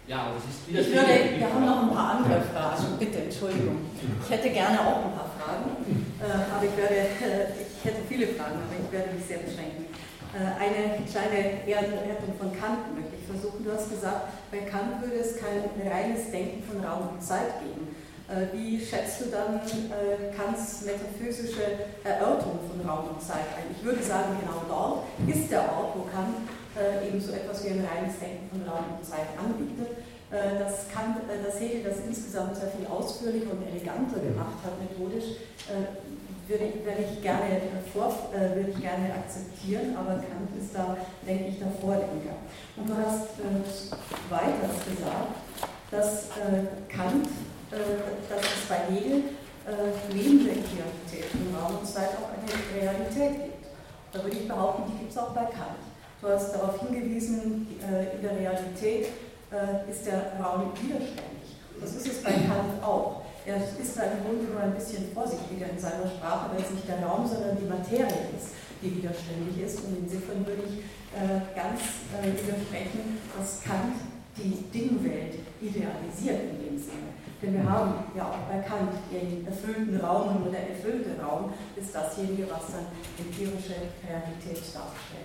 Ja, 0.06 0.28
aber 0.28 0.36
es 0.36 0.44
ist. 0.44 0.68
Ich 0.68 0.94
würde, 0.94 1.40
wir 1.40 1.48
haben 1.48 1.64
noch 1.64 1.82
ein 1.82 1.94
paar 1.94 2.20
andere 2.20 2.42
Fragen, 2.42 2.98
bitte, 2.98 3.24
Entschuldigung. 3.24 3.88
Ich 4.22 4.30
hätte 4.30 4.50
gerne 4.50 4.78
auch 4.80 5.08
ein 5.08 5.16
paar 5.16 5.32
Fragen, 5.32 5.80
äh, 6.20 6.52
aber 6.52 6.64
ich 6.64 6.76
werde, 6.76 7.08
ich 7.56 7.84
hätte 7.84 8.02
viele 8.06 8.26
Fragen, 8.36 8.60
aber 8.60 8.76
ich 8.76 8.92
werde 8.92 9.14
mich 9.14 9.24
sehr 9.24 9.38
beschränken. 9.38 9.86
Äh, 10.34 10.60
eine 10.60 11.00
kleine 11.08 11.64
Ehrenrettung 11.64 12.36
von 12.36 12.52
Kant 12.52 12.92
möchte 12.92 13.16
ich 13.16 13.24
versuchen. 13.24 13.64
Du 13.64 13.72
hast 13.72 13.88
gesagt, 13.88 14.28
bei 14.50 14.58
Kant 14.68 15.00
würde 15.00 15.24
es 15.24 15.40
kein 15.40 15.64
reines 15.80 16.30
Denken 16.30 16.62
von 16.68 16.84
Raum 16.84 17.16
und 17.16 17.22
Zeit 17.22 17.64
geben. 17.64 17.94
Äh, 18.28 18.52
wie 18.52 18.76
schätzt 18.76 19.20
du 19.20 19.30
dann 19.30 19.56
äh, 19.56 20.34
Kants 20.36 20.82
metaphysische 20.84 21.88
Erörterung 22.02 22.60
von 22.68 22.80
Raum 22.82 23.14
und 23.14 23.22
Zeit 23.22 23.48
ein? 23.56 23.72
Ich 23.72 23.84
würde 23.84 24.02
sagen, 24.02 24.36
genau 24.40 24.64
dort 24.68 25.04
ist 25.28 25.50
der 25.50 25.60
Ort, 25.60 25.94
wo 25.94 26.02
Kant 26.12 26.44
eben 26.76 27.20
so 27.20 27.32
etwas 27.32 27.64
wie 27.64 27.70
ein 27.70 27.86
reines 27.86 28.18
Denken 28.18 28.50
von 28.50 28.62
Raum 28.68 28.98
und 28.98 29.04
Zeit 29.06 29.30
anbietet. 29.38 30.02
Dass, 30.30 30.90
Kant, 30.90 31.22
dass 31.30 31.60
Hegel 31.60 31.84
das 31.84 32.02
insgesamt 32.08 32.56
sehr 32.56 32.66
viel 32.74 32.86
ausführlicher 32.90 33.52
und 33.52 33.62
eleganter 33.70 34.18
gemacht 34.18 34.58
hat, 34.66 34.74
methodisch, 34.82 35.38
würde 36.48 36.64
ich, 36.64 36.84
würde 36.84 37.04
ich, 37.10 37.22
gerne, 37.22 37.60
vor, 37.92 38.12
äh, 38.32 38.56
würde 38.56 38.70
ich 38.70 38.80
gerne 38.80 39.14
akzeptieren, 39.14 39.96
aber 39.96 40.20
Kant 40.20 40.50
ist 40.58 40.74
da, 40.74 40.96
denke 41.26 41.48
ich, 41.48 41.58
der 41.58 41.68
Vordenker. 41.80 42.36
Und 42.76 42.88
du 42.88 42.94
hast 42.94 43.40
äh, 43.40 44.30
weiter 44.30 44.68
gesagt, 44.84 45.34
dass 45.90 46.28
äh, 46.36 46.66
Kant, 46.88 47.26
äh, 47.70 48.28
dass 48.28 48.42
es 48.42 48.68
bei 48.68 48.92
Hegel 48.92 49.22
äh, 49.64 50.14
neben 50.14 50.44
der 50.44 50.54
Realität 50.54 51.32
im 51.32 51.56
Raum 51.56 51.78
und 51.78 51.86
Zeit 51.86 52.10
auch 52.20 52.28
eine 52.28 52.82
Realität 52.82 53.44
gibt. 53.44 53.64
Da 54.12 54.22
würde 54.22 54.36
ich 54.36 54.46
behaupten, 54.48 54.92
die 54.92 54.98
gibt 54.98 55.12
es 55.12 55.18
auch 55.18 55.30
bei 55.30 55.44
Kant. 55.44 55.80
Du 56.24 56.30
hast 56.30 56.54
darauf 56.54 56.80
hingewiesen, 56.80 57.66
äh, 57.84 58.16
in 58.16 58.22
der 58.22 58.32
Realität 58.32 59.12
äh, 59.52 59.90
ist 59.90 60.06
der 60.06 60.32
Raum 60.40 60.72
widerständig. 60.72 61.60
Das 61.78 61.92
ist 61.96 62.06
es 62.06 62.22
bei 62.22 62.32
Kant 62.32 62.80
auch. 62.82 63.20
Er 63.44 63.56
ist 63.60 63.92
da 63.92 64.04
im 64.08 64.24
Grunde 64.24 64.48
nur 64.50 64.62
ein 64.62 64.72
bisschen 64.72 65.12
vorsichtiger 65.12 65.68
in 65.68 65.78
seiner 65.78 66.08
Sprache, 66.08 66.48
weil 66.48 66.64
es 66.64 66.70
nicht 66.70 66.88
der 66.88 67.04
Raum, 67.04 67.28
sondern 67.28 67.58
die 67.60 67.68
Materie 67.68 68.32
ist, 68.32 68.56
die 68.80 68.96
widerständig 68.96 69.68
ist. 69.68 69.84
Und 69.84 70.00
insofern 70.00 70.40
würde 70.48 70.64
ich 70.64 70.80
äh, 71.12 71.44
ganz 71.52 72.08
widersprechen, 72.24 73.20
dass 73.36 73.60
Kant 73.60 74.00
die 74.40 74.64
Dingwelt 74.72 75.44
idealisiert 75.60 76.40
in 76.40 76.56
dem 76.64 76.78
Sinne. 76.80 77.12
Denn 77.42 77.52
wir 77.52 77.68
haben 77.68 78.00
ja 78.16 78.24
auch 78.32 78.48
bei 78.48 78.64
Kant 78.64 78.96
den 79.12 79.44
erfüllten 79.44 80.00
Raum 80.00 80.40
und 80.40 80.52
der 80.52 80.70
erfüllte 80.72 81.20
Raum 81.20 81.52
ist 81.76 81.94
dasjenige, 81.94 82.48
was 82.48 82.72
dann 82.72 82.88
empirische 83.20 83.76
Realität 84.08 84.64
darstellt. 84.72 85.23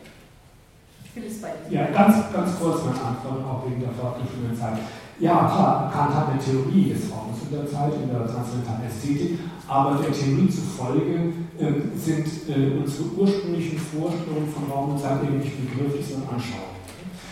Ich 1.10 1.16
will 1.16 1.30
es 1.30 1.42
bei 1.42 1.50
Ihnen. 1.50 1.74
Ja, 1.74 1.90
ganz, 1.90 2.32
ganz 2.32 2.60
kurz 2.60 2.86
meine 2.86 3.02
Antwort, 3.02 3.42
auch 3.42 3.66
wegen 3.66 3.82
der 3.82 3.90
fortgeschrittenen 3.90 4.54
Zeit. 4.54 4.78
Ja, 5.20 5.50
klar, 5.50 5.92
Kant 5.92 6.14
hat 6.14 6.30
eine 6.30 6.40
Theorie 6.40 6.94
des 6.94 7.10
Raums 7.12 7.42
in 7.44 7.58
der 7.58 7.66
Zeit, 7.66 7.92
in 7.98 8.08
der 8.08 8.30
transzendentalen 8.30 8.86
Ästhetik, 8.86 9.40
aber 9.68 9.98
der 9.98 10.14
Theorie 10.14 10.48
zufolge 10.48 11.34
äh, 11.58 11.98
sind 11.98 12.30
äh, 12.48 12.78
unsere 12.78 13.10
ursprünglichen 13.18 13.80
Vorstellungen 13.80 14.48
von 14.54 14.72
Raum 14.72 14.94
und 14.94 15.00
Zeit 15.02 15.24
eben 15.24 15.40
nicht 15.40 15.58
begrifflich, 15.58 16.06
sondern 16.06 16.38
anschaulich. 16.38 16.78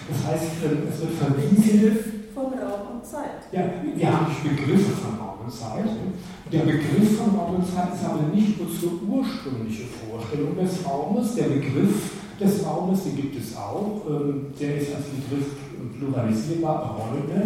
Das 0.10 0.20
heißt, 0.26 0.66
äh, 0.66 0.90
es 0.90 1.00
wird 1.00 1.14
verwiesen. 1.14 2.34
Von 2.34 2.54
Raum 2.58 2.98
und 2.98 3.06
Zeit. 3.06 3.46
Ja, 3.52 3.62
wir 3.82 4.08
haben 4.12 4.28
nicht 4.28 4.44
Begriffe 4.44 4.92
von 4.98 5.18
Raum 5.22 5.46
und 5.46 5.52
Zeit. 5.54 5.86
Der 6.52 6.60
Begriff 6.66 7.18
von 7.18 7.40
Raum 7.40 7.56
und 7.56 7.66
Zeit 7.66 7.94
ist 7.94 8.04
aber 8.04 8.34
nicht 8.34 8.60
unsere 8.60 8.94
ursprüngliche 9.00 9.86
Vorstellung 9.86 10.58
des 10.58 10.86
Raumes. 10.86 11.36
Der 11.36 11.46
Begriff 11.46 12.17
des 12.40 12.66
Raumes, 12.66 13.04
den 13.04 13.16
gibt 13.16 13.38
es 13.38 13.56
auch. 13.56 14.02
Ähm, 14.10 14.48
der 14.60 14.78
ist 14.78 14.96
als 14.96 15.06
Begriff 15.06 15.48
pluralisierbar, 15.98 16.98
Räume. 16.98 17.42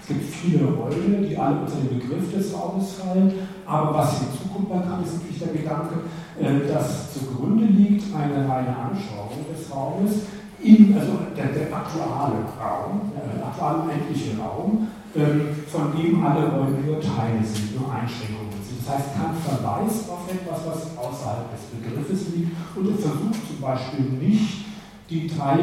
Es 0.00 0.08
gibt 0.08 0.24
viele 0.24 0.64
Räume, 0.64 1.26
die 1.26 1.36
alle 1.36 1.60
unter 1.60 1.76
den 1.76 1.98
Begriff 1.98 2.32
des 2.32 2.54
Raumes 2.54 2.92
fallen. 2.94 3.32
Aber 3.66 3.94
was 3.94 4.20
hinzukommt 4.20 4.70
bei 4.70 4.78
Kant, 4.78 5.06
ist 5.06 5.20
wirklich 5.20 5.38
der 5.38 5.52
Gedanke, 5.52 5.94
äh, 6.40 6.66
dass 6.66 7.12
zugrunde 7.12 7.66
liegt 7.66 8.04
eine 8.14 8.48
reine 8.48 8.74
Anschauung 8.76 9.44
des 9.52 9.70
Raumes, 9.74 10.22
in, 10.60 10.96
also 10.98 11.12
der, 11.36 11.54
der 11.54 11.70
aktuelle 11.70 12.42
Raum, 12.58 13.12
der 13.14 13.46
aktuelle 13.46 13.92
endliche 13.94 14.36
Raum, 14.38 14.88
ähm, 15.14 15.54
von 15.68 15.92
dem 15.94 16.24
alle 16.24 16.50
Räume 16.50 16.82
nur 16.84 17.00
Teile 17.00 17.44
sind, 17.44 17.78
nur 17.78 17.92
Einschränkungen 17.92 18.58
sind. 18.60 18.82
Das 18.82 18.94
heißt, 18.94 19.14
Kant 19.14 19.38
verweist 19.38 20.10
auf 20.10 20.26
etwas, 20.26 20.60
was 20.66 20.80
außerhalb 20.98 21.46
des 21.52 21.62
Begriffes 21.72 22.34
liegt 22.34 22.52
und 22.74 22.88
er 22.90 22.98
versucht 22.98 23.47
zum 23.58 23.62
Beispiel 23.62 24.04
nicht, 24.20 24.64
die 25.10 25.26
drei 25.26 25.58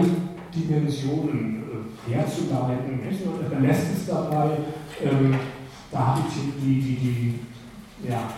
Dimensionen 0.53 1.63
herzuleiten. 2.07 2.99
Und 2.99 3.53
er 3.53 3.59
lässt 3.59 3.87
es 3.95 4.07
dabei, 4.07 4.57
ähm, 5.03 5.35
da 5.91 5.99
habe 5.99 6.21
ich 6.27 6.33
die, 6.61 6.81
die, 6.81 6.95
die, 6.95 7.39
ja, 8.09 8.29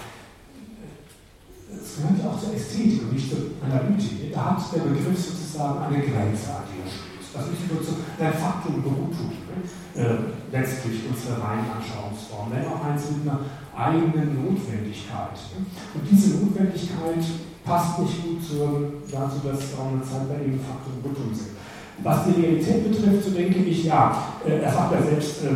es 1.70 1.98
gehört 1.98 2.24
ja 2.24 2.30
auch 2.30 2.40
zur 2.40 2.54
Ästhetik 2.54 3.02
und 3.04 3.14
nicht 3.14 3.30
zur 3.30 3.52
Analytik. 3.64 4.34
Da 4.34 4.58
hat 4.58 4.76
der 4.76 4.82
Begriff 4.82 5.18
sozusagen 5.18 5.80
eine 5.84 6.04
Grenze, 6.04 6.54
an 6.54 6.64
die 6.70 6.82
er 6.82 6.90
stößt. 6.90 7.34
Das 7.34 7.46
ist 7.48 7.72
nur 7.72 7.84
so 7.84 7.94
ein 8.20 8.34
Faktum 8.34 8.82
Berutung, 8.82 9.34
ne? 9.50 10.02
äh, 10.02 10.18
letztlich 10.52 11.02
unsere 11.10 11.42
reine 11.42 11.68
Anschauungsform, 11.76 12.52
wenn 12.52 12.66
auch 12.66 12.84
eins 12.86 13.12
mit 13.12 13.30
einer 13.30 13.42
eigenen 13.76 14.44
Notwendigkeit. 14.44 15.38
Ne? 15.54 15.66
Und 15.94 16.04
diese 16.10 16.38
Notwendigkeit 16.38 17.26
passt 17.68 18.00
nicht 18.00 18.24
gut 18.24 18.44
zur, 18.44 18.94
dazu, 19.12 19.38
dass 19.44 19.78
Raum 19.78 20.00
und 20.00 20.06
Zeit 20.06 20.28
bei 20.30 20.46
eben 20.46 20.60
Faktum 20.60 21.04
Berutung 21.04 21.34
sind. 21.34 21.58
Was 22.04 22.26
die 22.26 22.42
Realität 22.42 22.90
betrifft, 22.90 23.24
so 23.26 23.32
denke 23.32 23.60
ich, 23.60 23.84
ja, 23.86 24.16
äh, 24.46 24.60
er 24.62 24.72
sagt 24.72 24.94
ja 24.94 25.02
selbst, 25.02 25.44
äh, 25.44 25.50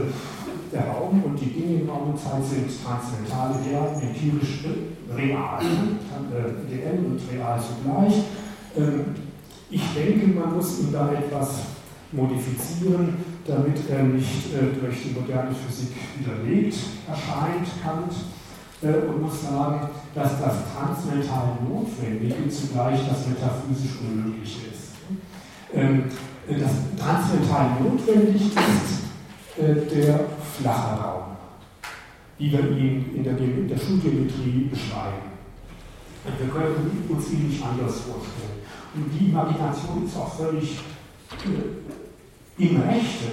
der 0.73 0.87
Raum 0.87 1.21
und 1.23 1.39
die 1.39 1.51
Dinge 1.51 1.81
in 1.81 1.89
Raum 1.89 2.11
und 2.11 2.19
Zeit 2.19 2.43
sind 2.43 2.67
transzendental, 2.83 3.55
real, 3.67 3.91
empirisch, 4.01 4.63
real, 5.15 5.59
äh, 5.61 6.73
ideell 6.73 6.99
und 7.05 7.19
real 7.31 7.59
zugleich. 7.59 8.23
Ähm, 8.77 9.05
ich 9.69 9.83
denke, 9.93 10.27
man 10.27 10.55
muss 10.55 10.79
ihn 10.79 10.91
da 10.91 11.11
etwas 11.11 11.59
modifizieren, 12.11 13.17
damit 13.45 13.89
er 13.89 14.03
nicht 14.03 14.51
durch 14.81 14.97
die 15.03 15.17
moderne 15.17 15.55
Physik 15.55 15.91
widerlegt 16.17 16.75
erscheint, 17.07 17.67
Kant, 17.81 18.11
und 18.81 19.21
muss 19.21 19.43
sagen, 19.43 19.89
dass 20.15 20.41
das 20.41 20.55
transmental 20.75 21.57
Notwendige 21.67 22.49
zugleich 22.49 22.99
das 23.07 23.27
metaphysisch 23.27 23.99
Unmögliche 24.01 24.67
ist. 24.67 24.91
Ähm, 25.73 26.05
das 26.47 26.71
transzendental 26.97 27.79
notwendig 27.81 28.41
ist 28.47 29.59
äh, 29.59 29.95
der 29.95 30.19
flache 30.57 31.01
Raum, 31.01 31.23
wie 32.39 32.51
wir 32.51 32.71
ihn 32.71 33.15
in 33.15 33.23
der, 33.23 33.37
in 33.37 33.67
der 33.67 33.77
Schulgeometrie 33.77 34.69
beschreiben. 34.71 35.31
Und 36.25 36.39
wir 36.39 36.47
können 36.47 37.05
uns 37.09 37.31
ihn 37.31 37.49
nicht 37.49 37.63
anders 37.63 37.99
vorstellen. 38.01 38.61
Und 38.93 39.11
die 39.11 39.29
Imagination 39.29 40.05
ist 40.05 40.17
auch 40.17 40.33
völlig 40.35 40.79
äh, 41.45 42.63
im 42.63 42.81
Rechte, 42.81 43.25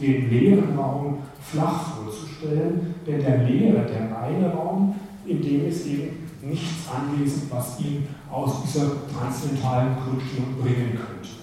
den 0.00 0.30
leeren 0.30 0.78
Raum 0.78 1.18
flach 1.50 1.96
vorzustellen, 1.96 2.94
denn 3.06 3.20
der 3.20 3.44
leere, 3.44 3.86
der 3.86 4.16
reine 4.16 4.52
Raum, 4.52 4.94
in 5.26 5.42
dem 5.42 5.68
ist 5.68 5.86
eben 5.86 6.26
nichts 6.42 6.88
anwesend, 6.88 7.50
was 7.50 7.80
ihn 7.80 8.06
aus 8.30 8.62
dieser 8.62 8.92
transzendentalen 9.12 9.96
Grundstimmung 9.96 10.54
bringen 10.60 10.92
könnte. 10.96 11.36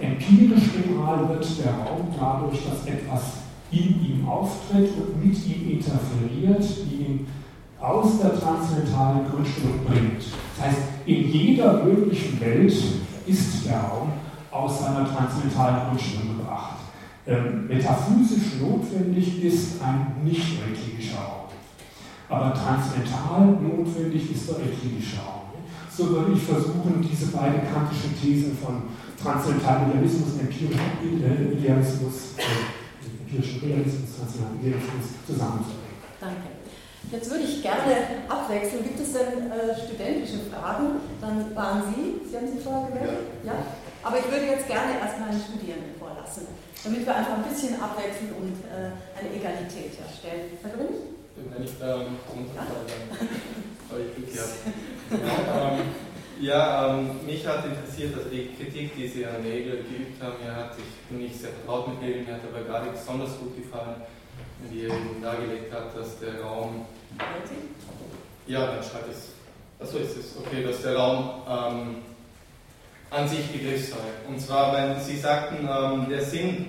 Empirisch 0.00 0.70
real 0.74 1.28
wird 1.28 1.46
der 1.64 1.72
Raum 1.72 2.08
dadurch, 2.18 2.58
dass 2.68 2.86
etwas 2.86 3.22
in 3.70 4.04
ihm 4.04 4.28
auftritt 4.28 4.90
und 4.96 5.24
mit 5.24 5.36
ihm 5.46 5.78
interferiert, 5.78 6.64
ihn 6.90 7.26
aus 7.80 8.18
der 8.20 8.38
transzendentalen 8.38 9.30
Grundstellung 9.30 9.84
bringt. 9.86 10.22
Das 10.56 10.66
heißt, 10.66 10.78
in 11.06 11.30
jeder 11.30 11.84
möglichen 11.84 12.40
Welt 12.40 12.74
ist 13.26 13.66
der 13.66 13.80
Raum 13.80 14.12
aus 14.50 14.80
seiner 14.80 15.04
transzendentalen 15.12 15.88
Grundstellung 15.88 16.38
gebracht. 16.38 16.83
Ähm, 17.26 17.66
metaphysisch 17.68 18.60
notwendig 18.60 19.42
ist 19.42 19.82
ein 19.82 20.16
nicht 20.22 20.60
euklidischer 20.60 21.18
Raum. 21.18 21.48
Aber 22.28 22.52
transzendental 22.52 23.46
notwendig 23.62 24.30
ist 24.30 24.48
der 24.48 24.56
euklidische 24.56 25.20
Raum. 25.20 25.44
So 25.90 26.10
würde 26.10 26.32
ich 26.32 26.42
versuchen, 26.42 27.00
diese 27.00 27.28
beiden 27.32 27.62
kantischen 27.72 28.12
Thesen 28.20 28.58
von 28.58 28.82
transzendentalen 29.22 29.90
Idealismus 29.90 30.34
und 30.34 30.40
empirischen 30.40 30.84
Idealismus, 31.00 32.34
äh, 32.36 33.22
empirischen 33.24 33.60
Realismus, 33.60 34.18
transzendentalen 34.18 34.60
Idealismus 34.60 35.06
zusammenzubringen. 35.26 35.96
Danke. 36.20 36.54
Jetzt 37.10 37.30
würde 37.30 37.44
ich 37.44 37.62
gerne 37.62 38.26
abwechseln. 38.28 38.82
Gibt 38.82 39.00
es 39.00 39.12
denn 39.12 39.48
äh, 39.48 39.72
studentische 39.72 40.50
Fragen? 40.52 41.00
Dann 41.20 41.54
waren 41.54 41.82
Sie, 41.88 42.28
Sie 42.28 42.36
haben 42.36 42.48
sich 42.48 42.60
vorher 42.60 42.88
gemeldet? 42.88 43.32
Ja. 43.44 43.52
ja. 43.52 43.58
Aber 44.02 44.18
ich 44.18 44.28
würde 44.28 44.44
jetzt 44.44 44.68
gerne 44.68 45.00
erstmal 45.00 45.30
einen 45.30 45.40
Studierenden 45.40 45.96
vorlassen, 45.98 46.44
damit 46.84 47.06
wir 47.06 47.16
einfach 47.16 47.38
ein 47.38 47.44
bisschen 47.44 47.80
abwechseln 47.80 48.32
und 48.38 48.60
äh, 48.68 48.92
eine 49.18 49.34
Egalität 49.34 49.98
herstellen. 49.98 50.52
Herr 50.62 50.70
Grün? 50.70 51.14
Wenn 51.34 51.64
ich 51.64 51.78
ich 54.28 54.34
gehabt. 54.34 54.54
ähm, 55.10 55.80
ja, 56.40 56.88
ähm, 56.88 57.24
mich 57.24 57.46
hat 57.46 57.64
interessiert, 57.64 58.14
also 58.16 58.28
die 58.28 58.50
Kritik, 58.56 58.94
die 58.96 59.08
Sie 59.08 59.24
an 59.24 59.42
Hegel 59.42 59.84
geübt 59.84 60.22
haben, 60.22 60.34
mir 60.44 60.54
hat, 60.54 60.72
ich 60.76 61.08
bin 61.08 61.24
nicht 61.24 61.40
sehr 61.40 61.50
vertraut 61.50 61.88
mit 61.88 62.02
Hegel, 62.02 62.22
mir 62.24 62.34
hat 62.34 62.40
aber 62.52 62.64
gerade 62.64 62.90
besonders 62.90 63.38
gut 63.38 63.56
gefallen, 63.56 64.02
wie 64.68 64.82
er 64.82 64.94
eben 64.94 65.22
dargelegt 65.22 65.72
hat, 65.72 65.96
dass 65.96 66.18
der 66.18 66.40
Raum. 66.42 66.86
Ja, 68.46 68.66
dann 68.66 68.82
schreibt 68.82 69.10
es. 69.10 69.28
Achso, 69.80 69.98
ist 69.98 70.16
es. 70.16 70.36
Okay, 70.36 70.62
dass 70.64 70.82
der 70.82 70.96
Raum 70.96 71.42
ähm, 71.48 71.96
an 73.10 73.28
sich 73.28 73.46
Begriff 73.50 73.90
sei. 73.90 73.96
Und 74.28 74.40
zwar, 74.40 74.72
weil 74.72 75.00
Sie 75.00 75.16
sagten, 75.16 75.68
ähm, 75.68 76.08
der 76.08 76.22
Sinn 76.22 76.66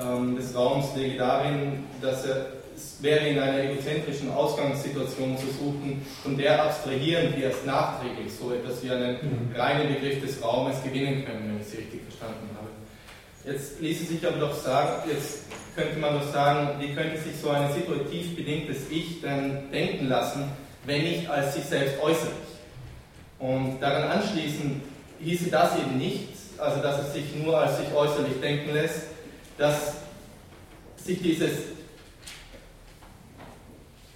ähm, 0.00 0.36
des 0.36 0.54
Raums 0.54 0.94
läge 0.96 1.18
darin, 1.18 1.84
dass 2.00 2.24
er 2.24 2.56
es 2.76 3.02
wäre 3.02 3.26
in 3.26 3.38
einer 3.38 3.58
egozentrischen 3.58 4.30
Ausgangssituation 4.32 5.36
zu 5.38 5.46
suchen, 5.46 6.04
von 6.22 6.36
der 6.36 6.62
abstrahieren 6.62 7.34
wir 7.34 7.44
erst 7.44 7.64
nachträglich 7.64 8.32
so 8.38 8.52
etwas 8.52 8.82
wie 8.82 8.90
einen 8.90 9.14
mhm. 9.14 9.56
reinen 9.56 9.94
Begriff 9.94 10.20
des 10.20 10.42
Raumes 10.42 10.82
gewinnen 10.84 11.24
können, 11.24 11.48
wenn 11.48 11.60
ich 11.60 11.66
Sie 11.66 11.78
richtig 11.78 12.02
verstanden 12.02 12.50
habe. 12.54 12.68
Jetzt 13.50 13.80
ließe 13.80 14.04
sich 14.04 14.26
aber 14.26 14.38
doch 14.38 14.54
sagen, 14.54 15.08
jetzt 15.10 15.44
könnte 15.74 15.98
man 15.98 16.20
doch 16.20 16.32
sagen, 16.32 16.78
wie 16.80 16.92
könnte 16.94 17.16
sich 17.18 17.36
so 17.40 17.50
ein 17.50 17.72
situativ 17.72 18.36
bedingtes 18.36 18.90
Ich 18.90 19.22
denn 19.22 19.70
denken 19.72 20.08
lassen, 20.08 20.44
wenn 20.84 21.02
nicht 21.02 21.28
als 21.30 21.54
sich 21.54 21.64
selbst 21.64 21.98
äußerlich? 22.02 22.34
Und 23.38 23.80
daran 23.80 24.20
anschließend 24.20 24.82
hieße 25.20 25.50
das 25.50 25.78
eben 25.78 25.98
nicht, 25.98 26.28
also 26.58 26.80
dass 26.82 27.06
es 27.06 27.12
sich 27.14 27.24
nur 27.42 27.58
als 27.58 27.78
sich 27.78 27.92
äußerlich 27.94 28.40
denken 28.40 28.74
lässt, 28.74 29.02
dass 29.58 29.94
sich 30.96 31.20
dieses 31.22 31.76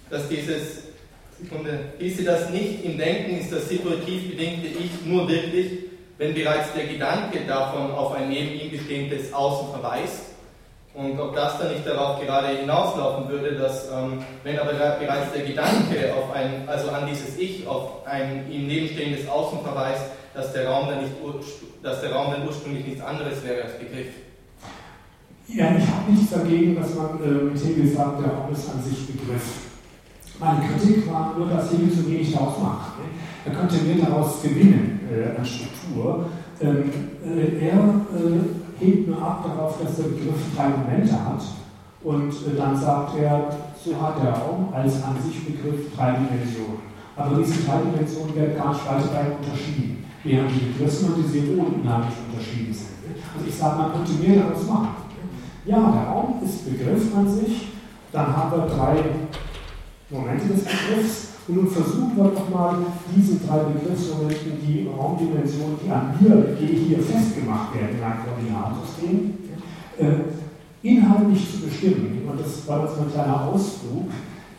dass 0.09 0.27
dieses, 0.27 0.91
Sekunde, 1.41 1.79
hieße 1.97 2.23
das 2.23 2.49
nicht 2.49 2.83
im 2.85 2.97
Denken, 2.97 3.39
ist 3.39 3.51
das 3.51 3.67
situativ 3.67 4.29
bedingte 4.29 4.67
Ich 4.67 5.05
nur 5.05 5.27
wirklich, 5.27 5.85
wenn 6.17 6.35
bereits 6.35 6.71
der 6.73 6.85
Gedanke 6.85 7.39
davon 7.47 7.91
auf 7.91 8.13
ein 8.13 8.29
neben 8.29 8.59
ihm 8.59 8.69
bestehendes 8.69 9.33
Außen 9.33 9.71
verweist. 9.71 10.25
Und 10.93 11.19
ob 11.19 11.33
das 11.33 11.57
dann 11.57 11.71
nicht 11.71 11.87
darauf 11.87 12.21
gerade 12.21 12.49
hinauslaufen 12.49 13.29
würde, 13.29 13.55
dass, 13.55 13.89
ähm, 13.89 14.23
wenn 14.43 14.59
aber 14.59 14.73
bereits 14.73 15.31
der 15.33 15.45
Gedanke 15.45 16.13
auf 16.13 16.35
ein, 16.35 16.67
also 16.67 16.89
an 16.89 17.07
dieses 17.07 17.37
Ich, 17.37 17.65
auf 17.65 18.05
ein 18.05 18.51
ihm 18.51 18.67
nebenstehendes 18.67 19.27
Außen 19.27 19.61
verweist, 19.61 20.03
dass 20.33 20.53
der 20.53 20.67
Raum 20.67 20.87
dann, 20.89 21.01
nicht, 21.01 21.13
dass 21.83 22.01
der 22.01 22.13
Raum 22.13 22.31
dann 22.31 22.47
ursprünglich 22.47 22.85
nichts 22.85 23.01
anderes 23.03 23.43
wäre 23.43 23.63
als 23.63 23.77
Begriff. 23.77 24.07
Ja, 25.47 25.75
ich 25.77 25.85
habe 25.85 26.11
nichts 26.11 26.31
dagegen, 26.31 26.75
dass 26.75 26.95
man 26.95 27.21
äh, 27.23 27.27
mit 27.27 27.63
Hegel 27.63 27.87
sagt, 27.87 28.23
der 28.23 28.31
Raum 28.31 28.51
ist 28.53 28.69
an 28.69 28.81
sich 28.81 29.07
Begriff. 29.07 29.71
Meine 30.39 30.65
Kritik 30.67 31.11
war 31.11 31.35
nur, 31.37 31.49
dass 31.49 31.71
Hegel 31.71 31.91
zu 31.91 32.09
wenig 32.09 32.31
daraus 32.31 32.57
macht. 32.59 32.99
Ne? 32.99 33.05
Er 33.45 33.51
könnte 33.53 33.83
mehr 33.83 34.05
daraus 34.05 34.41
gewinnen 34.41 34.99
äh, 35.11 35.37
an 35.37 35.45
Struktur. 35.45 36.25
Ähm, 36.61 36.91
äh, 37.25 37.67
er 37.67 37.77
äh, 37.77 38.85
hebt 38.85 39.07
nur 39.07 39.21
ab 39.21 39.43
darauf, 39.45 39.81
dass 39.81 39.97
der 39.97 40.03
Begriff 40.03 40.39
drei 40.55 40.69
Momente 40.69 41.13
hat. 41.13 41.41
Und 42.03 42.31
äh, 42.31 42.57
dann 42.57 42.77
sagt 42.77 43.17
er, 43.19 43.49
so 43.83 44.01
hat 44.01 44.23
der 44.23 44.31
Raum 44.31 44.73
als 44.73 45.03
an 45.03 45.17
sich 45.21 45.43
Begriff 45.45 45.93
drei 45.95 46.11
Dimensionen. 46.11 46.91
Aber 47.15 47.37
diese 47.37 47.63
drei 47.63 47.81
Dimensionen 47.81 48.35
werden 48.35 48.57
gar 48.57 48.73
nicht 48.73 48.85
weiter 48.87 49.37
unterschieden, 49.37 50.00
während 50.23 50.51
die 50.51 50.65
Begriffsmonte 50.71 51.27
sehr 51.27 51.43
unheimlich 51.43 52.15
unterschieden 52.29 52.73
sind. 52.73 52.91
Also 53.33 53.47
ich 53.47 53.55
sage, 53.55 53.77
man 53.77 53.91
könnte 53.93 54.13
mehr 54.13 54.43
daraus 54.43 54.67
machen. 54.67 54.95
Ja, 55.65 55.77
der 55.77 56.03
Raum 56.09 56.41
ist 56.43 56.65
Begriff 56.65 57.15
an 57.15 57.27
sich, 57.27 57.67
dann 58.11 58.35
haben 58.35 58.51
wir 58.51 58.67
drei 58.67 58.95
Momente 60.09 60.47
des 60.47 60.63
Begriffs 60.63 61.27
und 61.47 61.55
nun 61.55 61.67
versuchen 61.67 62.15
wir 62.15 62.25
doch 62.25 62.49
mal, 62.49 62.77
diese 63.15 63.35
drei 63.45 63.59
Begriffsmomenten, 63.59 64.59
die 64.61 64.87
Raumdimensionen, 64.87 65.77
die 65.83 65.89
an 65.89 66.15
mir 66.19 66.57
hier 66.59 66.99
festgemacht 66.99 67.75
werden 67.75 67.97
in 67.97 68.03
einem 68.03 68.23
Koordinatensystem, 68.23 69.33
äh, 69.97 70.87
inhaltlich 70.87 71.51
zu 71.51 71.61
bestimmen. 71.67 72.27
Und 72.29 72.39
das 72.39 72.67
war 72.67 72.85
jetzt 72.85 72.99
ein 72.99 73.11
kleiner 73.11 73.45
Ausflug 73.45 74.09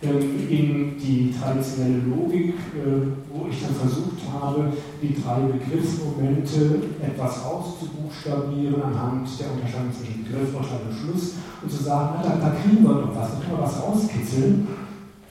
in 0.02 0.98
die 0.98 1.32
traditionelle 1.32 2.02
Logik, 2.10 2.54
äh, 2.74 3.06
wo 3.30 3.46
ich 3.48 3.62
dann 3.62 3.74
versucht 3.74 4.18
habe, 4.32 4.72
die 5.00 5.14
drei 5.22 5.40
Begriffsmomente 5.42 6.88
etwas 7.00 7.44
auszubuchstabieren 7.44 8.82
anhand 8.82 9.28
der 9.38 9.52
Unterscheidung 9.52 9.92
zwischen 9.92 10.24
Begriff, 10.24 10.54
Urteil 10.54 10.80
und 10.88 10.96
Schluss 10.96 11.34
und 11.62 11.70
zu 11.70 11.84
sagen, 11.84 12.18
na, 12.24 12.34
da, 12.34 12.50
kriegen 12.50 12.82
wir 12.82 12.94
doch 12.94 13.14
was, 13.14 13.30
da 13.30 13.36
können 13.36 13.58
wir 13.58 13.64
was 13.64 13.82
rauskitzeln, 13.82 14.66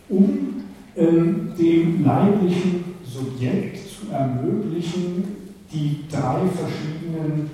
um 0.08 0.64
ähm, 0.96 1.52
dem 1.60 2.06
leiblichen 2.06 2.84
Subjekt 3.04 3.78
zu 3.78 4.14
ermöglichen, 4.14 5.24
die 5.72 6.06
drei 6.10 6.48
verschiedenen 6.48 7.50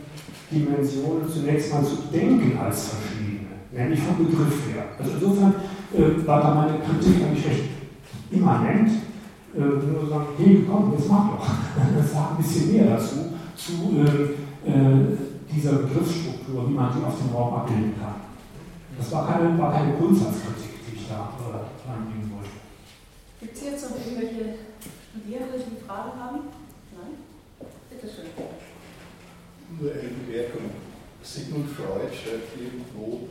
Dimensionen 0.52 1.28
zunächst 1.28 1.74
mal 1.74 1.84
zu 1.84 1.98
denken 2.14 2.58
als 2.60 2.90
verschiedene, 2.90 3.58
nämlich 3.72 4.00
vom 4.00 4.18
Begriff 4.24 4.68
her. 4.72 4.86
Also 5.00 5.14
insofern 5.14 5.54
äh, 5.94 6.28
war 6.28 6.42
da 6.42 6.54
meine 6.54 6.80
Kritik 6.80 7.24
eigentlich 7.24 7.46
recht 7.46 7.64
immanent. 8.32 8.92
Äh, 9.56 9.60
nur 9.60 10.10
sagen, 10.10 10.28
hey, 10.38 10.66
komm, 10.70 10.94
jetzt 10.94 11.10
mach 11.10 11.30
doch. 11.32 11.48
Sag 12.14 12.32
ein 12.32 12.38
bisschen 12.38 12.74
mehr 12.74 12.98
dazu, 12.98 13.34
zu 13.56 13.74
äh, 13.98 14.70
äh, 14.70 15.18
dieser 15.52 15.74
Begriffsstruktur, 15.74 16.70
wie 16.70 16.74
man 16.74 16.92
die 16.94 17.04
auf 17.04 17.18
dem 17.18 17.34
Raum 17.34 17.54
abbilden 17.56 17.94
kann. 18.00 18.16
Das 18.98 19.12
war 19.12 19.28
keine, 19.28 19.58
war 19.58 19.72
keine 19.72 19.96
Grundsatzkritik, 19.98 20.86
die 20.86 20.96
ich 20.98 21.08
da 21.08 21.34
äh, 21.40 21.90
anbringen 21.90 22.32
wollte. 22.36 22.50
Gibt 23.40 23.56
es 23.56 23.64
jetzt 23.64 23.90
noch 23.90 23.98
irgendwelche 23.98 24.58
Studierende, 25.12 25.58
die 25.58 25.86
Fragen 25.86 26.20
haben? 26.20 26.40
Nein? 26.94 27.14
Bitte 27.90 28.08
schön. 28.08 28.34
Nur 29.80 29.92
eine 29.92 30.10
Bemerkung. 30.10 30.70
Sigmund 31.24 31.70
Freud 31.70 32.14
schreibt 32.14 32.56
irgendwo, 32.58 33.28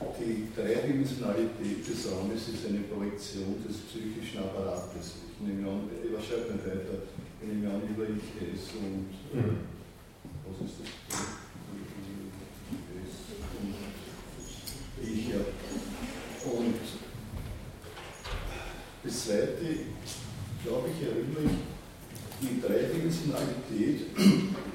die 0.00 0.48
Dreidimensionalität 0.56 1.86
des 1.86 2.10
Raumes 2.10 2.48
ist 2.48 2.66
eine 2.66 2.80
Projektion 2.80 3.56
des 3.66 3.76
psychischen 3.84 4.38
Apparates. 4.38 5.20
Ich 5.32 5.46
nehme 5.46 5.68
an, 5.68 5.90
was 6.12 6.24
schreibt 6.24 6.48
man 6.48 6.58
weiter? 6.60 7.04
Ich 7.40 7.48
nehme 7.48 7.68
an, 7.68 7.82
über 7.88 8.04
ich 8.04 8.32
es 8.40 8.72
und 8.80 9.12
mhm. 9.32 9.60
was 10.48 10.66
ist 10.66 10.80
das? 10.80 10.90
und 13.60 13.74
ich, 15.02 15.28
ja. 15.28 15.40
Und 16.50 16.74
das 19.04 19.24
zweite, 19.24 19.66
glaube 20.64 20.88
ich, 20.88 21.06
erinnere 21.06 21.44
ich, 21.44 22.48
die 22.48 22.60
Dreidimensionalität 22.60 24.00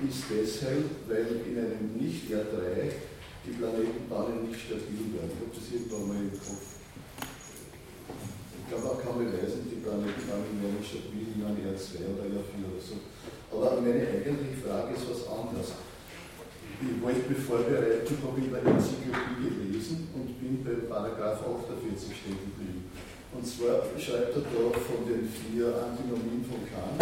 ist 0.07 0.23
deshalb, 0.29 0.85
weil 1.07 1.41
in 1.47 1.57
einem 1.57 1.97
Nicht-R3 1.99 2.29
die 2.29 2.35
Planetenbahnen 2.35 2.84
nicht 4.45 4.61
stabil 4.61 5.13
werden. 5.13 5.31
Ich 5.33 5.41
habe 5.41 5.53
das 5.53 5.67
irgendwann 5.73 6.05
mal 6.07 6.21
im 6.21 6.37
Kopf. 6.37 6.65
Ich 8.65 8.65
glaube 8.69 8.85
auch 8.89 9.01
kaum 9.01 9.21
beweisen, 9.21 9.69
die 9.69 9.81
Planetenbahnen 9.81 10.57
werden 10.57 10.81
stabil 10.81 11.37
in 11.37 11.45
einem 11.45 11.61
R2 11.69 12.01
oder 12.13 12.25
R4 12.25 12.65
oder 12.65 12.81
so. 12.81 12.97
Aber 13.53 13.81
meine 13.81 14.09
eigentliche 14.09 14.57
Frage 14.65 14.97
ist 14.97 15.05
was 15.05 15.21
anderes. 15.29 15.69
Ich 16.81 16.97
wollte 16.99 17.29
mich 17.29 17.39
vorbereiten, 17.45 18.17
habe 18.25 18.41
in 18.41 18.51
der 18.51 18.65
Enzyklopädie 18.65 19.53
gelesen 19.53 20.09
und 20.11 20.27
bin 20.41 20.59
beim 20.65 20.89
Paragraph 20.89 21.39
48 21.45 22.09
stehen 22.09 22.41
geblieben. 22.41 22.89
Und 23.31 23.45
zwar 23.45 23.85
schreibt 23.95 24.35
er 24.35 24.43
da 24.43 24.63
von 24.73 25.05
den 25.07 25.29
vier 25.29 25.71
Antinomien 25.71 26.43
von 26.43 26.65
Kant 26.67 26.99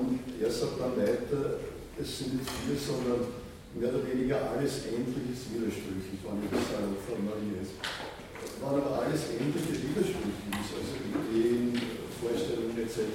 und 0.00 0.20
er 0.40 0.50
sagt 0.50 0.80
dann 0.80 0.96
weiter, 0.96 1.58
es 2.00 2.18
sind 2.18 2.34
nicht 2.34 2.50
vier, 2.50 2.76
sondern 2.78 3.43
mehr 3.74 3.90
oder 3.90 4.06
weniger 4.06 4.38
alles 4.54 4.86
Endliches 4.86 5.50
widersprüchlich, 5.50 6.22
wenn 6.22 6.46
ich 6.46 6.50
das 6.54 6.64
salopp 6.70 6.98
formuliere. 7.02 7.66
Wann 8.62 8.78
aber 8.78 9.02
alles 9.02 9.34
Endliche 9.34 9.74
widersprüchlich 9.82 10.50
ist, 10.54 10.72
also 10.78 10.94
Ideen, 10.94 11.74
Vorstellungen 12.22 12.78
etc., 12.78 13.10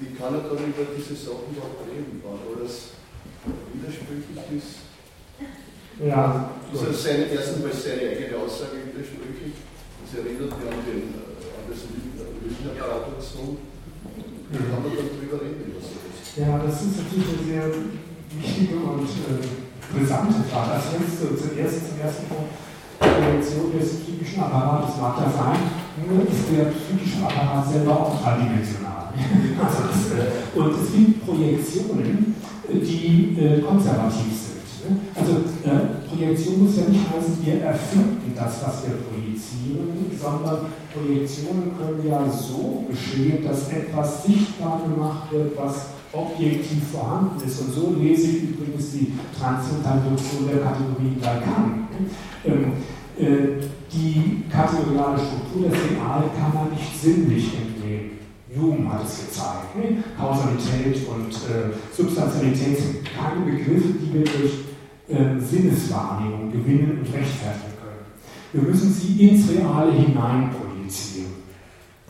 wie 0.00 0.14
kann 0.14 0.34
er 0.36 0.44
dann 0.44 0.68
über 0.70 0.84
diese 0.96 1.16
Sachen 1.16 1.52
überhaupt 1.52 1.84
reden, 1.88 2.20
wann 2.24 2.40
alles 2.44 2.96
widersprüchlich 3.72 4.44
ist? 4.56 4.88
Ja, 6.00 6.56
ist 6.72 6.80
also 6.80 6.92
seine, 6.92 7.28
erstens 7.28 7.60
seine 7.84 8.08
eigene 8.08 8.36
Aussage 8.36 8.84
widersprüchlich. 8.88 9.60
Das 10.04 10.24
erinnert 10.24 10.52
mich 10.56 10.68
an, 10.68 10.80
den, 10.88 11.12
an 11.12 11.64
das 11.68 11.80
Lügner-Paradoxon. 11.88 13.58
Wie 14.50 14.56
kann 14.56 14.82
man 14.82 14.92
dann 14.96 15.08
darüber 15.12 15.38
reden, 15.44 15.76
was 15.76 15.92
er 15.92 16.04
ist? 16.08 16.36
Ja, 16.40 16.58
das 16.64 16.80
ist 16.80 16.96
natürlich 16.96 17.28
eine 17.28 17.44
sehr 17.44 17.66
wichtige 18.40 18.76
und 18.76 19.04
äh, 19.04 19.69
brisante 19.92 20.42
Frage. 20.50 20.70
Als 20.72 20.92
letzte, 20.92 21.36
zuerst 21.36 21.90
zum 21.90 22.00
ersten 22.00 22.26
Punkt, 22.28 22.50
die 23.00 23.08
Projektion 23.08 23.72
des 23.72 24.00
psychischen 24.00 24.42
Apparates 24.42 24.96
mag 25.00 25.14
ja 25.18 25.28
sein, 25.30 25.58
nur 26.06 26.22
ist 26.24 26.48
der 26.52 26.72
psychische 26.72 27.24
Apparat 27.24 27.68
selber 27.70 27.92
auch 27.92 28.22
dreidimensional. 28.22 29.10
also 29.64 29.78
das, 29.88 30.00
äh, 30.16 30.58
und 30.58 30.72
es 30.76 30.92
gibt 30.92 31.26
Projektionen, 31.26 32.36
die 32.68 33.36
äh, 33.38 33.60
konservativ 33.60 34.30
sind. 34.30 34.60
Ne? 34.84 35.00
Also 35.14 35.32
äh, 35.64 36.08
Projektion 36.08 36.64
muss 36.64 36.76
ja 36.76 36.84
nicht 36.88 37.04
heißen, 37.10 37.44
wir 37.44 37.62
erfinden 37.62 38.32
das, 38.34 38.62
was 38.64 38.82
wir 38.86 38.96
projizieren, 39.04 40.10
sondern 40.20 40.72
Projektionen 40.92 41.72
können 41.76 42.06
ja 42.06 42.24
so 42.30 42.84
geschehen, 42.88 43.44
dass 43.44 43.68
etwas 43.68 44.24
sichtbar 44.24 44.82
gemacht 44.86 45.32
wird, 45.32 45.56
was 45.56 45.99
objektiv 46.12 46.82
vorhanden 46.92 47.44
ist. 47.46 47.60
Und 47.60 47.72
so 47.72 47.94
lese 47.98 48.30
ich 48.30 48.42
übrigens 48.42 48.92
die 48.92 49.12
Transzendentalisation 49.38 50.48
der 50.48 50.60
Kategorie 50.60 51.16
Lacan. 51.20 51.88
Ähm, 52.44 52.72
äh, 53.18 53.62
die 53.92 54.44
kategoriale 54.50 55.18
Struktur 55.18 55.68
des 55.68 55.78
Real 55.78 56.30
kann 56.38 56.54
man 56.54 56.70
nicht 56.70 57.00
sinnlich 57.00 57.52
entnehmen. 57.54 58.20
Hume 58.58 58.92
hat 58.92 59.06
es 59.06 59.26
gezeigt. 59.26 59.76
Ne? 59.76 60.02
Kausalität 60.18 61.06
und 61.08 61.32
äh, 61.32 61.74
Substantialität 61.94 62.78
sind 62.78 63.04
keine 63.04 63.44
Begriffe, 63.44 63.94
die 64.00 64.14
wir 64.14 64.24
durch 64.24 64.52
äh, 65.08 65.40
Sinneswahrnehmung 65.40 66.50
gewinnen 66.50 66.98
und 66.98 67.14
rechtfertigen 67.14 67.74
können. 67.78 68.06
Wir 68.52 68.62
müssen 68.62 68.92
sie 68.92 69.28
ins 69.28 69.48
Reale 69.50 69.92
hinein 69.92 70.50
projizieren. 70.50 71.30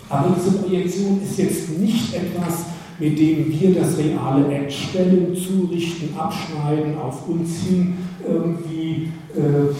Aber 0.08 0.34
diese 0.36 0.58
Projektion 0.58 1.22
ist 1.22 1.38
jetzt 1.38 1.78
nicht 1.78 2.14
etwas, 2.14 2.64
mit 3.00 3.18
dem 3.18 3.50
wir 3.50 3.74
das 3.74 3.96
reale 3.96 4.54
entstellen, 4.54 5.34
zurichten, 5.34 6.10
abschneiden, 6.16 6.98
auf 6.98 7.26
uns 7.28 7.62
hin 7.62 7.96
irgendwie 8.26 9.08
äh, 9.34 9.70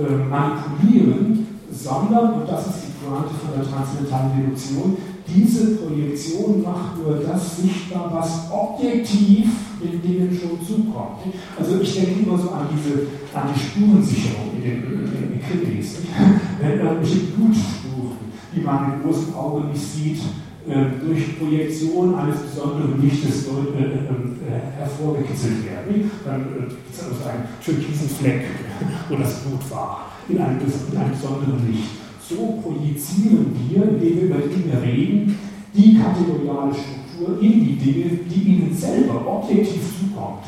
äh, 0.00 0.16
manipulieren, 0.28 1.46
sondern, 1.70 2.40
und 2.40 2.48
das 2.48 2.66
ist 2.66 2.86
die 2.86 3.04
Pointe 3.04 3.34
von 3.34 3.50
der 3.54 3.70
transzendentalen 3.70 4.30
Deduktion, 4.38 4.96
diese 5.28 5.76
Projektion 5.76 6.62
macht 6.62 6.96
nur 6.96 7.16
das 7.16 7.58
sichtbar, 7.58 8.10
was 8.14 8.50
objektiv 8.50 9.46
den 9.82 10.00
Dingen 10.00 10.30
schon 10.32 10.66
zukommt. 10.66 11.18
Also 11.58 11.80
ich 11.82 11.94
denke 11.94 12.20
immer 12.22 12.38
so 12.38 12.48
an 12.50 12.68
diese 12.72 13.06
an 13.36 13.50
die 13.54 13.60
Spurensicherung 13.60 14.52
in 14.56 14.62
den, 14.62 14.82
in 14.82 15.30
den 15.32 15.42
Krimis. 15.42 15.98
Wenn 16.60 16.78
irgendwelche 16.78 17.18
Blutspuren, 17.36 18.16
die 18.54 18.60
man 18.60 18.90
mit 18.90 19.02
bloßem 19.02 19.34
Auge 19.34 19.66
nicht 19.66 19.82
sieht, 19.82 20.20
durch 20.68 21.38
Projektion 21.38 22.14
eines 22.14 22.40
besonderen 22.40 23.00
Lichtes 23.00 23.46
äh, 23.46 23.82
äh, 23.82 24.78
hervorgekitzelt 24.78 25.64
werden. 25.64 26.10
Dann 26.24 26.44
gibt 26.68 26.92
es 26.92 27.04
also 27.04 27.24
einen 27.28 27.48
türkisen 27.64 28.08
Fleck, 28.08 28.44
wo 29.08 29.16
das 29.16 29.40
Blut 29.40 29.70
war, 29.70 30.12
in 30.28 30.38
einem 30.38 30.58
besonderen 30.58 31.66
Licht. 31.70 31.90
So 32.20 32.60
projizieren 32.62 33.56
wir, 33.68 33.82
indem 33.84 34.16
wir 34.16 34.22
über 34.22 34.36
Dinge 34.36 34.82
reden, 34.82 35.38
die 35.74 35.98
kategoriale 35.98 36.72
Struktur 36.74 37.40
in 37.40 37.64
die 37.64 37.76
Dinge, 37.76 38.18
die 38.28 38.40
ihnen 38.40 38.74
selber 38.76 39.26
objektiv 39.26 39.80
zukommt. 39.98 40.44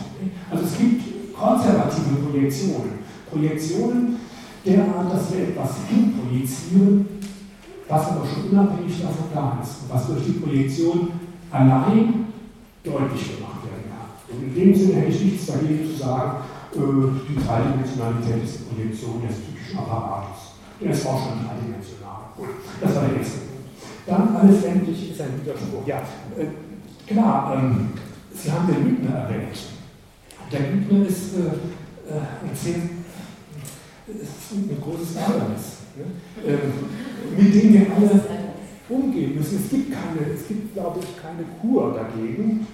Also 0.51 0.65
es 0.65 0.79
gibt 0.79 1.35
konservative 1.35 2.17
Projektionen. 2.31 3.01
Projektionen 3.31 4.17
derart, 4.67 5.13
dass 5.13 5.33
wir 5.33 5.49
etwas 5.49 5.71
hinprojizieren, 5.89 7.20
was 7.91 8.07
aber 8.07 8.25
schon 8.25 8.51
unabhängig 8.51 9.03
davon 9.03 9.27
da 9.35 9.59
ist 9.61 9.83
und 9.83 9.91
was 9.91 10.07
durch 10.07 10.25
die 10.25 10.39
Projektion 10.39 11.11
allein 11.51 12.27
deutlich 12.85 13.37
gemacht 13.37 13.67
werden 13.67 13.91
kann. 13.91 14.07
Und 14.31 14.47
in 14.47 14.55
dem 14.55 14.75
Sinne 14.75 14.95
hätte 15.01 15.11
ich 15.11 15.25
nichts 15.25 15.47
dagegen 15.47 15.85
zu 15.91 15.97
sagen, 15.99 16.39
äh, 16.73 16.79
die 17.29 17.45
Dreidimensionalität 17.45 18.45
ist 18.45 18.61
die 18.61 18.75
Projektion 18.75 19.23
des 19.27 19.37
typischen 19.45 19.79
Apparates. 19.79 20.55
Der 20.81 20.93
ist 20.93 21.07
auch 21.07 21.19
schon 21.19 21.45
dreidimensional. 21.45 22.31
Das 22.81 22.95
war 22.95 23.03
der 23.03 23.19
nächste 23.19 23.39
Punkt. 23.39 23.51
Dann 24.07 24.37
alles 24.37 24.65
endlich 24.65 25.11
ist 25.11 25.21
ein 25.21 25.41
Widerspruch. 25.43 25.87
Ja, 25.87 25.99
äh, 26.39 27.13
klar, 27.13 27.55
ähm, 27.57 27.91
Sie 28.33 28.51
haben 28.51 28.69
den 28.69 28.85
Lügner 28.85 29.17
erwähnt. 29.17 29.59
Der 30.53 30.61
Lügner 30.61 31.07
ist 31.07 31.35
äh, 31.35 32.15
äh 32.15 32.21
ein 34.53 34.81
großes 34.81 35.17
Ärgernis, 35.17 35.80
ne? 36.01 36.53
ähm, 36.53 37.37
mit 37.37 37.55
dem 37.55 37.73
wir 37.75 37.87
alle 37.95 38.21
umgehen 38.89 39.37
müssen. 39.37 39.61
Es 39.65 39.71
gibt, 39.71 39.93
keine, 39.93 40.35
es 40.35 40.49
gibt 40.49 40.75
glaube 40.75 41.01
ich, 41.01 41.23
keine 41.23 41.45
Kur 41.61 41.95
dagegen, 41.95 42.67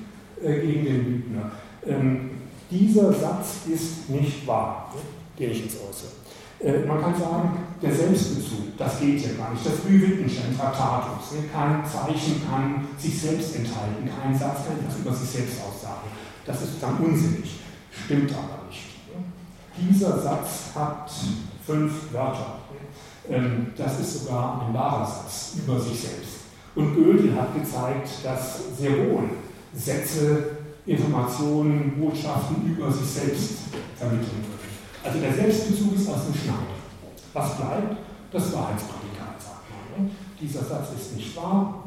äh, 0.42 0.60
gegen 0.60 0.84
den 0.84 1.04
Lügner. 1.04 1.50
Ähm, 1.86 2.30
dieser 2.70 3.12
Satz 3.12 3.66
ist 3.72 4.10
nicht 4.10 4.46
wahr, 4.46 4.92
ne? 4.94 5.00
den 5.38 5.50
ich 5.52 5.64
jetzt 5.64 5.76
äußere. 5.76 6.10
Äh, 6.58 6.86
man 6.86 7.00
kann 7.00 7.14
sagen, 7.14 7.58
der 7.82 7.94
Selbstbezug, 7.94 8.76
das 8.78 8.98
geht 8.98 9.20
ja 9.20 9.34
gar 9.36 9.52
nicht. 9.52 9.64
Das 9.64 9.86
Wittgenstein 9.86 10.56
Traktatus, 10.56 11.32
ne? 11.32 11.48
kein 11.52 11.84
Zeichen 11.84 12.42
kann 12.48 12.88
sich 12.98 13.20
selbst 13.20 13.56
enthalten, 13.56 14.08
kein 14.08 14.36
Satz 14.36 14.66
kann 14.66 14.78
etwas 14.78 14.98
über 14.98 15.12
sich 15.12 15.28
selbst 15.28 15.58
aussagen. 15.60 16.08
Das 16.46 16.62
ist 16.62 16.80
dann 16.80 16.96
unsinnig, 16.98 17.60
stimmt 17.90 18.32
aber 18.32 18.66
nicht. 18.68 18.86
Ne? 19.08 19.22
Dieser 19.76 20.18
Satz 20.18 20.70
hat 20.74 21.10
fünf 21.66 22.12
Wörter. 22.12 22.60
Ähm, 23.30 23.68
das 23.76 24.00
ist 24.00 24.24
sogar 24.24 24.66
ein 24.66 24.74
wahrer 24.74 25.06
Satz 25.06 25.54
über 25.56 25.78
sich 25.80 26.00
selbst. 26.00 26.36
Und 26.74 26.94
Goethe 26.94 27.34
hat 27.34 27.54
gezeigt, 27.54 28.08
dass 28.22 28.76
sehr 28.78 28.92
wohl 28.92 29.30
Sätze, 29.74 30.50
Informationen, 30.86 31.98
Botschaften 31.98 32.64
über 32.66 32.92
sich 32.92 33.06
selbst 33.06 33.52
vermitteln 33.96 34.44
können. 34.44 34.76
Also 35.02 35.18
der 35.18 35.32
Selbstbezug 35.32 35.96
ist 35.96 36.08
aus 36.08 36.26
dem 36.26 36.34
Schneid. 36.34 36.76
Was 37.32 37.56
bleibt? 37.56 37.96
Das 38.30 38.52
Wahrheitsprädikat, 38.52 39.40
sagt 39.40 39.64
man. 39.70 40.06
Ne? 40.06 40.10
Dieser 40.40 40.64
Satz 40.64 40.88
ist 40.98 41.16
nicht 41.16 41.36
wahr. 41.36 41.84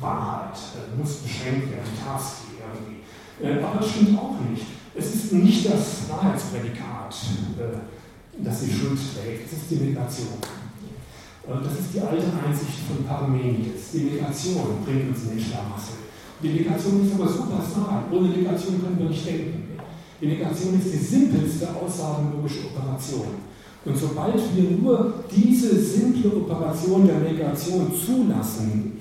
Wahrheit 0.00 0.56
äh, 0.76 0.98
muss 0.98 1.16
beschränkt 1.16 1.70
werden, 1.70 1.90
Task 2.04 2.36
irgendwie. 2.58 3.02
Äh, 3.42 3.62
aber 3.62 3.80
das 3.80 3.90
stimmt 3.90 4.18
auch 4.18 4.36
nicht. 4.48 4.66
Es 4.94 5.14
ist 5.14 5.32
nicht 5.32 5.66
das 5.66 6.08
Wahrheitsprädikat, 6.08 7.14
äh, 7.58 8.42
das 8.44 8.60
die 8.60 8.72
Schuld 8.72 8.98
trägt, 9.14 9.46
es 9.46 9.58
ist 9.58 9.70
die 9.70 9.76
Negation. 9.76 10.38
Das 11.46 11.72
ist 11.72 11.94
die 11.94 12.00
alte 12.00 12.26
Einsicht 12.46 12.78
von 12.86 13.04
Parmenides. 13.04 13.92
Die 13.92 14.10
Negation 14.12 14.84
bringt 14.84 15.08
uns 15.08 15.24
in 15.24 15.30
den 15.30 15.40
Schlamassel. 15.40 15.94
Die 16.42 16.48
Negation 16.48 17.04
ist 17.04 17.14
aber 17.14 17.28
super 17.28 17.64
banal. 17.74 18.04
Ohne 18.10 18.28
Negation 18.28 18.80
können 18.82 18.98
wir 18.98 19.08
nicht 19.08 19.26
denken. 19.26 19.70
Die 20.20 20.26
Negation 20.26 20.78
ist 20.78 20.92
die 20.92 20.98
simpelste 20.98 21.68
aussagenlogische 21.74 22.66
Operation. 22.66 23.50
Und 23.84 23.96
sobald 23.96 24.36
wir 24.54 24.70
nur 24.70 25.14
diese 25.34 25.80
simple 25.80 26.30
Operation 26.36 27.06
der 27.06 27.20
Negation 27.20 27.90
zulassen 27.94 28.92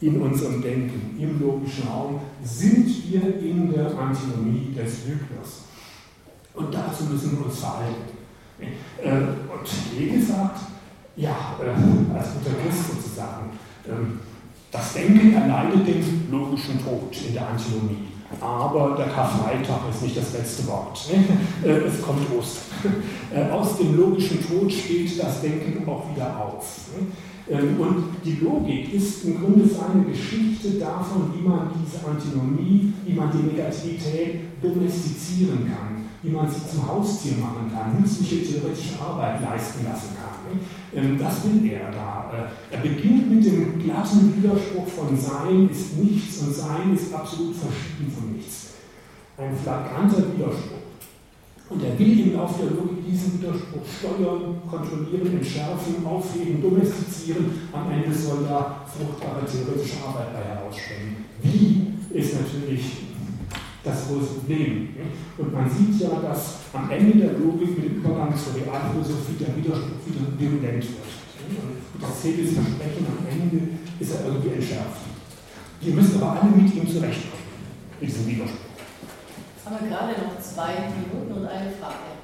in 0.00 0.20
unserem 0.20 0.62
Denken, 0.62 1.16
im 1.20 1.40
logischen 1.40 1.86
Raum, 1.86 2.20
sind 2.42 2.88
wir 3.10 3.38
in 3.40 3.70
der 3.70 3.96
Antinomie 3.98 4.74
des 4.74 5.06
Lügners. 5.06 5.62
Und 6.54 6.72
dazu 6.72 7.04
müssen 7.04 7.38
wir 7.38 7.46
uns 7.46 7.58
verhalten. 7.58 8.12
Äh, 9.02 9.10
und 9.10 9.98
Hegel 9.98 10.22
sagt, 10.22 10.60
ja, 11.16 11.56
äh, 11.60 12.16
als 12.16 12.28
guter 12.34 12.56
Christ 12.62 12.90
sozusagen, 12.90 13.50
ähm, 13.88 14.20
das 14.70 14.94
Denken 14.94 15.34
erleidet 15.34 15.86
den 15.86 16.28
logischen 16.30 16.82
Tod 16.82 17.14
in 17.26 17.34
der 17.34 17.48
Antinomie 17.48 18.12
aber 18.40 18.96
der 18.96 19.06
Karfreitag 19.06 19.80
ist 19.90 20.02
nicht 20.02 20.16
das 20.16 20.32
letzte 20.32 20.66
Wort. 20.68 20.98
Äh, 21.64 21.86
es 21.86 22.02
kommt 22.02 22.26
Ostern. 22.36 22.62
Äh, 23.32 23.50
aus 23.50 23.78
dem 23.78 23.96
logischen 23.96 24.46
Tod 24.46 24.70
steht 24.70 25.22
das 25.22 25.40
Denken 25.40 25.88
auch 25.88 26.04
wieder 26.12 26.36
auf. 26.36 26.90
Ähm, 27.48 27.80
und 27.80 28.04
die 28.24 28.44
Logik 28.44 28.92
ist 28.92 29.24
im 29.24 29.40
Grunde 29.40 29.64
eine 29.64 30.04
Geschichte 30.04 30.72
davon, 30.72 31.32
wie 31.34 31.46
man 31.48 31.70
diese 31.80 32.04
Antinomie, 32.06 32.92
wie 33.06 33.14
man 33.14 33.30
die 33.30 33.54
Negativität 33.54 34.40
domestizieren 34.60 35.66
kann, 35.66 36.01
wie 36.22 36.30
man 36.30 36.48
sie 36.48 36.66
zum 36.70 36.86
Haustier 36.86 37.38
machen 37.38 37.70
kann, 37.72 38.00
nützliche 38.00 38.42
theoretische 38.42 39.00
Arbeit 39.00 39.42
leisten 39.42 39.84
lassen 39.84 40.14
kann. 40.14 40.32
Ähm, 40.94 41.18
das 41.18 41.44
will 41.44 41.70
er 41.70 41.90
da. 41.90 42.30
Äh, 42.32 42.74
er 42.74 42.80
beginnt 42.80 43.30
mit 43.30 43.44
dem 43.44 43.82
glatten 43.82 44.36
Widerspruch 44.36 44.86
von 44.86 45.16
Sein 45.18 45.68
ist 45.68 45.96
nichts 45.98 46.38
und 46.38 46.54
Sein 46.54 46.94
ist 46.94 47.12
absolut 47.12 47.56
verschieden 47.56 48.12
von 48.12 48.32
nichts. 48.36 48.68
Ein 49.36 49.56
flagranter 49.56 50.24
Widerspruch. 50.32 50.82
Und 51.70 51.82
er 51.82 51.98
will 51.98 52.20
im 52.20 52.34
Laufe 52.34 52.62
der 52.62 52.76
Logik 52.76 53.06
diesen 53.08 53.40
Widerspruch 53.40 53.80
steuern, 53.88 54.60
kontrollieren, 54.68 55.38
entschärfen, 55.38 56.04
aufheben, 56.04 56.60
domestizieren. 56.60 57.68
Am 57.72 57.90
Ende 57.90 58.14
soll 58.14 58.44
da 58.44 58.84
fruchtbare 58.86 59.46
theoretische 59.46 60.04
Arbeit 60.06 60.34
bei 60.34 60.44
herausspringen. 60.44 61.24
Wie 61.42 61.94
ist 62.14 62.34
natürlich 62.34 63.11
das 63.84 64.06
große 64.06 64.34
Problem. 64.38 64.88
Und 65.38 65.52
man 65.52 65.68
sieht 65.68 66.00
ja, 66.00 66.10
dass 66.20 66.56
am 66.72 66.90
Ende 66.90 67.18
der 67.18 67.38
Logik 67.38 67.76
mit 67.78 67.84
dem 67.84 67.96
Übergang 67.96 68.34
zur 68.36 68.54
Realphilosophie 68.54 69.36
der 69.40 69.56
Widerspruch 69.56 69.98
wieder 70.06 70.26
virulent 70.38 70.84
wird. 70.84 71.12
Und 71.94 72.02
das 72.02 72.24
Hegels 72.24 72.54
Versprechen 72.54 73.06
am 73.06 73.26
Ende 73.26 73.78
ist 73.98 74.14
er 74.14 74.26
irgendwie 74.26 74.54
entschärft. 74.54 75.02
Wir 75.80 75.94
müssen 75.94 76.22
aber 76.22 76.40
alle 76.40 76.50
mit 76.50 76.72
ihm 76.74 76.86
zurechtkommen, 76.86 77.42
mit 78.00 78.08
diesem 78.08 78.26
Widerspruch. 78.26 78.70
Jetzt 79.56 79.66
haben 79.66 79.76
wir 79.82 79.90
gerade 79.90 80.12
noch 80.22 80.38
zwei 80.40 80.74
Minuten 80.94 81.32
und 81.40 81.46
eine 81.46 81.70
Frage. 81.72 82.14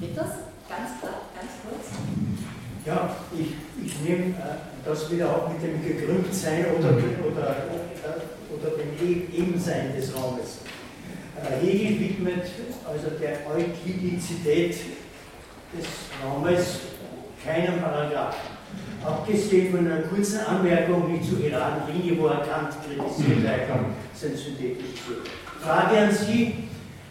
Geht 0.00 0.16
das? 0.16 0.46
Ganz 0.68 0.98
klar, 1.00 1.30
ganz 1.34 1.52
kurz? 1.62 1.94
Ja, 2.84 3.10
ich, 3.32 3.54
ich 3.84 4.00
nehme 4.00 4.34
äh, 4.34 4.58
das 4.84 5.10
wieder 5.10 5.30
auch 5.30 5.48
mit 5.48 5.62
dem 5.62 5.82
Gekrümmtsein 5.82 6.66
oder, 6.78 6.90
oder, 6.90 7.56
oder 8.50 8.70
dem 8.76 9.08
e-, 9.08 9.26
Ebensein 9.36 9.94
des 9.94 10.14
Raumes. 10.14 10.58
Hegel 11.60 12.00
widmet 12.00 12.46
also 12.86 13.10
der 13.20 13.38
Euklidizität 13.48 14.70
des 14.70 15.86
Raumes 16.24 16.80
keinen 17.44 17.80
Paragraphen. 17.80 18.56
Abgesehen 19.04 19.70
von 19.70 19.86
einer 19.86 20.02
kurzen 20.02 20.40
Anmerkung, 20.40 21.12
wie 21.12 21.22
zu 21.22 21.36
geraden 21.36 21.82
Linie, 21.92 22.18
wo 22.20 22.26
er 22.26 22.38
Kant 22.38 22.74
kritisiert, 22.84 23.46
einfach 23.46 23.80
sein 24.14 24.36
synthetisches. 24.36 24.98
Frage 25.62 25.98
an 25.98 26.10
Sie, 26.12 26.54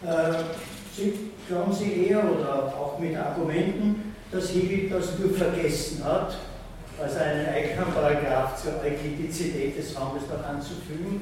äh, 0.03 1.11
glauben 1.47 1.73
Sie 1.73 2.07
eher 2.07 2.19
oder 2.19 2.73
auch 2.75 2.99
mit 2.99 3.15
Argumenten, 3.15 4.15
dass 4.31 4.53
Hegel 4.53 4.89
das 4.89 5.17
nur 5.19 5.33
vergessen 5.33 6.03
hat, 6.03 6.37
also 7.01 7.19
einen 7.19 7.47
eigenen 7.47 7.93
Paragraph 7.93 8.61
zur 8.61 8.73
Euklidizität 8.83 9.77
des 9.77 9.95
Raumes 9.97 10.23
noch 10.29 10.45
anzufügen 10.45 11.21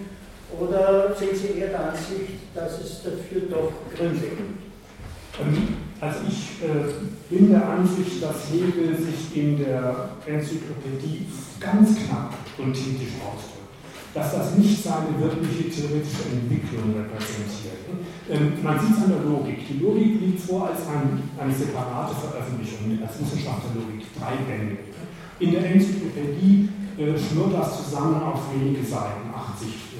oder 0.59 1.15
sind 1.15 1.35
Sie 1.35 1.59
eher 1.59 1.69
der 1.69 1.91
Ansicht, 1.91 2.39
dass 2.53 2.79
es 2.79 3.03
dafür 3.03 3.41
doch 3.49 3.71
Gründe 3.95 4.27
gibt? 4.27 4.63
Ähm, 5.41 5.67
also 5.99 6.19
ich 6.27 6.61
äh, 6.61 6.93
bin 7.29 7.49
der 7.49 7.67
Ansicht, 7.67 8.21
dass 8.21 8.51
Hegel 8.51 8.95
sich 8.97 9.35
in 9.35 9.57
der 9.57 10.09
Enzyklopädie 10.27 11.25
ganz 11.59 11.95
knapp 11.95 12.33
und 12.57 12.73
kritisch 12.73 13.15
ausdrückt. 13.23 13.71
Dass 14.13 14.35
das 14.35 14.57
nicht 14.57 14.83
seine 14.83 15.17
wirkliche 15.17 15.71
theoretische 15.71 16.29
Entwicklung 16.29 16.93
repräsentiert. 16.93 17.81
Ähm, 18.29 18.61
man 18.61 18.79
sieht 18.79 18.97
es 18.97 19.03
an 19.03 19.09
der 19.09 19.23
Logik. 19.23 19.67
Die 19.67 19.79
Logik 19.79 20.21
liegt 20.21 20.41
vor 20.41 20.67
als 20.67 20.85
ein, 20.87 21.23
eine 21.39 21.53
separate 21.53 22.13
Veröffentlichung 22.15 22.99
als 23.01 23.19
Wissenschaft 23.19 23.63
der 23.65 23.81
Logik, 23.81 24.05
drei 24.19 24.35
Bände. 24.45 24.77
In 25.39 25.51
der 25.51 25.65
Enzyklopädie 25.65 26.69
äh, 26.97 27.17
schnurrt 27.17 27.53
das 27.55 27.83
zusammen 27.83 28.21
auf 28.21 28.53
wenige 28.53 28.85
Seiten, 28.85 29.33
80 29.33 29.67
ähm, 29.67 29.92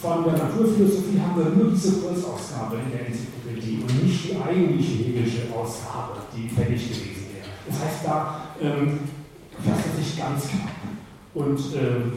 von 0.00 0.24
der 0.24 0.32
Naturphilosophie 0.34 1.20
haben 1.20 1.36
wir 1.36 1.50
nur 1.50 1.72
diese 1.72 2.00
Kurzausgabe 2.00 2.76
in 2.76 2.90
der 2.90 3.06
Enzyklopädie 3.06 3.82
und 3.82 4.04
nicht 4.04 4.24
die 4.24 4.36
eigentliche 4.36 5.04
Hegelische 5.04 5.48
Ausgabe, 5.54 6.20
die 6.34 6.48
fällig 6.48 6.88
gewesen 6.88 7.32
wäre. 7.32 7.48
Das 7.68 7.80
heißt, 7.80 8.04
da 8.04 8.48
ähm, 8.60 8.98
fasst 9.64 9.86
er 9.86 10.02
sich 10.02 10.18
ganz 10.18 10.48
knapp 10.48 10.84
und 11.34 11.58
äh, 11.58 12.12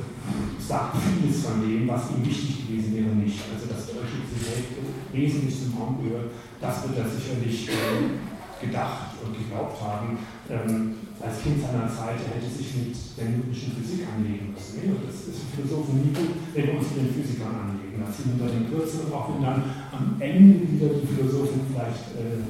sagt 0.59 0.97
vieles 0.99 1.45
von 1.45 1.61
dem, 1.61 1.87
was 1.87 2.11
ihm 2.11 2.25
wichtig 2.25 2.67
gewesen 2.67 2.95
wäre, 2.95 3.15
nicht. 3.15 3.39
Also, 3.53 3.67
dass 3.71 3.87
die 3.87 3.95
Welt 3.95 4.67
wesentlich 5.13 5.55
zum 5.55 5.79
Raum 5.79 6.03
gehört, 6.03 6.31
das 6.59 6.83
wird 6.83 6.97
er 6.97 7.09
sicherlich 7.09 7.69
äh, 7.69 8.36
gedacht 8.61 9.17
und 9.23 9.37
geglaubt 9.37 9.81
haben. 9.81 10.17
Ähm, 10.49 11.07
als 11.17 11.41
Kind 11.41 11.57
seiner 11.57 11.89
Zeit, 11.89 12.21
er 12.21 12.37
hätte 12.37 12.49
sich 12.49 12.69
mit 12.77 12.93
der 13.17 13.33
newtonischen 13.33 13.73
Physik 13.73 14.05
anlegen 14.05 14.53
müssen. 14.53 14.85
Und 14.85 15.09
das 15.09 15.33
ist 15.33 15.41
für 15.41 15.65
Philosophen 15.65 16.05
nie 16.05 16.13
gut, 16.13 16.37
wenn 16.53 16.65
wir 16.67 16.77
uns 16.77 16.93
mit 16.93 17.09
den 17.09 17.13
Physikern 17.13 17.57
anlegen. 17.57 17.97
Da 17.97 18.07
ziehen 18.13 18.37
wir 18.37 18.49
den 18.49 18.69
Kürzel, 18.69 19.09
auch 19.09 19.33
wenn 19.33 19.41
dann 19.41 19.65
am 19.89 20.21
Ende 20.21 20.61
wieder 20.61 20.93
die 20.93 21.09
Philosophen 21.09 21.65
vielleicht 21.73 22.13
äh, 22.13 22.45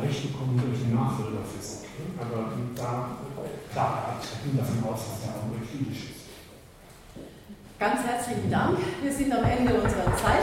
recht 0.00 0.32
bekommen 0.32 0.56
durch 0.56 0.80
die 0.80 0.92
Nachfolgerphysik. 0.96 1.92
Aber 2.16 2.56
da, 2.74 3.20
klar, 3.72 4.16
er 4.16 4.38
ging 4.44 4.56
davon 4.56 4.80
aus, 4.88 5.00
dass 5.04 5.28
der 5.28 5.36
auch 5.36 5.52
euklidisch 5.52 6.16
ist. 6.16 6.24
Ganz 7.78 8.00
herzlichen 8.02 8.50
Dank. 8.50 8.78
Wir 9.02 9.12
sind 9.12 9.32
am 9.32 9.44
Ende 9.44 9.74
unserer 9.74 10.16
Zeit. 10.16 10.40